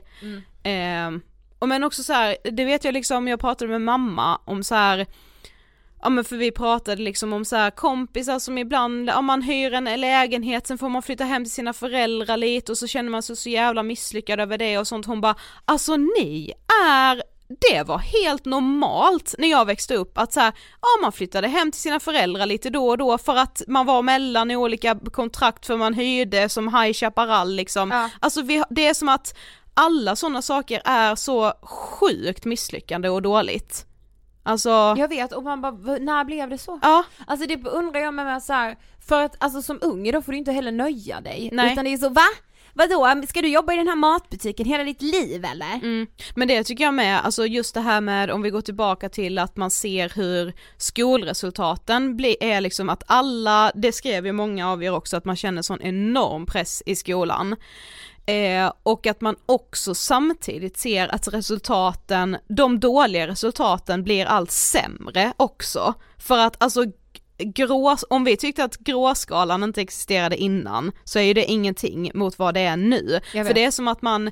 Ehm, 0.63 1.21
och 1.59 1.67
men 1.67 1.83
också 1.83 2.03
så 2.03 2.13
här, 2.13 2.37
det 2.43 2.65
vet 2.65 2.83
jag 2.83 2.93
liksom, 2.93 3.27
jag 3.27 3.39
pratade 3.39 3.71
med 3.71 3.81
mamma 3.81 4.39
om 4.45 4.63
så 4.63 4.75
här. 4.75 5.05
Ja 6.07 6.11
men 6.11 6.23
för 6.23 6.35
vi 6.37 6.51
pratade 6.51 7.01
liksom 7.01 7.33
om 7.33 7.45
så 7.45 7.55
här 7.55 7.71
kompisar 7.71 8.39
som 8.39 8.57
ibland, 8.57 9.09
om 9.09 9.25
man 9.25 9.41
hyr 9.41 9.73
en 9.73 10.01
lägenhet, 10.01 10.67
sen 10.67 10.77
får 10.77 10.89
man 10.89 11.01
flytta 11.01 11.23
hem 11.23 11.43
till 11.43 11.53
sina 11.53 11.73
föräldrar 11.73 12.37
lite 12.37 12.71
och 12.71 12.77
så 12.77 12.87
känner 12.87 13.09
man 13.09 13.23
sig 13.23 13.35
så 13.35 13.49
jävla 13.49 13.83
misslyckad 13.83 14.39
över 14.39 14.57
det 14.57 14.77
och 14.77 14.87
sånt. 14.87 15.05
Hon 15.05 15.21
bara, 15.21 15.35
alltså 15.65 15.97
ni 15.97 16.53
är 16.91 17.23
det 17.47 17.83
var 17.83 17.97
helt 17.97 18.45
normalt 18.45 19.35
när 19.37 19.47
jag 19.47 19.65
växte 19.65 19.95
upp 19.95 20.17
att 20.17 20.33
så 20.33 20.39
här, 20.39 20.53
ja 20.81 20.87
man 21.01 21.11
flyttade 21.11 21.47
hem 21.47 21.71
till 21.71 21.81
sina 21.81 21.99
föräldrar 21.99 22.45
lite 22.45 22.69
då 22.69 22.89
och 22.89 22.97
då 22.97 23.17
för 23.17 23.35
att 23.35 23.61
man 23.67 23.85
var 23.85 24.01
mellan 24.01 24.51
i 24.51 24.55
olika 24.55 24.99
kontrakt 25.11 25.65
för 25.65 25.77
man 25.77 25.93
hyrde 25.93 26.49
som 26.49 26.67
High 26.67 26.93
Chaparral 26.93 27.55
liksom. 27.55 27.91
Ja. 27.91 28.09
Alltså 28.19 28.41
vi, 28.41 28.63
det 28.69 28.87
är 28.87 28.93
som 28.93 29.09
att 29.09 29.37
alla 29.73 30.15
sådana 30.15 30.41
saker 30.41 30.81
är 30.85 31.15
så 31.15 31.53
sjukt 31.61 32.45
misslyckande 32.45 33.09
och 33.09 33.21
dåligt. 33.21 33.87
Alltså, 34.47 34.95
Jag 34.97 35.07
vet 35.07 35.33
och 35.33 35.43
man 35.43 35.61
bara, 35.61 35.71
"V- 35.71 35.99
när 35.99 36.23
blev 36.23 36.49
det 36.49 36.57
så? 36.57 36.79
ja, 36.81 37.03
Alltså 37.27 37.47
det 37.47 37.65
undrar 37.67 37.99
jag 37.99 38.13
med, 38.13 38.25
med 38.25 38.43
så 38.43 38.53
här, 38.53 38.75
för 39.07 39.23
att 39.23 39.35
alltså 39.43 39.61
som 39.61 39.79
ung 39.81 40.11
då 40.11 40.21
får 40.21 40.31
du 40.31 40.37
inte 40.37 40.51
heller 40.51 40.71
nöja 40.71 41.21
dig. 41.21 41.49
Nej. 41.53 41.71
Utan 41.71 41.85
det 41.85 41.93
är 41.93 41.97
så, 41.97 42.09
va? 42.09 42.21
Vadå, 42.73 43.21
ska 43.29 43.41
du 43.41 43.47
jobba 43.47 43.73
i 43.73 43.77
den 43.77 43.87
här 43.87 43.95
matbutiken 43.95 44.65
hela 44.65 44.83
ditt 44.83 45.01
liv 45.01 45.45
eller? 45.45 45.73
Mm. 45.73 46.07
Men 46.35 46.47
det 46.47 46.63
tycker 46.63 46.83
jag 46.83 46.93
med, 46.93 47.25
alltså 47.25 47.45
just 47.45 47.73
det 47.73 47.81
här 47.81 48.01
med 48.01 48.31
om 48.31 48.41
vi 48.41 48.49
går 48.49 48.61
tillbaka 48.61 49.09
till 49.09 49.37
att 49.39 49.57
man 49.57 49.71
ser 49.71 50.09
hur 50.15 50.53
skolresultaten 50.77 52.17
blir, 52.17 52.35
är 52.43 52.61
liksom 52.61 52.89
att 52.89 53.03
alla, 53.07 53.71
det 53.75 53.91
skrev 53.91 54.25
ju 54.25 54.31
många 54.31 54.71
av 54.71 54.83
er 54.83 54.93
också, 54.93 55.17
att 55.17 55.25
man 55.25 55.35
känner 55.35 55.61
sån 55.61 55.81
enorm 55.81 56.45
press 56.45 56.83
i 56.85 56.95
skolan. 56.95 57.55
Eh, 58.27 58.71
och 58.83 59.07
att 59.07 59.21
man 59.21 59.35
också 59.45 59.95
samtidigt 59.95 60.77
ser 60.77 61.15
att 61.15 61.27
resultaten, 61.27 62.37
de 62.47 62.79
dåliga 62.79 63.27
resultaten 63.27 64.03
blir 64.03 64.25
allt 64.25 64.51
sämre 64.51 65.33
också. 65.37 65.93
För 66.17 66.37
att 66.37 66.63
alltså 66.63 66.83
grå, 67.37 67.97
om 68.09 68.23
vi 68.23 68.37
tyckte 68.37 68.63
att 68.63 68.77
gråskalan 68.77 69.63
inte 69.63 69.81
existerade 69.81 70.37
innan 70.37 70.91
så 71.03 71.19
är 71.19 71.23
ju 71.23 71.33
det 71.33 71.45
ingenting 71.45 72.11
mot 72.13 72.39
vad 72.39 72.53
det 72.53 72.59
är 72.61 72.77
nu. 72.77 73.19
För 73.47 73.53
det 73.53 73.63
är 73.65 73.71
som 73.71 73.87
att 73.87 74.01
man, 74.01 74.31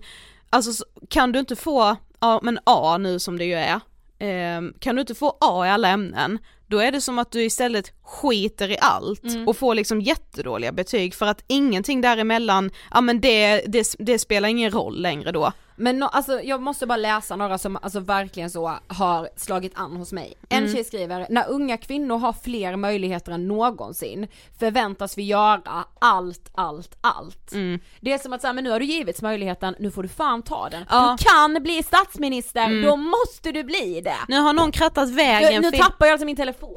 alltså 0.49 0.73
så- 0.73 0.85
kan 1.09 1.31
du 1.31 1.39
inte 1.39 1.55
få, 1.55 1.95
ja 2.19 2.39
men 2.43 2.59
A 2.63 2.97
nu 2.97 3.19
som 3.19 3.37
det 3.37 3.45
ju 3.45 3.53
är, 3.53 3.79
eh, 4.19 4.61
kan 4.79 4.95
du 4.95 5.01
inte 5.01 5.15
få 5.15 5.37
A 5.41 5.65
i 5.65 5.69
alla 5.69 5.87
ämnen, 5.89 6.39
då 6.67 6.79
är 6.79 6.91
det 6.91 7.01
som 7.01 7.19
att 7.19 7.31
du 7.31 7.43
istället 7.43 7.91
skiter 8.03 8.71
i 8.71 8.77
allt 8.81 9.23
Mm. 9.23 9.47
och 9.47 9.57
får 9.57 9.75
liksom 9.75 10.01
jättedåliga 10.01 10.71
betyg 10.71 11.15
för 11.15 11.25
att 11.25 11.43
ingenting 11.47 12.01
däremellan, 12.01 12.71
ja 12.91 13.01
men 13.01 13.21
det, 13.21 13.63
det, 13.67 13.95
det 13.99 14.19
spelar 14.19 14.49
ingen 14.49 14.71
roll 14.71 15.01
längre 15.01 15.31
då. 15.31 15.51
Men 15.77 15.99
no, 15.99 16.03
alltså 16.05 16.41
jag 16.41 16.61
måste 16.61 16.85
bara 16.87 16.97
läsa 16.97 17.35
några 17.35 17.57
som 17.57 17.77
alltså 17.81 17.99
verkligen 17.99 18.49
så 18.49 18.77
har 18.87 19.29
slagit 19.35 19.71
an 19.75 19.95
hos 19.95 20.11
mig. 20.11 20.33
En 20.49 20.57
Mm. 20.63 20.73
tjej 20.75 20.83
skriver, 20.83 21.27
när 21.29 21.49
unga 21.49 21.77
kvinnor 21.77 22.17
har 22.17 22.33
fler 22.43 22.75
möjligheter 22.75 23.31
än 23.31 23.47
någonsin 23.47 24.27
förväntas 24.59 25.17
vi 25.17 25.23
göra 25.23 25.85
allt, 25.99 26.49
allt, 26.55 26.97
allt. 27.01 27.51
Mm. 27.51 27.79
Det 27.99 28.13
är 28.13 28.17
som 28.17 28.33
att 28.33 28.41
säga, 28.41 28.53
men 28.53 28.63
nu 28.63 28.69
har 28.69 28.79
du 28.79 28.85
givits 28.85 29.21
möjligheten, 29.21 29.75
nu 29.79 29.91
får 29.91 30.03
du 30.03 30.09
fan 30.09 30.41
ta 30.41 30.69
den. 30.69 30.85
Ja. 30.89 31.03
Mm. 31.03 31.15
Du 31.17 31.23
kan 31.23 31.63
bli 31.63 31.83
statsminister, 31.83 32.83
då 32.83 32.95
måste 32.95 33.51
du 33.51 33.63
bli 33.63 34.01
det. 34.01 34.17
Nu 34.27 34.39
har 34.39 34.53
någon 34.53 34.71
krattat 34.71 35.09
Nu, 35.09 35.15
vägen 35.15 35.61
nu 35.61 35.71
för, 35.71 35.77
tappar 35.77 36.05
jag 36.05 36.13
alltså 36.13 36.25
min 36.25 36.35
telefon. 36.35 36.75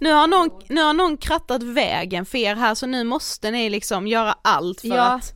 nu 0.00 0.12
har 0.12 0.26
någon, 0.26 0.50
nu 0.68 0.82
har 0.82 0.92
någon 0.92 1.16
krattat 1.16 1.62
vägen 1.62 2.26
för 2.26 2.38
er 2.38 2.54
här 2.54 2.74
så 2.74 2.86
nu 2.86 3.04
måste 3.04 3.50
ni 3.50 3.70
liksom 3.70 4.06
göra 4.06 4.34
allt 4.42 4.80
för 4.80 4.88
Ja. 4.88 5.02
att 5.02 5.32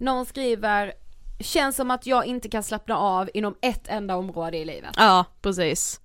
Någon 0.00 0.26
skriver, 0.26 0.92
känns 1.42 1.76
som 1.76 1.90
att 1.90 2.06
jag 2.06 2.26
inte 2.26 2.48
kan 2.48 2.62
slappna 2.62 2.96
av 2.96 3.30
inom 3.34 3.54
ett 3.60 3.88
enda 3.88 4.16
område 4.16 4.56
i 4.56 4.64
livet. 4.64 4.94
Ja, 4.96 5.24
precis. 5.42 6.00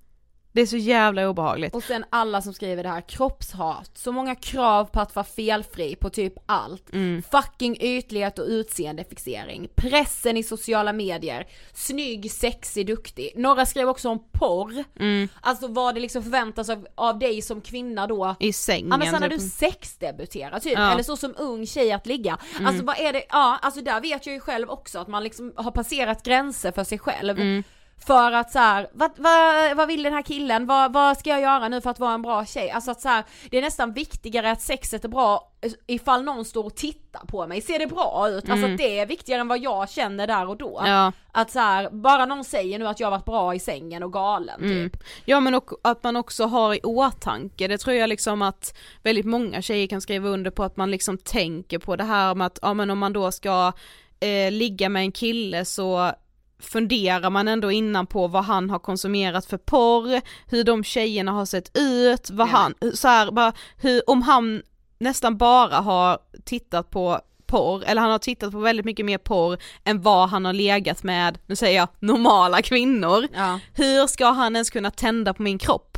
Det 0.57 0.61
är 0.61 0.65
så 0.65 0.77
jävla 0.77 1.29
obehagligt. 1.29 1.75
Och 1.75 1.83
sen 1.83 2.05
alla 2.09 2.41
som 2.41 2.53
skriver 2.53 2.83
det 2.83 2.89
här, 2.89 3.01
kroppshat, 3.01 3.91
så 3.97 4.11
många 4.11 4.35
krav 4.35 4.85
på 4.85 4.99
att 4.99 5.15
vara 5.15 5.23
felfri 5.25 5.95
på 5.95 6.09
typ 6.09 6.33
allt. 6.45 6.93
Mm. 6.93 7.23
Fucking 7.31 7.77
ytlighet 7.81 8.39
och 8.39 8.45
utseendefixering, 8.45 9.67
pressen 9.75 10.37
i 10.37 10.43
sociala 10.43 10.93
medier, 10.93 11.47
snygg, 11.73 12.31
sexig, 12.31 12.87
duktig. 12.87 13.31
Några 13.35 13.65
skrev 13.65 13.89
också 13.89 14.09
om 14.09 14.19
porr, 14.31 14.83
Mm. 14.99 15.29
alltså 15.41 15.67
vad 15.67 15.95
det 15.95 16.01
liksom 16.01 16.23
förväntas 16.23 16.69
av, 16.69 16.87
av 16.95 17.19
dig 17.19 17.41
som 17.41 17.61
kvinna 17.61 18.07
då. 18.07 18.35
I 18.39 18.53
sängen. 18.53 18.87
Ja 18.91 18.97
men 18.97 19.11
sen 19.11 19.21
när 19.21 19.29
typ. 19.29 19.39
du 19.39 19.49
sexdebuterar 19.49 20.59
typ, 20.59 20.73
Ja. 20.73 20.79
Mm. 20.79 20.91
eller 20.93 21.03
så 21.03 21.17
som 21.17 21.33
ung 21.37 21.65
tjej 21.67 21.91
att 21.91 22.05
ligga. 22.05 22.37
Alltså 22.65 22.83
vad 22.83 22.99
är 22.99 23.13
det, 23.13 23.23
ja 23.29 23.59
alltså 23.61 23.81
där 23.81 24.01
vet 24.01 24.25
jag 24.25 24.33
ju 24.33 24.39
själv 24.39 24.69
också 24.69 24.99
att 24.99 25.07
man 25.07 25.23
liksom 25.23 25.53
har 25.55 25.71
passerat 25.71 26.23
gränser 26.23 26.71
för 26.71 26.83
sig 26.83 26.99
själv. 26.99 27.63
Mm. 27.97 28.05
För 28.05 28.31
att 28.31 28.51
så 28.51 28.59
här, 28.59 28.87
vad, 28.93 29.11
vad, 29.17 29.77
vad 29.77 29.87
vill 29.87 30.03
den 30.03 30.13
här 30.13 30.21
killen? 30.21 30.65
Vad, 30.65 30.93
vad 30.93 31.17
ska 31.17 31.29
jag 31.29 31.41
göra 31.41 31.67
nu 31.69 31.81
för 31.81 31.89
att 31.89 31.99
vara 31.99 32.13
en 32.13 32.21
bra 32.21 32.45
tjej? 32.45 32.71
Alltså 32.71 32.91
att 32.91 33.01
så 33.01 33.09
här, 33.09 33.23
det 33.49 33.57
är 33.57 33.61
nästan 33.61 33.93
viktigare 33.93 34.51
att 34.51 34.61
sexet 34.61 35.05
är 35.05 35.09
bra 35.09 35.51
ifall 35.87 36.23
någon 36.23 36.45
står 36.45 36.65
och 36.65 36.75
tittar 36.75 37.25
på 37.27 37.47
mig, 37.47 37.61
ser 37.61 37.79
det 37.79 37.87
bra 37.87 38.29
ut? 38.29 38.49
Alltså 38.49 38.67
att 38.67 38.77
det 38.77 38.99
är 38.99 39.05
viktigare 39.05 39.41
än 39.41 39.47
vad 39.47 39.59
jag 39.59 39.89
känner 39.89 40.27
där 40.27 40.47
och 40.47 40.57
då. 40.57 40.81
Ja. 40.85 41.11
Att 41.31 41.51
så 41.51 41.59
här, 41.59 41.89
bara 41.89 42.25
någon 42.25 42.43
säger 42.43 42.79
nu 42.79 42.87
att 42.87 42.99
jag 42.99 43.07
har 43.07 43.11
varit 43.11 43.25
bra 43.25 43.55
i 43.55 43.59
sängen 43.59 44.03
och 44.03 44.13
galen 44.13 44.61
Mm. 44.61 44.89
typ. 44.89 45.03
Ja 45.25 45.39
men 45.39 45.55
och, 45.55 45.71
att 45.83 46.03
man 46.03 46.15
också 46.15 46.45
har 46.45 46.73
i 46.73 46.79
åtanke, 46.83 47.67
det 47.67 47.77
tror 47.77 47.95
jag 47.95 48.09
liksom 48.09 48.41
att 48.41 48.77
väldigt 49.03 49.25
många 49.25 49.61
tjejer 49.61 49.87
kan 49.87 50.01
skriva 50.01 50.29
under 50.29 50.51
på 50.51 50.63
att 50.63 50.77
man 50.77 50.91
liksom 50.91 51.17
tänker 51.17 51.79
på 51.79 51.95
det 51.95 52.03
här 52.03 52.35
med 52.35 52.47
att, 52.47 52.59
ja 52.61 52.73
men 52.73 52.89
om 52.89 52.99
man 52.99 53.13
då 53.13 53.31
ska 53.31 53.71
eh, 54.19 54.51
ligga 54.51 54.89
med 54.89 55.01
en 55.01 55.11
kille 55.11 55.65
så 55.65 56.11
funderar 56.59 57.29
man 57.29 57.47
ändå 57.47 57.71
innan 57.71 58.07
på 58.07 58.27
vad 58.27 58.43
han 58.43 58.69
har 58.69 58.79
konsumerat 58.79 59.45
för 59.45 59.57
porr, 59.57 60.21
hur 60.47 60.63
de 60.63 60.83
tjejerna 60.83 61.31
har 61.31 61.45
sett 61.45 61.77
ut, 61.77 62.29
vad 62.29 62.47
han, 62.47 62.73
så 62.93 63.07
här, 63.07 63.31
bara, 63.31 63.53
hur, 63.77 64.09
om 64.09 64.21
han 64.21 64.61
nästan 64.99 65.37
bara 65.37 65.75
har 65.75 66.19
tittat 66.45 66.89
på 66.89 67.21
porr, 67.45 67.83
eller 67.85 68.01
han 68.01 68.11
har 68.11 68.19
tittat 68.19 68.51
på 68.51 68.59
väldigt 68.59 68.85
mycket 68.85 69.05
mer 69.05 69.17
porr 69.17 69.57
än 69.83 70.01
vad 70.01 70.29
han 70.29 70.45
har 70.45 70.53
legat 70.53 71.03
med, 71.03 71.37
nu 71.45 71.55
säger 71.55 71.79
jag 71.79 71.87
normala 71.99 72.61
kvinnor. 72.61 73.27
Ja. 73.33 73.59
Hur 73.73 74.07
ska 74.07 74.25
han 74.25 74.55
ens 74.55 74.69
kunna 74.69 74.91
tända 74.91 75.33
på 75.33 75.41
min 75.41 75.57
kropp? 75.57 75.97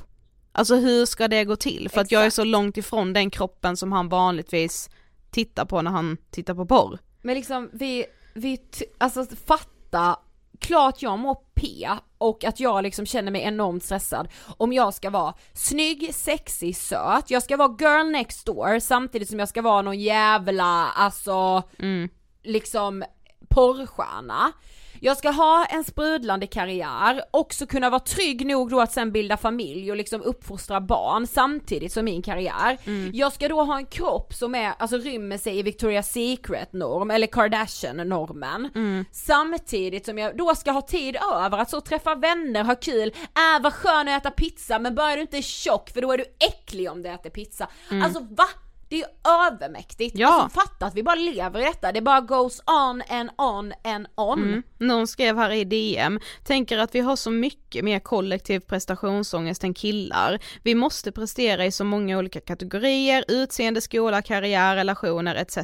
Alltså 0.51 0.75
hur 0.75 1.05
ska 1.05 1.27
det 1.27 1.45
gå 1.45 1.55
till? 1.55 1.89
För 1.89 2.01
att 2.01 2.11
jag 2.11 2.25
är 2.25 2.29
så 2.29 2.43
långt 2.43 2.77
ifrån 2.77 3.13
den 3.13 3.29
kroppen 3.29 3.77
som 3.77 3.91
han 3.91 4.09
vanligtvis 4.09 4.89
tittar 5.31 5.65
på 5.65 5.81
när 5.81 5.91
han 5.91 6.17
tittar 6.31 6.53
på 6.55 6.65
porr. 6.65 6.99
Men 7.21 7.35
liksom 7.35 7.69
vi, 7.73 8.05
vi, 8.33 8.59
alltså 8.97 9.25
fatta, 9.45 10.19
klart 10.59 11.01
jag 11.01 11.19
mår 11.19 11.37
P 11.53 11.89
och 12.17 12.43
att 12.43 12.59
jag 12.59 12.83
liksom 12.83 13.05
känner 13.05 13.31
mig 13.31 13.41
enormt 13.41 13.83
stressad. 13.83 14.27
Om 14.57 14.73
jag 14.73 14.93
ska 14.93 15.09
vara 15.09 15.33
snygg, 15.53 16.15
sexig, 16.15 16.75
söt, 16.75 17.29
jag 17.29 17.43
ska 17.43 17.57
vara 17.57 17.75
girl 17.79 18.11
next 18.11 18.45
door 18.45 18.79
samtidigt 18.79 19.29
som 19.29 19.39
jag 19.39 19.49
ska 19.49 19.61
vara 19.61 19.81
någon 19.81 19.99
jävla, 19.99 20.87
alltså 20.95 21.63
liksom 22.43 23.03
porrstjärna. 23.49 24.51
Jag 25.01 25.17
ska 25.17 25.29
ha 25.29 25.65
en 25.65 25.83
sprudlande 25.83 26.47
karriär, 26.47 27.21
också 27.31 27.65
kunna 27.65 27.89
vara 27.89 27.99
trygg 27.99 28.45
nog 28.45 28.69
då 28.69 28.81
att 28.81 28.91
sen 28.91 29.11
bilda 29.11 29.37
familj 29.37 29.91
och 29.91 29.97
liksom 29.97 30.21
uppfostra 30.21 30.81
barn 30.81 31.27
samtidigt 31.27 31.91
som 31.93 32.05
min 32.05 32.21
karriär. 32.21 32.77
Jag 33.13 33.33
ska 33.33 33.47
då 33.47 33.63
ha 33.63 33.77
en 33.77 33.85
kropp 33.85 34.33
som 34.33 34.55
är, 34.55 34.73
alltså 34.79 34.97
rymmer 34.97 35.37
sig 35.37 35.59
i 35.59 35.63
Victoria's 35.63 36.01
Secret 36.01 36.73
norm 36.73 37.11
eller 37.11 37.27
Kardashian 37.27 37.97
normen. 37.97 38.69
Samtidigt 39.11 40.05
som 40.05 40.17
jag 40.17 40.37
då 40.37 40.55
ska 40.55 40.71
ha 40.71 40.81
tid 40.81 41.17
över 41.35 41.57
att 41.57 41.69
så 41.69 41.81
träffa 41.81 42.15
vänner, 42.15 42.63
ha 42.63 42.75
kul, 42.75 43.07
äh 43.09 43.61
vad 43.63 43.73
skön 43.73 44.07
att 44.07 44.21
äta 44.21 44.31
pizza 44.31 44.79
men 44.79 44.95
bara 44.95 45.15
du 45.15 45.21
inte 45.21 45.41
tjock 45.41 45.89
för 45.89 46.01
då 46.01 46.11
är 46.11 46.17
du 46.17 46.25
äcklig 46.39 46.91
om 46.91 47.01
du 47.01 47.09
äter 47.09 47.29
pizza. 47.29 47.67
Alltså 48.03 48.19
va? 48.29 48.45
Det 48.89 49.01
är 49.01 49.07
övermäktigt. 49.47 50.17
Ja. 50.17 50.27
Alltså 50.27 50.59
fatta 50.59 50.85
att 50.85 50.95
vi 50.95 51.03
bara 51.03 51.15
lever 51.15 51.59
i 51.59 51.63
detta, 51.63 51.91
det 51.91 52.01
bara 52.01 52.21
goes 52.21 52.61
on 52.65 53.01
and 53.09 53.29
on 53.37 53.73
and 53.83 54.07
on. 54.15 54.43
Mm. 54.43 54.63
Någon 54.77 55.07
skrev 55.07 55.37
här 55.37 55.51
i 55.51 55.63
DM, 55.63 56.19
tänker 56.43 56.77
att 56.77 56.95
vi 56.95 56.99
har 56.99 57.15
så 57.15 57.31
mycket 57.31 57.85
mer 57.85 57.99
kollektiv 57.99 58.59
prestationsångest 58.59 59.63
än 59.63 59.73
killar. 59.73 60.39
Vi 60.63 60.75
måste 60.75 61.11
prestera 61.11 61.65
i 61.65 61.71
så 61.71 61.83
många 61.83 62.17
olika 62.17 62.41
kategorier, 62.41 63.25
utseende, 63.27 63.81
skola, 63.81 64.21
karriär, 64.21 64.75
relationer 64.75 65.35
etc. 65.35 65.57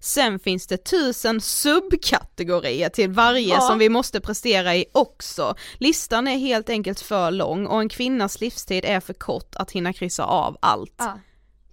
Sen 0.00 0.38
finns 0.38 0.66
det 0.66 0.76
tusen 0.76 1.40
subkategorier 1.40 2.88
till 2.88 3.10
varje 3.10 3.54
Ja. 3.54 3.60
som 3.60 3.78
vi 3.78 3.88
måste 3.88 4.20
prestera 4.20 4.76
i 4.76 4.84
också. 4.92 5.54
Listan 5.78 6.28
är 6.28 6.38
helt 6.38 6.68
enkelt 6.70 7.00
för 7.00 7.30
lång 7.30 7.66
och 7.66 7.80
en 7.80 7.88
kvinnas 7.88 8.40
livstid 8.40 8.84
är 8.84 9.00
för 9.00 9.14
kort 9.14 9.56
att 9.56 9.70
hinna 9.70 9.92
kryssa 9.92 10.24
av 10.24 10.56
allt. 10.60 10.94
Ja. 10.98 11.18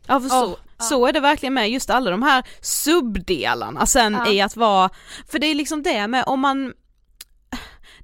Ja 0.07 0.19
för 0.19 0.29
så, 0.29 0.57
Ja, 0.79 0.85
så 0.85 1.05
är 1.05 1.13
det 1.13 1.19
verkligen 1.19 1.53
med 1.53 1.69
just 1.69 1.89
alla 1.89 2.11
de 2.11 2.23
här 2.23 2.43
subdelarna 2.61 3.85
sen 3.85 4.13
Ja. 4.13 4.31
i 4.31 4.41
att 4.41 4.55
vara, 4.55 4.89
för 5.31 5.39
det 5.39 5.47
är 5.47 5.55
liksom 5.55 5.83
det 5.83 6.07
med 6.07 6.23
om 6.27 6.39
man, 6.39 6.73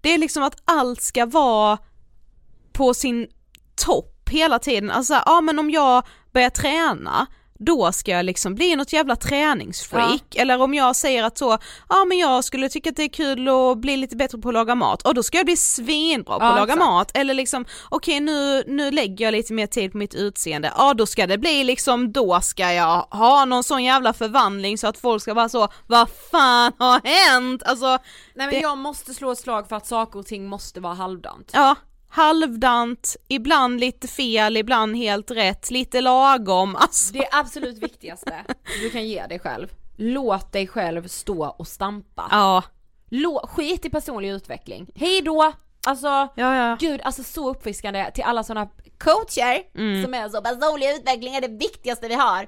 det 0.02 0.10
är 0.14 0.18
liksom 0.18 0.44
att 0.44 0.56
allt 0.66 1.02
ska 1.02 1.26
vara 1.26 1.78
på 2.74 2.94
sin 2.94 3.28
topp 3.76 4.30
hela 4.30 4.60
tiden, 4.60 4.92
alltså 4.92 5.14
ja 5.26 5.42
men 5.42 5.60
om 5.60 5.70
jag 5.70 6.04
börjar 6.34 6.50
träna 6.50 7.28
då 7.66 7.92
ska 7.92 8.12
jag 8.12 8.26
liksom 8.26 8.56
bli 8.56 8.76
något 8.76 8.94
jävla 8.94 9.16
träningsfreak, 9.16 10.36
eller 10.36 10.62
om 10.62 10.74
jag 10.74 10.96
säger 10.96 11.24
att 11.24 11.38
så, 11.38 11.58
ja 11.90 12.06
men 12.06 12.18
jag 12.18 12.44
skulle 12.44 12.70
tycka 12.70 12.90
att 12.90 12.96
det 12.96 13.04
är 13.04 13.10
kul 13.10 13.48
att 13.50 13.78
bli 13.78 13.98
lite 13.98 14.16
bättre 14.16 14.38
på 14.38 14.48
att 14.50 14.54
laga 14.54 14.76
mat, 14.76 15.02
och 15.02 15.14
då 15.16 15.24
ska 15.24 15.38
jag 15.38 15.46
bli 15.46 15.58
svinbra 15.58 16.40
på 16.40 16.46
Ja, 16.46 16.50
att 16.50 16.56
laga 16.60 16.74
exakt. 16.74 16.80
mat, 16.90 17.12
eller 17.18 17.34
liksom 17.34 17.66
okej 17.90 18.20
nu, 18.20 18.64
nu 18.68 18.92
lägger 18.92 19.26
jag 19.26 19.32
lite 19.32 19.54
mer 19.54 19.68
tid 19.68 19.92
på 19.92 19.98
mitt 19.98 20.14
utseende, 20.16 20.72
ja 20.78 20.94
då 20.94 21.06
ska 21.06 21.28
det 21.28 21.38
bli 21.38 21.64
liksom, 21.64 22.12
då 22.12 22.42
ska 22.42 22.74
jag 22.74 23.02
ha 23.10 23.46
någon 23.46 23.64
sån 23.64 23.84
jävla 23.84 24.14
förvandling 24.14 24.78
så 24.78 24.88
att 24.88 24.98
folk 24.98 25.22
ska 25.22 25.34
vara 25.34 25.50
så, 25.50 25.68
vad 25.88 26.10
fan 26.32 26.72
har 26.80 27.02
hänt? 27.32 27.64
Alltså, 27.64 27.86
Nej 27.88 27.98
men 28.36 28.50
Det- 28.50 28.60
jag 28.60 28.78
måste 28.78 29.14
slå 29.14 29.32
ett 29.32 29.40
slag 29.40 29.70
för 29.70 29.76
att 29.76 29.88
saker 29.88 30.20
och 30.20 30.26
ting 30.26 30.48
måste 30.48 30.80
vara 30.80 30.94
halvdant. 30.94 31.50
ja, 31.54 31.76
halvdant, 32.14 33.16
ibland 33.28 33.80
lite 33.80 34.08
fel, 34.08 34.58
ibland 34.58 34.96
helt 34.96 35.32
rätt, 35.32 35.72
lite 35.72 36.02
lagom, 36.02 36.76
alltså. 36.80 37.14
Det 37.14 37.28
absolut 37.32 37.78
viktigaste 37.78 38.46
du 38.82 38.90
kan 38.90 39.08
ge 39.08 39.28
dig 39.28 39.40
själv, 39.40 39.68
låt 39.96 40.52
dig 40.52 40.68
själv 40.68 41.08
stå 41.08 41.46
och 41.46 41.68
stampa. 41.68 42.28
Ja, 42.32 42.64
Lå, 43.10 43.48
skit 43.48 43.86
i 43.86 43.90
personlig 43.90 44.30
utveckling, 44.30 44.92
hej 44.96 45.22
då! 45.22 45.54
Alltså, 45.86 46.08
ja, 46.08 46.28
ja. 46.36 46.78
gud 46.80 47.02
alltså 47.04 47.24
så 47.24 47.50
uppfriskande 47.50 48.12
till 48.12 48.24
alla 48.24 48.44
sådana 48.44 48.70
coacher 48.98 49.64
Mm. 49.76 50.04
som 50.04 50.14
är 50.14 50.30
så 50.30 50.42
personlig 50.42 50.90
utveckling 50.90 51.36
är 51.36 51.42
det 51.42 51.48
viktigaste 51.48 52.08
vi 52.08 52.14
har. 52.14 52.48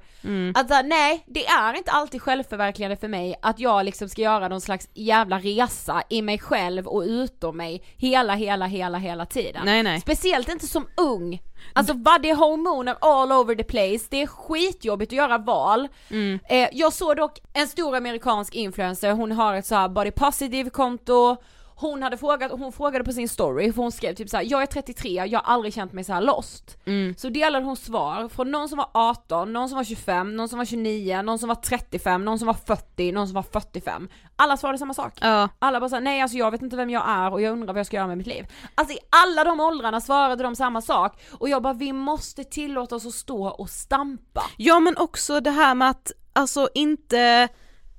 Alltså 0.54 0.82
nej, 0.84 1.24
det 1.28 1.46
är 1.46 1.74
inte 1.74 1.92
alltid 1.92 2.22
självförverkligande 2.22 2.98
för 2.98 3.08
mig 3.08 3.36
att 3.42 3.60
jag 3.60 3.86
liksom 3.86 4.10
ska 4.10 4.22
göra 4.22 4.48
någon 4.48 4.62
slags 4.62 4.90
jävla 4.94 5.40
resa 5.40 6.04
i 6.10 6.22
mig 6.22 6.40
själv 6.40 6.88
och 6.88 7.02
utom 7.02 7.58
mig 7.58 7.84
hela, 7.98 8.34
hela, 8.36 8.66
hela, 8.66 8.98
hela 8.98 9.26
tiden. 9.26 9.62
Nej, 9.66 9.84
nej. 9.84 10.02
Speciellt 10.02 10.50
inte 10.50 10.68
som 10.68 10.88
ung. 10.98 11.42
Alltså 11.74 11.94
vad 11.98 12.22
det 12.22 12.30
är 12.30 12.36
hormoner 12.36 12.96
all 13.02 13.32
over 13.32 13.56
the 13.56 13.64
place, 13.64 14.08
det 14.10 14.22
är 14.22 14.28
skitjobbigt 14.28 15.10
att 15.12 15.18
göra 15.18 15.38
val. 15.38 15.88
Mm. 16.10 16.40
Eh, 16.50 16.70
jag 16.72 16.94
såg 16.94 17.18
dock 17.18 17.40
en 17.54 17.68
stor 17.68 17.96
amerikansk 17.96 18.56
influencer, 18.56 19.12
hon 19.12 19.32
har 19.32 19.54
ett 19.54 19.66
så 19.66 19.76
här 19.76 19.90
body 19.90 20.12
positive 20.12 20.70
konto, 20.70 21.38
hon 21.78 22.04
hade 22.04 22.18
frågat, 22.18 22.52
hon 22.52 22.72
frågade 22.72 23.06
på 23.06 23.12
sin 23.12 23.30
story, 23.30 23.74
för 23.74 23.82
hon 23.82 23.92
skrev 23.92 24.14
typ 24.14 24.30
såhär, 24.30 24.44
jag 24.44 24.62
är 24.62 24.66
33, 24.66 25.10
jag 25.10 25.40
har 25.40 25.54
aldrig 25.54 25.74
känt 25.74 25.94
mig 25.94 26.04
så 26.04 26.14
här 26.14 26.22
lost. 26.22 26.78
Mm. 26.86 27.16
Så 27.18 27.30
delade 27.30 27.66
hon 27.66 27.78
svar 27.78 28.30
från 28.30 28.52
någon 28.52 28.70
som 28.70 28.78
var 28.78 28.90
18, 28.94 29.54
någon 29.54 29.70
som 29.70 29.76
var 29.76 29.84
25, 29.84 30.36
någon 30.36 30.50
som 30.50 30.58
var 30.58 30.66
29, 30.66 31.22
någon 31.22 31.40
som 31.40 31.50
var 31.50 31.56
35, 31.56 32.26
någon 32.26 32.40
som 32.40 32.46
var 32.46 32.54
40, 32.54 33.12
någon 33.12 33.28
som 33.28 33.36
var 33.36 33.44
45. 33.44 34.10
Alla 34.36 34.58
svarade 34.58 34.78
samma 34.78 34.94
sak. 34.94 35.14
Ja. 35.22 35.50
Alla 35.60 35.80
bara 35.80 35.90
såhär, 35.90 36.02
nej 36.02 36.22
alltså 36.22 36.38
jag 36.38 36.52
vet 36.52 36.62
inte 36.62 36.76
vem 36.76 36.90
jag 36.90 37.04
är 37.08 37.32
och 37.32 37.42
jag 37.42 37.52
undrar 37.52 37.74
vad 37.74 37.80
jag 37.80 37.86
ska 37.86 37.98
göra 37.98 38.08
med 38.08 38.18
mitt 38.18 38.28
liv. 38.28 38.46
Alltså 38.76 38.94
i 38.94 39.00
alla 39.10 39.44
de 39.44 39.60
åldrarna 39.60 40.02
svarade 40.02 40.44
de 40.44 40.56
samma 40.56 40.82
sak 40.82 41.22
och 41.32 41.50
jag 41.50 41.62
bara, 41.62 41.74
vi 41.74 41.94
måste 41.94 42.44
tillåta 42.44 42.96
oss 42.96 43.06
att 43.06 43.14
stå 43.14 43.48
och 43.48 43.70
stampa. 43.70 44.44
Ja 44.58 44.80
men 44.80 44.98
också 44.98 45.40
det 45.40 45.52
här 45.52 45.76
med 45.76 45.90
att 45.90 46.12
alltså 46.34 46.70
inte, 46.74 47.48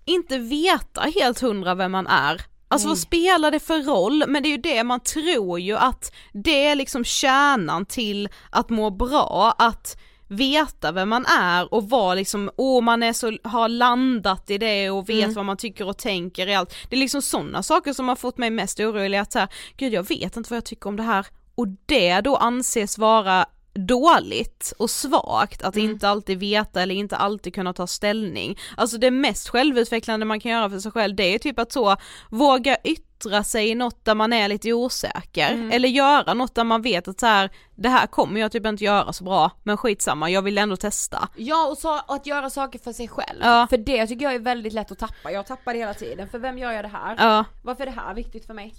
inte 0.05 0.39
veta 0.39 1.01
helt 1.01 1.41
hundra 1.41 1.75
vem 1.75 1.93
man 1.93 2.07
är. 2.07 2.56
Alltså 2.69 2.89
vad 2.89 2.99
spelar 2.99 3.51
det 3.51 3.61
för 3.61 3.83
roll? 3.83 4.25
Men 4.29 4.43
det 4.43 4.49
är 4.49 4.51
ju 4.51 4.57
det, 4.57 4.85
man 4.85 5.01
tror 5.01 5.61
ju 5.61 5.77
att 5.77 6.13
det 6.33 6.67
är 6.67 6.75
liksom 6.75 7.05
kärnan 7.05 7.87
till 7.87 8.29
att 8.51 8.71
må 8.71 8.91
bra, 8.91 9.55
att 9.59 9.97
veta 10.29 10.93
vem 10.93 11.09
man 11.09 11.27
är 11.27 11.75
och 11.75 11.91
vara 11.91 12.15
liksom, 12.15 12.51
åh 12.57 12.83
man 12.83 13.03
är 13.03 13.13
så, 13.13 13.39
har 13.45 13.69
landat 13.69 14.51
i 14.51 14.59
det 14.59 14.91
och 14.91 15.09
vet 15.09 15.35
vad 15.35 15.45
man 15.45 15.57
tycker 15.57 15.89
och 15.89 15.99
tänker 15.99 16.47
i 16.47 16.55
allt. 16.55 16.75
Det 16.89 16.97
är 16.97 17.01
liksom 17.01 17.23
sådana 17.23 17.63
saker 17.63 17.93
som 17.93 18.09
har 18.09 18.17
fått 18.17 18.39
mig 18.39 18.51
mest 18.51 18.81
orolig 18.81 19.19
att 19.19 19.33
så 19.33 19.39
här, 19.39 19.49
gud 19.77 19.93
jag 19.93 20.09
vet 20.09 20.37
inte 20.37 20.51
vad 20.51 20.57
jag 20.57 20.65
tycker 20.65 20.89
om 20.89 20.97
det 20.97 21.03
här 21.03 21.27
och 21.55 21.69
det 21.87 22.21
då 22.21 22.37
anses 22.37 22.99
vara 22.99 23.47
dåligt 23.77 24.73
och 24.79 24.91
svagt 24.91 25.63
att 25.63 25.77
inte 25.77 26.09
alltid 26.09 26.39
veta 26.39 26.83
eller 26.83 26.95
inte 26.95 27.17
alltid 27.17 27.55
kunna 27.55 27.73
ta 27.73 27.87
ställning. 27.87 28.59
Alltså 28.77 28.99
det 28.99 29.11
mest 29.11 29.49
självutvecklande 29.49 30.27
man 30.27 30.41
kan 30.41 30.53
göra 30.53 30.71
för 30.71 30.79
sig 30.79 30.93
själv 30.93 31.17
det 31.17 31.35
är 31.35 31.39
typ 31.39 31.59
att 31.59 31.73
så 31.73 31.97
våga 32.31 32.77
yttra 32.85 33.45
sig 33.45 33.69
i 33.69 33.75
något 33.75 34.05
där 34.05 34.15
man 34.15 34.33
är 34.33 34.49
lite 34.49 34.73
osäker 34.73 35.71
eller 35.73 35.89
göra 35.89 36.35
något 36.35 36.55
där 36.55 36.65
man 36.65 36.83
vet 36.83 37.09
att 37.09 37.21
så 37.21 37.27
här, 37.27 37.51
det 37.75 37.89
här 37.89 38.07
kommer 38.07 38.41
jag 38.41 38.53
typ 38.53 38.67
inte 38.67 38.85
göra 38.85 39.13
så 39.13 39.25
bra 39.25 39.51
men 39.63 39.77
skitsamma 39.77 40.31
jag 40.31 40.43
vill 40.43 40.59
ändå 40.59 40.77
testa. 40.77 41.29
Ja 41.37 41.67
och, 41.67 41.79
så, 41.79 41.95
att 42.09 42.27
göra 42.27 42.51
saker 42.51 42.79
för 42.79 42.93
sig 42.93 43.09
själv. 43.09 43.41
Ja. 43.41 43.67
För 43.71 43.77
det 43.77 44.07
tycker 44.07 44.25
jag 44.25 44.35
är 44.35 44.39
väldigt 44.39 44.73
lätt 44.73 44.93
att 44.93 44.99
tappa, 44.99 45.31
jag 45.31 45.47
tappar 45.47 45.73
det 45.73 45.79
hela 45.79 45.95
tiden. 45.95 46.29
För 46.29 46.39
vem 46.39 46.59
gör 46.59 46.73
jag 46.73 46.85
det 46.85 46.89
här? 46.89 47.17
Ja, 47.19 47.45
Varför 47.63 47.83
är 47.83 47.87
det 47.87 48.01
här 48.01 48.15
viktigt 48.15 48.47
för 48.47 48.55
mig? 48.55 48.75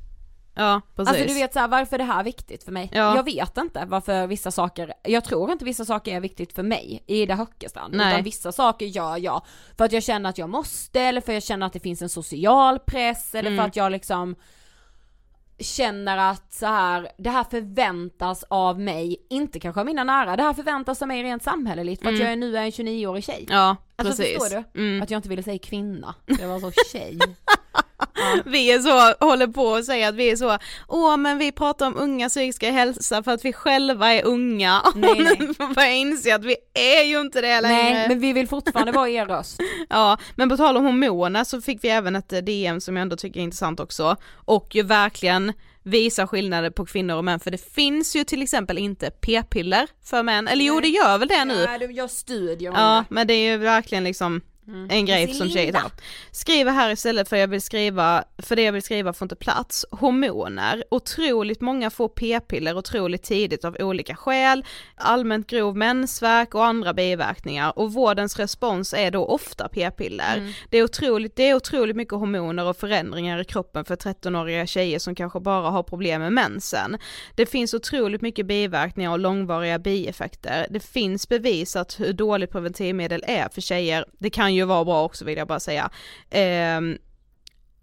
Ja 0.57 0.81
precis. 0.95 1.09
Alltså 1.09 1.27
du 1.27 1.33
vet 1.33 1.53
såhär, 1.53 1.67
varför 1.67 1.95
är 1.95 1.97
det 1.97 2.03
här 2.13 2.23
viktigt 2.23 2.63
för 2.63 2.71
mig? 2.71 2.89
Ja. 2.93 3.15
Jag 3.15 3.23
vet 3.23 3.57
inte 3.57 3.85
varför 3.85 4.27
vissa 4.27 4.51
saker, 4.51 4.93
jag 5.03 5.23
tror 5.23 5.51
inte 5.51 5.65
vissa 5.65 5.85
saker 5.85 6.15
är 6.15 6.19
viktigt 6.19 6.53
för 6.53 6.63
mig, 6.63 7.03
Ida 7.07 7.35
Höckestrand. 7.35 7.93
Nej. 7.95 8.13
Utan 8.13 8.23
vissa 8.23 8.51
saker 8.51 8.85
gör 8.85 9.17
jag 9.17 9.41
för 9.77 9.85
att 9.85 9.91
jag 9.91 10.03
känner 10.03 10.29
att 10.29 10.37
jag 10.37 10.49
måste, 10.49 11.01
eller 11.01 11.21
för 11.21 11.31
att 11.31 11.35
jag 11.35 11.43
känner 11.43 11.65
att 11.67 11.73
det 11.73 11.79
finns 11.79 12.01
en 12.01 12.09
social 12.09 12.79
press, 12.79 13.35
eller 13.35 13.49
Mm. 13.51 13.63
för 13.63 13.67
att 13.69 13.75
jag 13.75 13.91
liksom 13.91 14.35
känner 15.59 16.17
att 16.31 16.53
så 16.53 16.65
här, 16.65 17.09
det 17.17 17.29
här 17.29 17.43
förväntas 17.43 18.43
av 18.47 18.79
mig, 18.79 19.25
inte 19.29 19.59
kanske 19.59 19.79
av 19.79 19.85
mina 19.85 20.03
nära, 20.03 20.35
det 20.35 20.43
här 20.43 20.53
förväntas 20.53 21.01
av 21.01 21.07
mig 21.07 21.23
rent 21.23 21.43
samhälleligt 21.43 22.01
för 22.01 22.09
att 22.09 22.15
Mm. 22.15 22.23
jag 22.25 22.31
är 22.31 22.35
nu 22.35 22.57
är 22.57 22.61
en 22.63 22.71
29-årig 22.71 23.23
tjej. 23.23 23.45
Ja, 23.49 23.75
Alltså 23.95 24.17
precis. 24.23 24.37
förstår 24.43 24.63
du? 24.73 24.81
Mm. 24.81 25.01
Att 25.01 25.09
jag 25.11 25.17
inte 25.17 25.29
ville 25.29 25.43
säga 25.43 25.59
kvinna, 25.59 26.15
jag 26.25 26.47
var 26.47 26.59
så 26.59 26.71
tjej. 26.91 27.19
Vi 28.45 28.71
är 28.71 28.79
så, 28.79 29.25
håller 29.25 29.47
på 29.47 29.63
och 29.63 29.83
säger 29.83 30.09
att 30.09 30.15
vi 30.15 30.31
är 30.31 30.35
så, 30.35 30.57
åh 30.87 31.17
men 31.17 31.37
vi 31.37 31.51
pratar 31.51 31.87
om 31.87 31.97
unga 31.97 32.29
psykiska 32.29 32.71
hälsa 32.71 33.23
för 33.23 33.31
att 33.31 33.45
vi 33.45 33.53
själva 33.53 34.13
är 34.13 34.25
unga. 34.25 34.81
Nej, 34.95 35.11
och 35.11 35.17
nej. 35.17 35.37
nu 35.39 35.53
får 35.53 35.83
jag 35.83 35.97
inse 35.97 36.35
att 36.35 36.45
vi 36.45 36.55
är 36.73 37.03
ju 37.03 37.21
inte 37.21 37.41
det 37.41 37.61
längre. 37.61 37.93
Nej 37.93 38.09
men 38.09 38.19
vi 38.19 38.33
vill 38.33 38.47
fortfarande 38.47 38.91
vara 38.91 39.09
er 39.09 39.25
röst. 39.25 39.59
Ja, 39.89 40.17
men 40.35 40.49
på 40.49 40.57
tal 40.57 40.77
om 40.77 40.85
hormoner 40.85 41.43
så 41.43 41.61
fick 41.61 41.83
vi 41.83 41.89
även 41.89 42.15
ett 42.15 42.33
eh, 42.33 42.39
DM 42.39 42.81
som 42.81 42.95
jag 42.95 43.01
ändå 43.01 43.15
tycker 43.15 43.39
är 43.39 43.43
intressant 43.43 43.79
också 43.79 44.15
och 44.35 44.75
ju 44.75 44.83
verkligen 44.83 45.53
visar 45.83 46.27
skillnader 46.27 46.69
på 46.69 46.85
kvinnor 46.85 47.15
och 47.15 47.25
män 47.25 47.39
för 47.39 47.51
det 47.51 47.73
finns 47.73 48.15
ju 48.15 48.23
till 48.23 48.41
exempel 48.41 48.77
inte 48.77 49.11
p-piller 49.11 49.87
för 50.03 50.23
män, 50.23 50.47
eller 50.47 50.65
jo 50.65 50.79
det 50.79 50.87
gör 50.87 51.17
väl 51.17 51.27
det 51.27 51.45
nu? 51.45 51.65
Nej, 51.65 51.79
de 51.79 51.91
gör 51.91 52.07
studier 52.07 52.71
Ja, 52.71 53.05
men 53.09 53.27
det 53.27 53.33
är 53.33 53.51
ju 53.51 53.57
verkligen 53.57 54.03
liksom 54.03 54.41
en 54.89 55.05
grej 55.05 55.33
som 55.33 55.49
tjejer 55.49 55.71
tar. 55.71 55.91
Skriver 56.31 56.71
här 56.71 56.91
istället 56.91 57.29
för 57.29 57.35
jag 57.35 57.47
vill 57.47 57.61
skriva, 57.61 58.23
för 58.37 58.55
det 58.55 58.61
jag 58.61 58.71
vill 58.71 58.81
skriva 58.81 59.13
får 59.13 59.25
inte 59.25 59.35
plats. 59.35 59.85
Hormoner, 59.91 60.83
otroligt 60.91 61.61
många 61.61 61.89
får 61.89 62.07
p-piller 62.07 62.77
otroligt 62.77 63.23
tidigt 63.23 63.65
av 63.65 63.77
olika 63.79 64.15
skäl, 64.15 64.65
allmänt 64.95 65.47
grov 65.47 65.77
mensvärk 65.77 66.55
och 66.55 66.65
andra 66.65 66.93
biverkningar 66.93 67.79
och 67.79 67.93
vårdens 67.93 68.39
respons 68.39 68.93
är 68.93 69.11
då 69.11 69.25
ofta 69.25 69.67
p-piller. 69.67 70.53
Det, 70.69 70.77
är 70.77 70.83
otroligt, 70.83 71.35
det 71.35 71.49
är 71.49 71.55
otroligt 71.55 71.95
mycket 71.95 72.13
hormoner 72.13 72.65
och 72.65 72.77
förändringar 72.77 73.41
i 73.41 73.45
kroppen 73.45 73.85
för 73.85 73.95
13-åriga 73.95 74.67
tjejer 74.67 74.99
som 74.99 75.15
kanske 75.15 75.39
bara 75.39 75.69
har 75.69 75.83
problem 75.83 76.21
med 76.21 76.33
mensen. 76.33 76.97
Det 77.35 77.45
finns 77.45 77.73
otroligt 77.73 78.21
mycket 78.21 78.45
biverkningar 78.45 79.11
och 79.11 79.19
långvariga 79.19 79.79
bieffekter. 79.79 80.67
Det 80.69 80.79
finns 80.79 81.29
bevisat 81.29 81.99
hur 81.99 82.13
dåligt 82.13 82.51
preventivmedel 82.51 83.23
är 83.27 83.49
för 83.49 83.61
tjejer. 83.61 84.05
Det 84.19 84.29
kan 84.29 84.55
ju 84.55 84.56
ju 84.57 84.65
vara 84.65 84.85
bra 84.85 85.03
också 85.03 85.25
vill 85.25 85.37
jag 85.37 85.47
bara 85.47 85.59
säga. 85.59 85.89
Eh, 86.29 86.81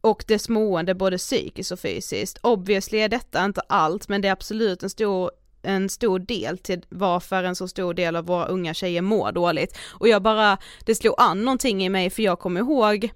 och 0.00 0.24
dess 0.28 0.48
mående 0.48 0.94
både 0.94 1.18
psykiskt 1.18 1.72
och 1.72 1.80
fysiskt. 1.80 2.38
Obviously 2.42 2.98
är 2.98 3.08
detta 3.08 3.44
inte 3.44 3.60
allt 3.68 4.08
men 4.08 4.20
det 4.20 4.28
är 4.28 4.32
absolut 4.32 4.82
en 4.82 4.90
stor 4.90 5.30
en 5.64 5.88
stor 5.88 6.18
del 6.18 6.58
till 6.58 6.84
varför 6.88 7.44
en 7.44 7.56
så 7.56 7.68
stor 7.68 7.94
del 7.94 8.16
av 8.16 8.26
våra 8.26 8.46
unga 8.46 8.74
tjejer 8.74 9.02
mår 9.02 9.32
dåligt. 9.32 9.78
Och 9.90 10.08
jag 10.08 10.22
bara, 10.22 10.58
det 10.86 10.94
slog 10.94 11.14
an 11.18 11.44
någonting 11.44 11.84
i 11.84 11.88
mig 11.88 12.10
för 12.10 12.22
jag 12.22 12.38
kommer 12.38 12.60
ihåg 12.60 13.10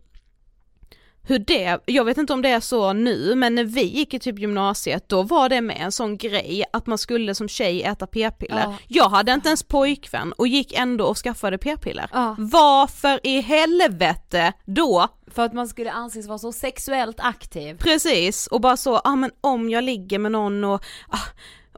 hur 1.29 1.39
det, 1.39 1.79
jag 1.87 2.05
vet 2.05 2.19
inte 2.19 2.33
om 2.33 2.43
det 2.43 2.49
är 2.49 2.61
så 2.61 2.93
nu, 2.93 3.35
men 3.35 3.55
när 3.55 3.65
vi 3.65 3.83
gick 3.83 4.15
i 4.15 4.19
typ 4.19 4.39
gymnasiet 4.39 5.09
då 5.09 5.23
var 5.23 5.49
det 5.49 5.61
med 5.61 5.77
en 5.81 5.93
sån 5.93 6.17
grej 6.17 6.65
att 6.73 6.87
man 6.87 6.99
skulle 6.99 7.35
som 7.35 7.49
tjej 7.49 7.83
äta 7.83 8.07
p-piller. 8.07 8.63
Ja. 8.63 8.75
Jag 8.89 9.09
hade 9.09 9.33
inte 9.33 9.49
ens 9.49 9.63
pojkvän 9.63 10.33
och 10.33 10.49
gick 10.49 10.73
ändå 10.73 11.05
och 11.05 11.17
skaffade 11.17 11.59
p-piller. 11.59 12.09
Ja. 12.13 12.37
Varför 12.39 13.21
i 13.23 13.41
helvete 13.41 14.53
då? 14.65 15.09
För 15.31 15.43
att 15.43 15.53
man 15.53 15.69
skulle 15.69 15.91
anses 15.91 16.27
vara 16.29 16.39
så 16.39 16.53
sexuellt 16.53 17.21
aktiv. 17.21 17.77
Precis, 17.79 18.47
och 18.47 18.61
bara 18.61 18.77
så, 18.77 18.91
ja 18.91 19.01
ah, 19.05 19.17
men 19.17 19.31
om 19.41 19.71
jag 19.71 19.85
ligger 19.85 20.19
med 20.19 20.33
någon 20.33 20.65
och 20.65 20.85
ah, 21.09 21.27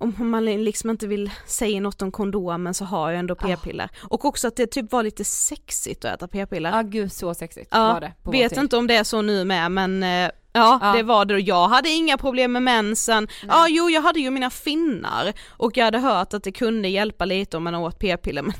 om 0.01 0.31
man 0.31 0.45
liksom 0.45 0.91
inte 0.91 1.07
vill 1.07 1.31
säga 1.47 1.81
något 1.81 2.03
om 2.03 2.13
kondomen 2.13 2.75
så 2.75 2.85
har 2.85 3.11
jag 3.11 3.19
ändå 3.19 3.35
p-piller. 3.35 3.89
Och 4.01 4.25
också 4.25 4.49
att 4.49 4.57
det 4.57 4.67
typ 4.67 4.93
var 4.93 5.03
lite 5.03 5.25
sexigt 5.25 6.05
att 6.05 6.15
äta 6.15 6.29
p-piller. 6.29 6.71
Ja 6.77 6.83
gud 6.83 7.13
så 7.13 7.35
sexigt 7.35 7.69
Ja, 7.71 7.93
var 7.93 8.01
det 8.01 8.13
på 8.23 8.31
vet 8.31 8.57
inte 8.57 8.77
om 8.77 8.87
det 8.87 8.97
är 8.97 9.05
så 9.05 9.23
nu 9.23 9.45
med 9.45 9.73
men 9.73 10.03
eh, 10.03 10.09
ja, 10.53 10.79
Ja. 10.83 10.93
det 10.97 11.03
var 11.03 11.25
det 11.25 11.35
och 11.35 11.41
jag 11.41 11.69
hade 11.69 11.89
inga 11.89 12.19
problem 12.19 12.53
med 12.53 12.63
mensen. 12.63 13.29
Ja 13.49 13.67
jo 13.69 13.91
jag 13.91 14.03
hade 14.03 14.21
ju 14.21 14.31
mina 14.31 14.51
finnar 14.51 15.33
och 15.49 15.77
jag 15.77 15.85
hade 15.85 15.99
hört 15.99 16.35
att 16.35 16.45
det 16.45 16.53
kunde 16.53 16.89
hjälpa 16.89 17.25
lite 17.25 17.57
om 17.57 17.65
man 17.65 17.75
åt 17.75 17.99
p-piller 17.99 18.43
men 18.43 18.55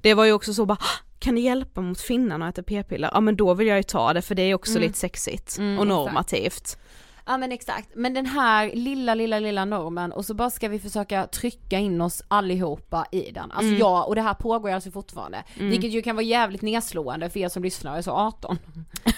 det 0.00 0.14
var 0.14 0.24
ju 0.24 0.32
också 0.32 0.54
så 0.54 0.66
bara 0.66 0.78
"Ah, 0.80 1.02
kan 1.18 1.34
det 1.34 1.40
hjälpa 1.40 1.80
mot 1.80 2.00
finnarna 2.00 2.48
att 2.48 2.58
äta 2.58 2.62
p-piller? 2.62 3.10
Ja 3.14 3.20
men 3.20 3.36
då 3.36 3.54
vill 3.54 3.66
jag 3.66 3.76
ju 3.76 3.82
ta 3.82 4.12
det 4.12 4.22
för 4.22 4.34
det 4.34 4.42
är 4.42 4.54
också 4.54 4.72
lite 4.78 4.98
sexigt 4.98 5.58
Mm, 5.58 5.78
och 5.78 5.86
exakt. 6.40 6.78
Ja 7.26 7.36
men 7.36 7.52
exakt, 7.52 7.88
men 7.94 8.14
den 8.14 8.26
här 8.26 8.70
lilla 8.74 9.14
lilla 9.14 9.38
lilla 9.38 9.64
normen 9.64 10.12
och 10.12 10.24
så 10.24 10.34
bara 10.34 10.50
ska 10.50 10.68
vi 10.68 10.78
försöka 10.78 11.26
trycka 11.26 11.78
in 11.78 12.00
oss 12.00 12.22
allihopa 12.28 13.06
i 13.12 13.30
den. 13.30 13.50
Alltså 13.52 13.68
Mm. 13.68 13.78
ja, 13.78 14.04
och 14.04 14.14
det 14.14 14.22
här 14.22 14.34
pågår 14.34 14.70
alltså 14.70 14.90
fortfarande. 14.90 15.44
Vilket 15.54 15.90
ju 15.90 16.02
kan 16.02 16.16
vara 16.16 16.24
jävligt 16.24 16.62
nedslående 16.62 17.30
för 17.30 17.40
er 17.40 17.48
som 17.48 17.62
lyssnar 17.62 17.92
och 17.92 17.98
är 17.98 18.02
så 18.02 18.10
18. 18.12 18.58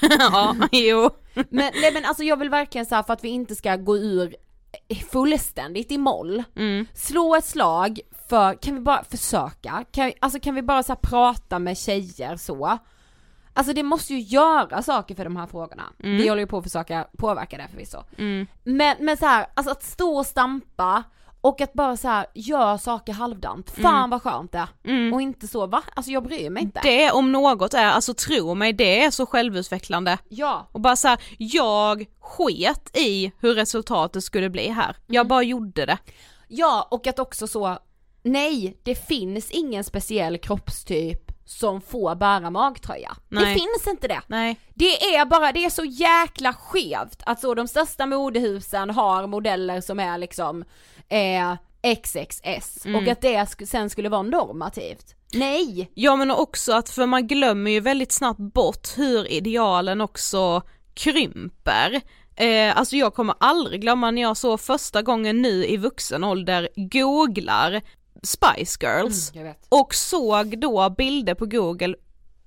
ja, 0.18 0.56
jo. 0.72 1.10
Men 1.34 1.72
nej 1.74 1.92
men 1.92 2.04
alltså 2.04 2.22
jag 2.22 2.36
vill 2.36 2.50
verkligen 2.50 2.86
här 2.90 3.02
för 3.02 3.12
att 3.12 3.24
vi 3.24 3.28
inte 3.28 3.54
ska 3.54 3.76
gå 3.76 3.96
ur 3.96 4.36
fullständigt 5.10 5.92
i 5.92 5.98
moll. 5.98 6.44
Mm. 6.56 6.86
Slå 6.94 7.34
ett 7.36 7.44
slag 7.44 8.00
för, 8.28 8.54
kan 8.62 8.74
vi 8.74 8.80
bara 8.80 9.04
försöka? 9.04 9.84
Kan, 9.92 10.12
alltså 10.20 10.40
kan 10.40 10.54
vi 10.54 10.62
bara 10.62 10.82
så 10.82 10.94
prata 10.96 11.58
med 11.58 11.78
tjejer 11.78 12.36
så? 12.36 12.78
Alltså 13.58 13.72
det 13.72 13.82
måste 13.82 14.14
ju 14.14 14.20
göra 14.20 14.82
saker 14.82 15.14
för 15.14 15.24
de 15.24 15.36
här 15.36 15.46
frågorna. 15.46 15.82
Vi 15.98 16.28
håller 16.28 16.40
ju 16.40 16.46
på 16.46 16.58
att 16.58 16.64
försöka 16.64 17.06
påverka 17.18 17.56
det 17.56 17.68
förvisso. 17.70 17.98
Men, 18.64 18.96
men 19.00 19.16
så 19.16 19.26
här, 19.26 19.46
alltså 19.54 19.72
att 19.72 19.82
stå 19.82 20.16
och 20.16 20.26
stampa 20.26 21.02
och 21.40 21.60
att 21.60 21.72
bara 21.72 21.96
så 21.96 22.08
här 22.08 22.26
gör 22.34 22.76
saker 22.76 23.12
halvdant. 23.12 23.70
Fan 23.70 24.10
vad 24.10 24.22
skönt 24.22 24.52
det 24.52 24.58
är. 24.84 25.14
Och 25.14 25.22
inte 25.22 25.48
så, 25.48 25.66
va? 25.66 25.82
Alltså 25.94 26.12
jag 26.12 26.22
bryr 26.22 26.50
mig 26.50 26.62
inte. 26.62 26.80
Det 26.82 27.10
om 27.10 27.32
något 27.32 27.74
är, 27.74 27.84
alltså 27.84 28.14
tro 28.14 28.54
mig, 28.54 28.72
det 28.72 29.04
är 29.04 29.10
så 29.10 29.26
självutvecklande. 29.26 30.18
Ja. 30.28 30.68
Och 30.72 30.80
bara 30.80 30.96
så 30.96 31.08
här, 31.08 31.18
jag 31.38 32.06
sket 32.20 32.96
i 32.96 33.32
hur 33.40 33.54
resultatet 33.54 34.24
skulle 34.24 34.50
bli 34.50 34.68
här. 34.68 34.96
Jag 35.06 35.28
bara 35.28 35.42
gjorde 35.42 35.86
det. 35.86 35.98
Ja, 36.48 36.88
och 36.90 37.06
att 37.06 37.18
också 37.18 37.46
så, 37.46 37.78
nej, 38.22 38.80
det 38.82 38.94
finns 38.94 39.50
ingen 39.50 39.84
speciell 39.84 40.38
kroppstyp 40.38 41.27
som 41.48 41.80
får 41.80 42.14
bära 42.14 42.50
magtröja. 42.50 43.16
Det 43.28 43.34
Nej. 43.40 43.54
finns 43.54 43.86
inte 43.86 44.08
det. 44.08 44.20
Nej. 44.26 44.60
Det 44.74 45.14
är 45.14 45.24
bara, 45.24 45.52
det 45.52 45.64
är 45.64 45.70
så 45.70 45.84
jäkla 45.84 46.52
skevt 46.52 47.22
att 47.26 47.40
så 47.40 47.54
de 47.54 47.68
största 47.68 48.06
modehusen 48.06 48.90
har 48.90 49.26
modeller 49.26 49.80
som 49.80 50.00
är 50.00 50.18
liksom 50.18 50.64
eh, 51.08 51.54
XXS 51.94 52.86
och 52.96 53.08
att 53.08 53.20
det 53.20 53.46
sen 53.68 53.90
skulle 53.90 54.08
vara 54.08 54.22
normativt. 54.22 55.14
Nej! 55.34 55.90
Ja 55.94 56.16
men 56.16 56.30
också 56.30 56.72
att 56.72 56.90
för 56.90 57.06
man 57.06 57.26
glömmer 57.26 57.70
ju 57.70 57.80
väldigt 57.80 58.12
snabbt 58.12 58.40
bort 58.40 58.88
hur 58.96 59.32
idealen 59.32 60.00
också 60.00 60.62
krymper. 60.94 62.00
Eh, 62.36 62.78
alltså 62.78 62.96
jag 62.96 63.14
kommer 63.14 63.34
aldrig 63.40 63.80
glömma 63.80 64.10
när 64.10 64.22
jag 64.22 64.36
såg 64.36 64.60
första 64.60 65.02
gången 65.02 65.42
nu 65.42 65.66
i 65.66 65.76
vuxen 65.76 66.24
ålder 66.24 66.68
googlar 66.76 67.82
Spice 68.22 68.78
Girls 68.80 69.34
vet. 69.34 69.66
och 69.68 69.94
såg 69.94 70.60
då 70.60 70.90
bilder 70.90 71.34
på 71.34 71.46
google 71.46 71.94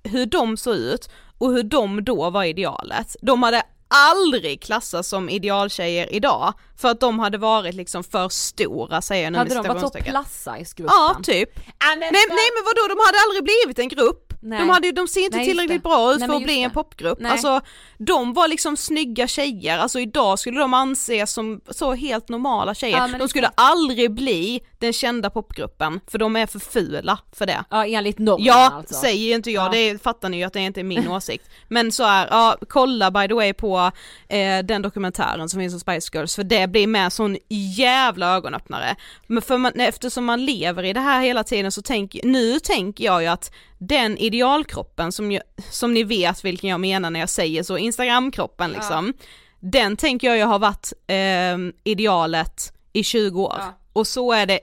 hur 0.04 0.26
de 0.26 0.56
såg 0.56 0.74
ut 0.76 1.10
och 1.38 1.52
hur 1.52 1.62
de 1.62 2.04
då 2.04 2.30
var 2.30 2.44
idealet. 2.44 3.16
De 3.22 3.42
hade 3.42 3.62
aldrig 3.88 4.62
klassats 4.62 5.08
som 5.08 5.28
idealtjejer 5.28 6.14
idag 6.14 6.54
för 6.76 6.88
att 6.88 7.00
de 7.00 7.18
hade 7.18 7.38
varit 7.38 7.74
liksom 7.74 8.04
för 8.04 8.28
stora 8.28 9.02
säger 9.02 9.24
jag 9.24 9.32
nu 9.32 9.38
Hade 9.38 9.54
de 9.54 9.68
varit 9.68 9.80
så 9.80 9.90
plus 9.90 10.26
size 10.28 10.74
gruppen? 10.76 10.94
Ja, 10.98 11.16
typ. 11.22 11.50
Nej, 11.56 11.96
nej 12.12 12.48
men 12.54 12.64
vadå, 12.64 12.94
de 12.94 12.98
hade 13.06 13.18
aldrig 13.28 13.44
blivit 13.44 13.78
en 13.78 13.88
grupp. 13.88 14.31
Nej. 14.44 14.58
De, 14.58 14.68
hade, 14.68 14.92
de 14.92 15.08
ser 15.08 15.20
inte 15.20 15.36
Nej, 15.36 15.46
tillräckligt 15.46 15.82
det. 15.82 15.88
bra 15.88 16.12
ut 16.12 16.18
Nej, 16.18 16.28
för 16.28 16.36
att 16.36 16.42
bli 16.42 16.52
just 16.52 16.62
en 16.64 16.68
det. 16.68 16.74
popgrupp. 16.74 17.18
Nej. 17.20 17.32
Alltså 17.32 17.60
de 17.98 18.32
var 18.32 18.48
liksom 18.48 18.76
snygga 18.76 19.26
tjejer, 19.26 19.78
alltså 19.78 20.00
idag 20.00 20.38
skulle 20.38 20.60
de 20.60 20.74
anses 20.74 21.32
som 21.32 21.60
så 21.70 21.94
helt 21.94 22.28
normala 22.28 22.74
tjejer. 22.74 22.96
Ja, 22.98 23.18
de 23.18 23.28
skulle 23.28 23.46
exakt. 23.46 23.60
aldrig 23.60 24.10
bli 24.14 24.60
den 24.78 24.92
kända 24.92 25.30
popgruppen 25.30 26.00
för 26.06 26.18
de 26.18 26.36
är 26.36 26.46
för 26.46 26.58
fula 26.58 27.18
för 27.32 27.46
det. 27.46 27.64
Ja 27.70 27.86
enligt 27.86 28.18
normen 28.18 28.46
Ja, 28.46 28.70
alltså. 28.74 28.94
säger 28.94 29.34
inte 29.34 29.50
jag, 29.50 29.64
Ja. 29.66 29.68
det 29.72 30.02
fattar 30.02 30.28
ni 30.28 30.36
ju 30.36 30.44
att 30.44 30.52
det 30.52 30.60
inte 30.60 30.80
är 30.80 30.84
min 30.84 31.08
åsikt. 31.10 31.50
Men 31.68 31.92
så 31.92 32.04
är, 32.04 32.28
ja 32.30 32.56
kolla 32.68 33.10
by 33.10 33.28
the 33.28 33.34
way 33.34 33.52
på 33.52 33.90
eh, 34.28 34.58
den 34.64 34.82
dokumentären 34.82 35.48
som 35.48 35.60
finns 35.60 35.74
om 35.74 35.80
Spice 35.80 36.10
Girls 36.14 36.34
för 36.36 36.44
det 36.44 36.66
blir 36.66 36.86
med 36.86 37.12
sån 37.12 37.36
jävla 37.76 38.34
ögonöppnare. 38.36 38.96
Men 39.26 39.42
för 39.42 39.58
man, 39.58 39.72
eftersom 39.80 40.24
man 40.24 40.44
lever 40.44 40.82
i 40.84 40.92
det 40.92 41.00
här 41.00 41.20
hela 41.20 41.44
tiden 41.44 41.72
så 41.72 41.82
tänk, 41.82 42.16
nu 42.22 42.60
tänker 42.60 43.04
jag 43.04 43.22
ju 43.22 43.28
att 43.28 43.52
den 43.88 44.18
idealkroppen 44.18 45.12
som, 45.12 45.32
ju, 45.32 45.40
som 45.70 45.94
ni 45.94 46.04
vet 46.04 46.44
vilken 46.44 46.70
jag 46.70 46.80
menar 46.80 47.10
när 47.10 47.20
jag 47.20 47.28
säger 47.28 47.62
så, 47.62 47.78
instagramkroppen 47.78 48.70
liksom, 48.70 49.12
den 49.60 49.96
tänker 49.96 50.28
jag 50.28 50.36
ju 50.36 50.44
har 50.44 50.58
varit 50.58 50.92
eh, 51.06 51.58
idealet 51.84 52.72
i 52.92 53.04
20 53.04 53.42
år. 53.42 53.56
Ja. 53.58 53.74
Och 53.92 54.06
så 54.06 54.32
är 54.32 54.46
det 54.46 54.60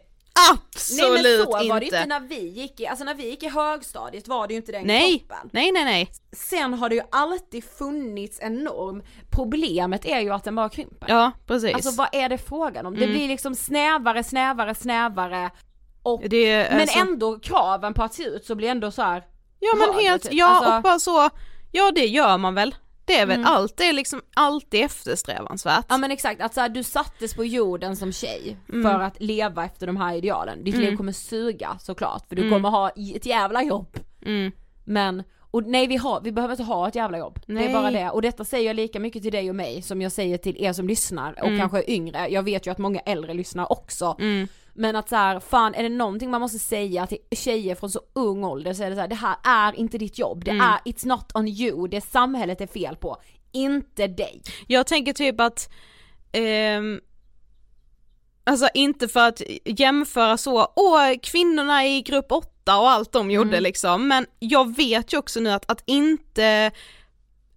absolut 0.51 1.11
Nej 1.13 1.23
men 1.37 1.45
så 1.45 1.57
inte. 1.59 1.69
var 1.73 1.79
det 1.79 1.85
ju 1.85 1.97
inte 1.97 2.05
när 2.05 2.19
vi 2.19 2.47
gick 2.49 2.79
i, 2.79 2.87
alltså 2.87 3.05
när 3.05 3.15
vi 3.15 3.29
gick 3.29 3.43
i 3.43 3.49
högstadiet 3.49 4.27
var 4.27 4.47
det 4.47 4.53
ju 4.53 4.57
inte 4.57 4.71
den 4.71 4.83
Nej, 4.87 5.19
kroppen. 5.19 5.49
nej, 5.53 5.71
nej, 5.71 5.83
nej. 5.85 6.09
Sen 6.31 6.73
har 6.73 6.89
det 6.89 6.95
ju 6.95 7.01
alltid 7.11 7.63
funnits 7.63 8.39
en 8.41 8.55
norm, 8.63 9.03
problemet 9.29 10.05
är 10.05 10.19
ju 10.19 10.29
att 10.33 10.43
den 10.43 10.55
bara 10.55 10.69
krymper. 10.69 11.05
Ja, 11.09 11.31
precis. 11.47 11.73
Alltså 11.75 11.91
vad 11.91 12.07
är 12.11 12.29
det 12.29 12.37
frågan 12.37 12.85
om? 12.85 12.95
Det 12.95 13.03
Mm. 13.03 13.15
blir 13.17 13.27
liksom 13.27 13.55
snävare, 13.55 14.23
snävare, 14.23 14.75
snävare 14.75 15.49
och 16.13 16.29
det 16.29 16.69
men 16.71 16.81
alltså, 16.81 16.99
ändå 16.99 17.39
kraven 17.39 17.93
på 17.93 18.03
att 18.03 18.13
se 18.13 18.23
ut 18.23 18.45
så 18.45 18.55
blir 18.55 18.69
ändå 18.69 18.91
så 18.91 19.01
här. 19.01 19.23
Ja 19.59 19.69
men 19.77 19.93
helt, 20.03 20.23
typ. 20.23 20.33
ja 20.33 20.47
Alltså- 20.47 20.75
och 20.75 20.81
bara 20.81 20.99
så, 20.99 21.29
ja 21.71 21.91
det 21.95 22.05
gör 22.07 22.37
man 22.37 22.55
väl. 22.55 22.75
Det 23.05 23.19
är 23.19 23.25
väl, 23.25 23.43
allt 23.45 23.79
är 23.81 23.93
liksom 23.93 24.21
alltid 24.33 24.83
eftersträvansvärt. 24.85 25.85
Ja 25.89 25.97
men 25.97 26.11
exakt, 26.11 26.41
att 26.41 26.53
så 26.53 26.61
här, 26.61 26.69
du 26.69 26.83
sattes 26.83 27.33
på 27.33 27.45
jorden 27.45 27.95
som 27.95 28.11
tjej 28.13 28.57
Mm. 28.69 28.83
för 28.91 28.99
att 28.99 29.21
leva 29.21 29.65
efter 29.65 29.87
de 29.87 29.97
här 29.97 30.15
idealen. 30.15 30.63
Ditt 30.63 30.75
liv 30.75 30.97
kommer 30.97 31.11
suga 31.11 31.77
såklart, 31.79 32.27
för 32.29 32.35
du 32.35 32.41
Mm. 32.41 32.53
kommer 32.53 32.69
ha 32.69 32.89
ett 32.89 33.25
jävla 33.25 33.63
jobb. 33.63 33.97
Men, 34.85 35.23
och 35.51 35.63
nej 35.63 35.87
vi, 35.87 35.97
har, 35.97 36.21
vi 36.21 36.31
behöver 36.31 36.53
inte 36.53 36.63
ha 36.63 36.87
ett 36.87 36.95
jävla 36.95 37.17
jobb. 37.17 37.39
Det 37.45 37.53
Nej. 37.53 37.67
är 37.67 37.73
bara 37.73 37.91
det. 37.91 38.09
Och 38.09 38.21
detta 38.21 38.45
säger 38.45 38.67
jag 38.67 38.75
lika 38.75 38.99
mycket 38.99 39.23
till 39.23 39.31
dig 39.31 39.49
och 39.49 39.55
mig 39.55 39.81
som 39.81 40.01
jag 40.01 40.11
säger 40.11 40.37
till 40.37 40.63
er 40.63 40.73
som 40.73 40.87
lyssnar 40.87 41.31
och 41.41 41.47
Mm. 41.47 41.59
kanske 41.59 41.83
yngre. 41.91 42.27
Jag 42.29 42.43
vet 42.43 42.67
ju 42.67 42.71
att 42.71 42.77
många 42.77 42.99
äldre 42.99 43.33
lyssnar 43.33 43.71
också. 43.71 44.15
Men 44.79 44.95
att 44.95 45.09
så 45.09 45.15
här, 45.15 45.39
fan 45.39 45.75
är 45.75 45.83
det 45.83 45.89
någonting 45.89 46.29
man 46.29 46.41
måste 46.41 46.59
säga 46.59 47.07
till 47.07 47.17
tjejer 47.31 47.75
från 47.75 47.89
så 47.89 48.01
ung 48.13 48.43
ålder 48.43 48.73
så 48.73 48.83
är 48.83 48.89
det 48.89 48.95
så 48.95 49.01
här, 49.01 49.07
det 49.07 49.15
här 49.15 49.35
är 49.43 49.79
inte 49.79 49.97
ditt 49.97 50.19
jobb. 50.19 50.43
Det 50.43 50.51
är, 50.51 50.79
it's 50.85 51.07
not 51.07 51.31
on 51.33 51.47
you, 51.47 51.87
det 51.87 51.97
är 51.97 52.01
samhället 52.01 52.61
är 52.61 52.67
fel 52.67 52.95
på. 52.95 53.17
Inte 53.51 54.07
dig. 54.07 54.41
Jag 54.67 54.87
tänker 54.87 55.13
typ 55.13 55.39
att, 55.39 55.69
ehm, 56.31 57.01
alltså 58.43 58.69
inte 58.73 59.07
för 59.07 59.27
att 59.27 59.41
jämföra 59.65 60.37
så, 60.37 60.73
åh 60.75 61.13
kvinnorna 61.23 61.85
i 61.85 62.01
grupp 62.01 62.31
8 62.31 62.79
och 62.79 62.89
allt 62.89 63.11
de 63.11 63.31
gjorde 63.31 63.59
liksom, 63.59 64.07
men 64.07 64.25
jag 64.39 64.75
vet 64.75 65.13
ju 65.13 65.17
också 65.17 65.39
nu 65.39 65.49
att, 65.49 65.71
att 65.71 65.83
inte 65.85 66.71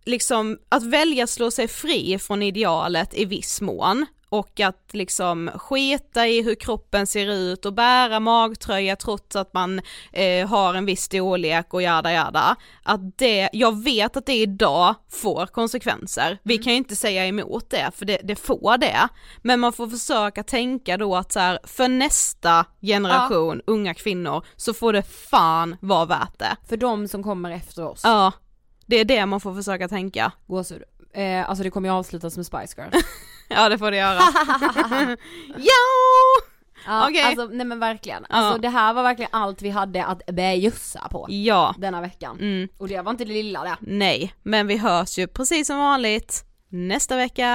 liksom, 0.04 0.58
att 0.68 0.82
välja 0.82 1.26
slå 1.26 1.50
sig 1.50 1.68
fri 1.68 2.18
från 2.18 2.42
idealet 2.42 3.14
i 3.14 3.24
viss 3.24 3.60
mån 3.60 4.06
och 4.32 4.60
att 4.60 4.88
liksom 4.90 5.50
skita 5.54 6.26
i 6.26 6.42
hur 6.42 6.54
kroppen 6.54 7.06
ser 7.06 7.26
ut 7.26 7.66
och 7.66 7.72
bära 7.72 8.20
magtröja 8.20 8.96
trots 8.96 9.36
att 9.36 9.54
man 9.54 9.80
eh, 10.12 10.48
har 10.48 10.74
en 10.74 10.86
viss 10.86 11.02
storlek 11.02 11.74
och 11.74 11.82
jada 11.82 12.12
jada. 12.12 12.56
Att 12.82 13.18
det, 13.18 13.48
jag 13.52 13.84
vet 13.84 14.16
att 14.16 14.26
det 14.26 14.36
idag 14.36 14.94
får 15.10 15.46
konsekvenser. 15.46 16.38
Vi 16.42 16.58
kan 16.58 16.72
ju 16.72 16.76
inte 16.76 16.96
säga 16.96 17.26
emot 17.26 17.70
det 17.70 17.90
för 17.94 18.06
det, 18.06 18.20
det 18.24 18.36
får 18.36 18.78
det. 18.78 19.08
Men 19.42 19.60
man 19.60 19.72
får 19.72 19.88
försöka 19.88 20.42
tänka 20.42 20.96
då 20.96 21.16
att 21.16 21.32
så 21.32 21.40
här, 21.40 21.58
för 21.64 21.88
nästa 21.88 22.66
generation 22.80 23.60
unga 23.66 23.94
kvinnor 23.94 24.46
så 24.56 24.74
får 24.74 24.92
det 24.92 25.02
fan 25.02 25.76
vara 25.80 26.04
värt 26.04 26.38
det. 26.38 26.56
För 26.68 26.76
de 26.76 27.08
som 27.08 27.22
kommer 27.22 27.50
efter 27.50 27.84
oss. 27.84 28.00
Ja, 28.04 28.32
det 28.86 28.96
är 28.96 29.04
det 29.04 29.26
man 29.26 29.40
får 29.40 29.54
försöka 29.54 29.88
tänka. 29.88 30.32
Gåshud. 30.46 30.82
Eh, 31.14 31.48
alltså 31.48 31.64
det 31.64 31.70
kommer 31.70 31.88
ju 31.88 31.94
avslutas 31.94 32.36
med 32.36 32.46
Spice 32.46 32.74
Girl. 32.82 32.90
Ja 33.48 33.68
det 33.68 33.78
får 33.78 33.90
det 33.90 33.96
göra. 33.96 34.18
ja! 35.56 35.72
Ja, 36.86 37.08
Okej. 37.08 37.22
Alltså 37.22 37.44
nej 37.52 37.66
men 37.66 37.78
verkligen. 37.80 38.24
Alltså 38.28 38.54
Ja. 38.54 38.58
det 38.58 38.68
här 38.68 38.92
var 38.94 39.02
verkligen 39.02 39.30
allt 39.32 39.62
vi 39.62 39.70
hade 39.70 40.04
att 40.04 40.26
bjussa 40.26 41.08
på 41.10 41.26
Ja, 41.28 41.74
denna 41.78 42.00
veckan. 42.00 42.38
mm, 42.40 42.68
Och 42.78 42.88
det 42.88 43.00
var 43.00 43.10
inte 43.10 43.24
det 43.24 43.32
lilla 43.32 43.62
det. 43.64 43.76
nej, 43.80 44.34
men 44.42 44.66
vi 44.66 44.76
hörs 44.76 45.18
ju 45.18 45.26
precis 45.26 45.66
som 45.66 45.78
vanligt 45.78 46.44
nästa 46.68 47.16
vecka. 47.16 47.48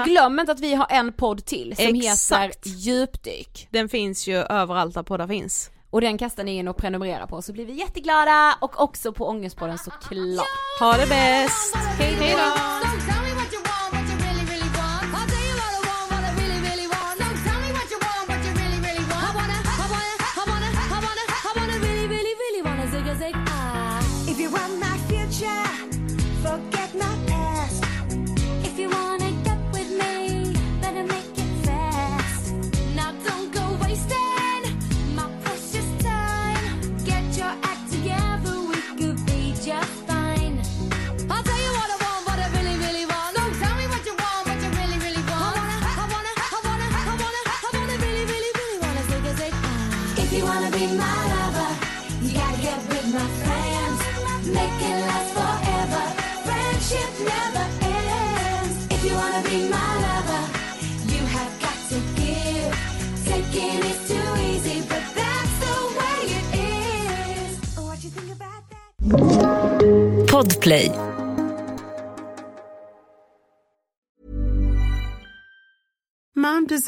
Och 0.00 0.04
glöm 0.10 0.38
inte 0.38 0.52
att 0.52 0.60
vi 0.60 0.74
har 0.74 0.86
en 0.90 1.12
podd 1.12 1.44
till 1.44 1.76
som 1.76 1.94
Exakt. 1.94 2.66
heter 2.66 2.70
Djupdyk. 2.70 3.68
Den 3.70 3.88
finns 3.88 4.26
ju 4.28 4.36
överallt 4.36 4.94
där 4.94 5.02
poddar 5.02 5.26
finns. 5.26 5.70
Och 5.90 6.00
den 6.00 6.18
kastar 6.18 6.44
ni 6.44 6.56
in 6.56 6.68
och 6.68 6.76
prenumererar 6.76 7.26
på 7.26 7.42
så 7.42 7.52
blir 7.52 7.66
vi 7.66 7.72
jätteglada 7.72 8.56
och 8.60 8.80
också 8.80 9.12
på 9.12 9.28
Ångestpodden 9.28 9.78
såklart. 9.78 10.46
Ha 10.80 10.92
det 10.96 11.06
bäst! 11.06 11.74
Hej 11.76 12.16
då! 12.36 12.87
Podplay. 70.38 71.07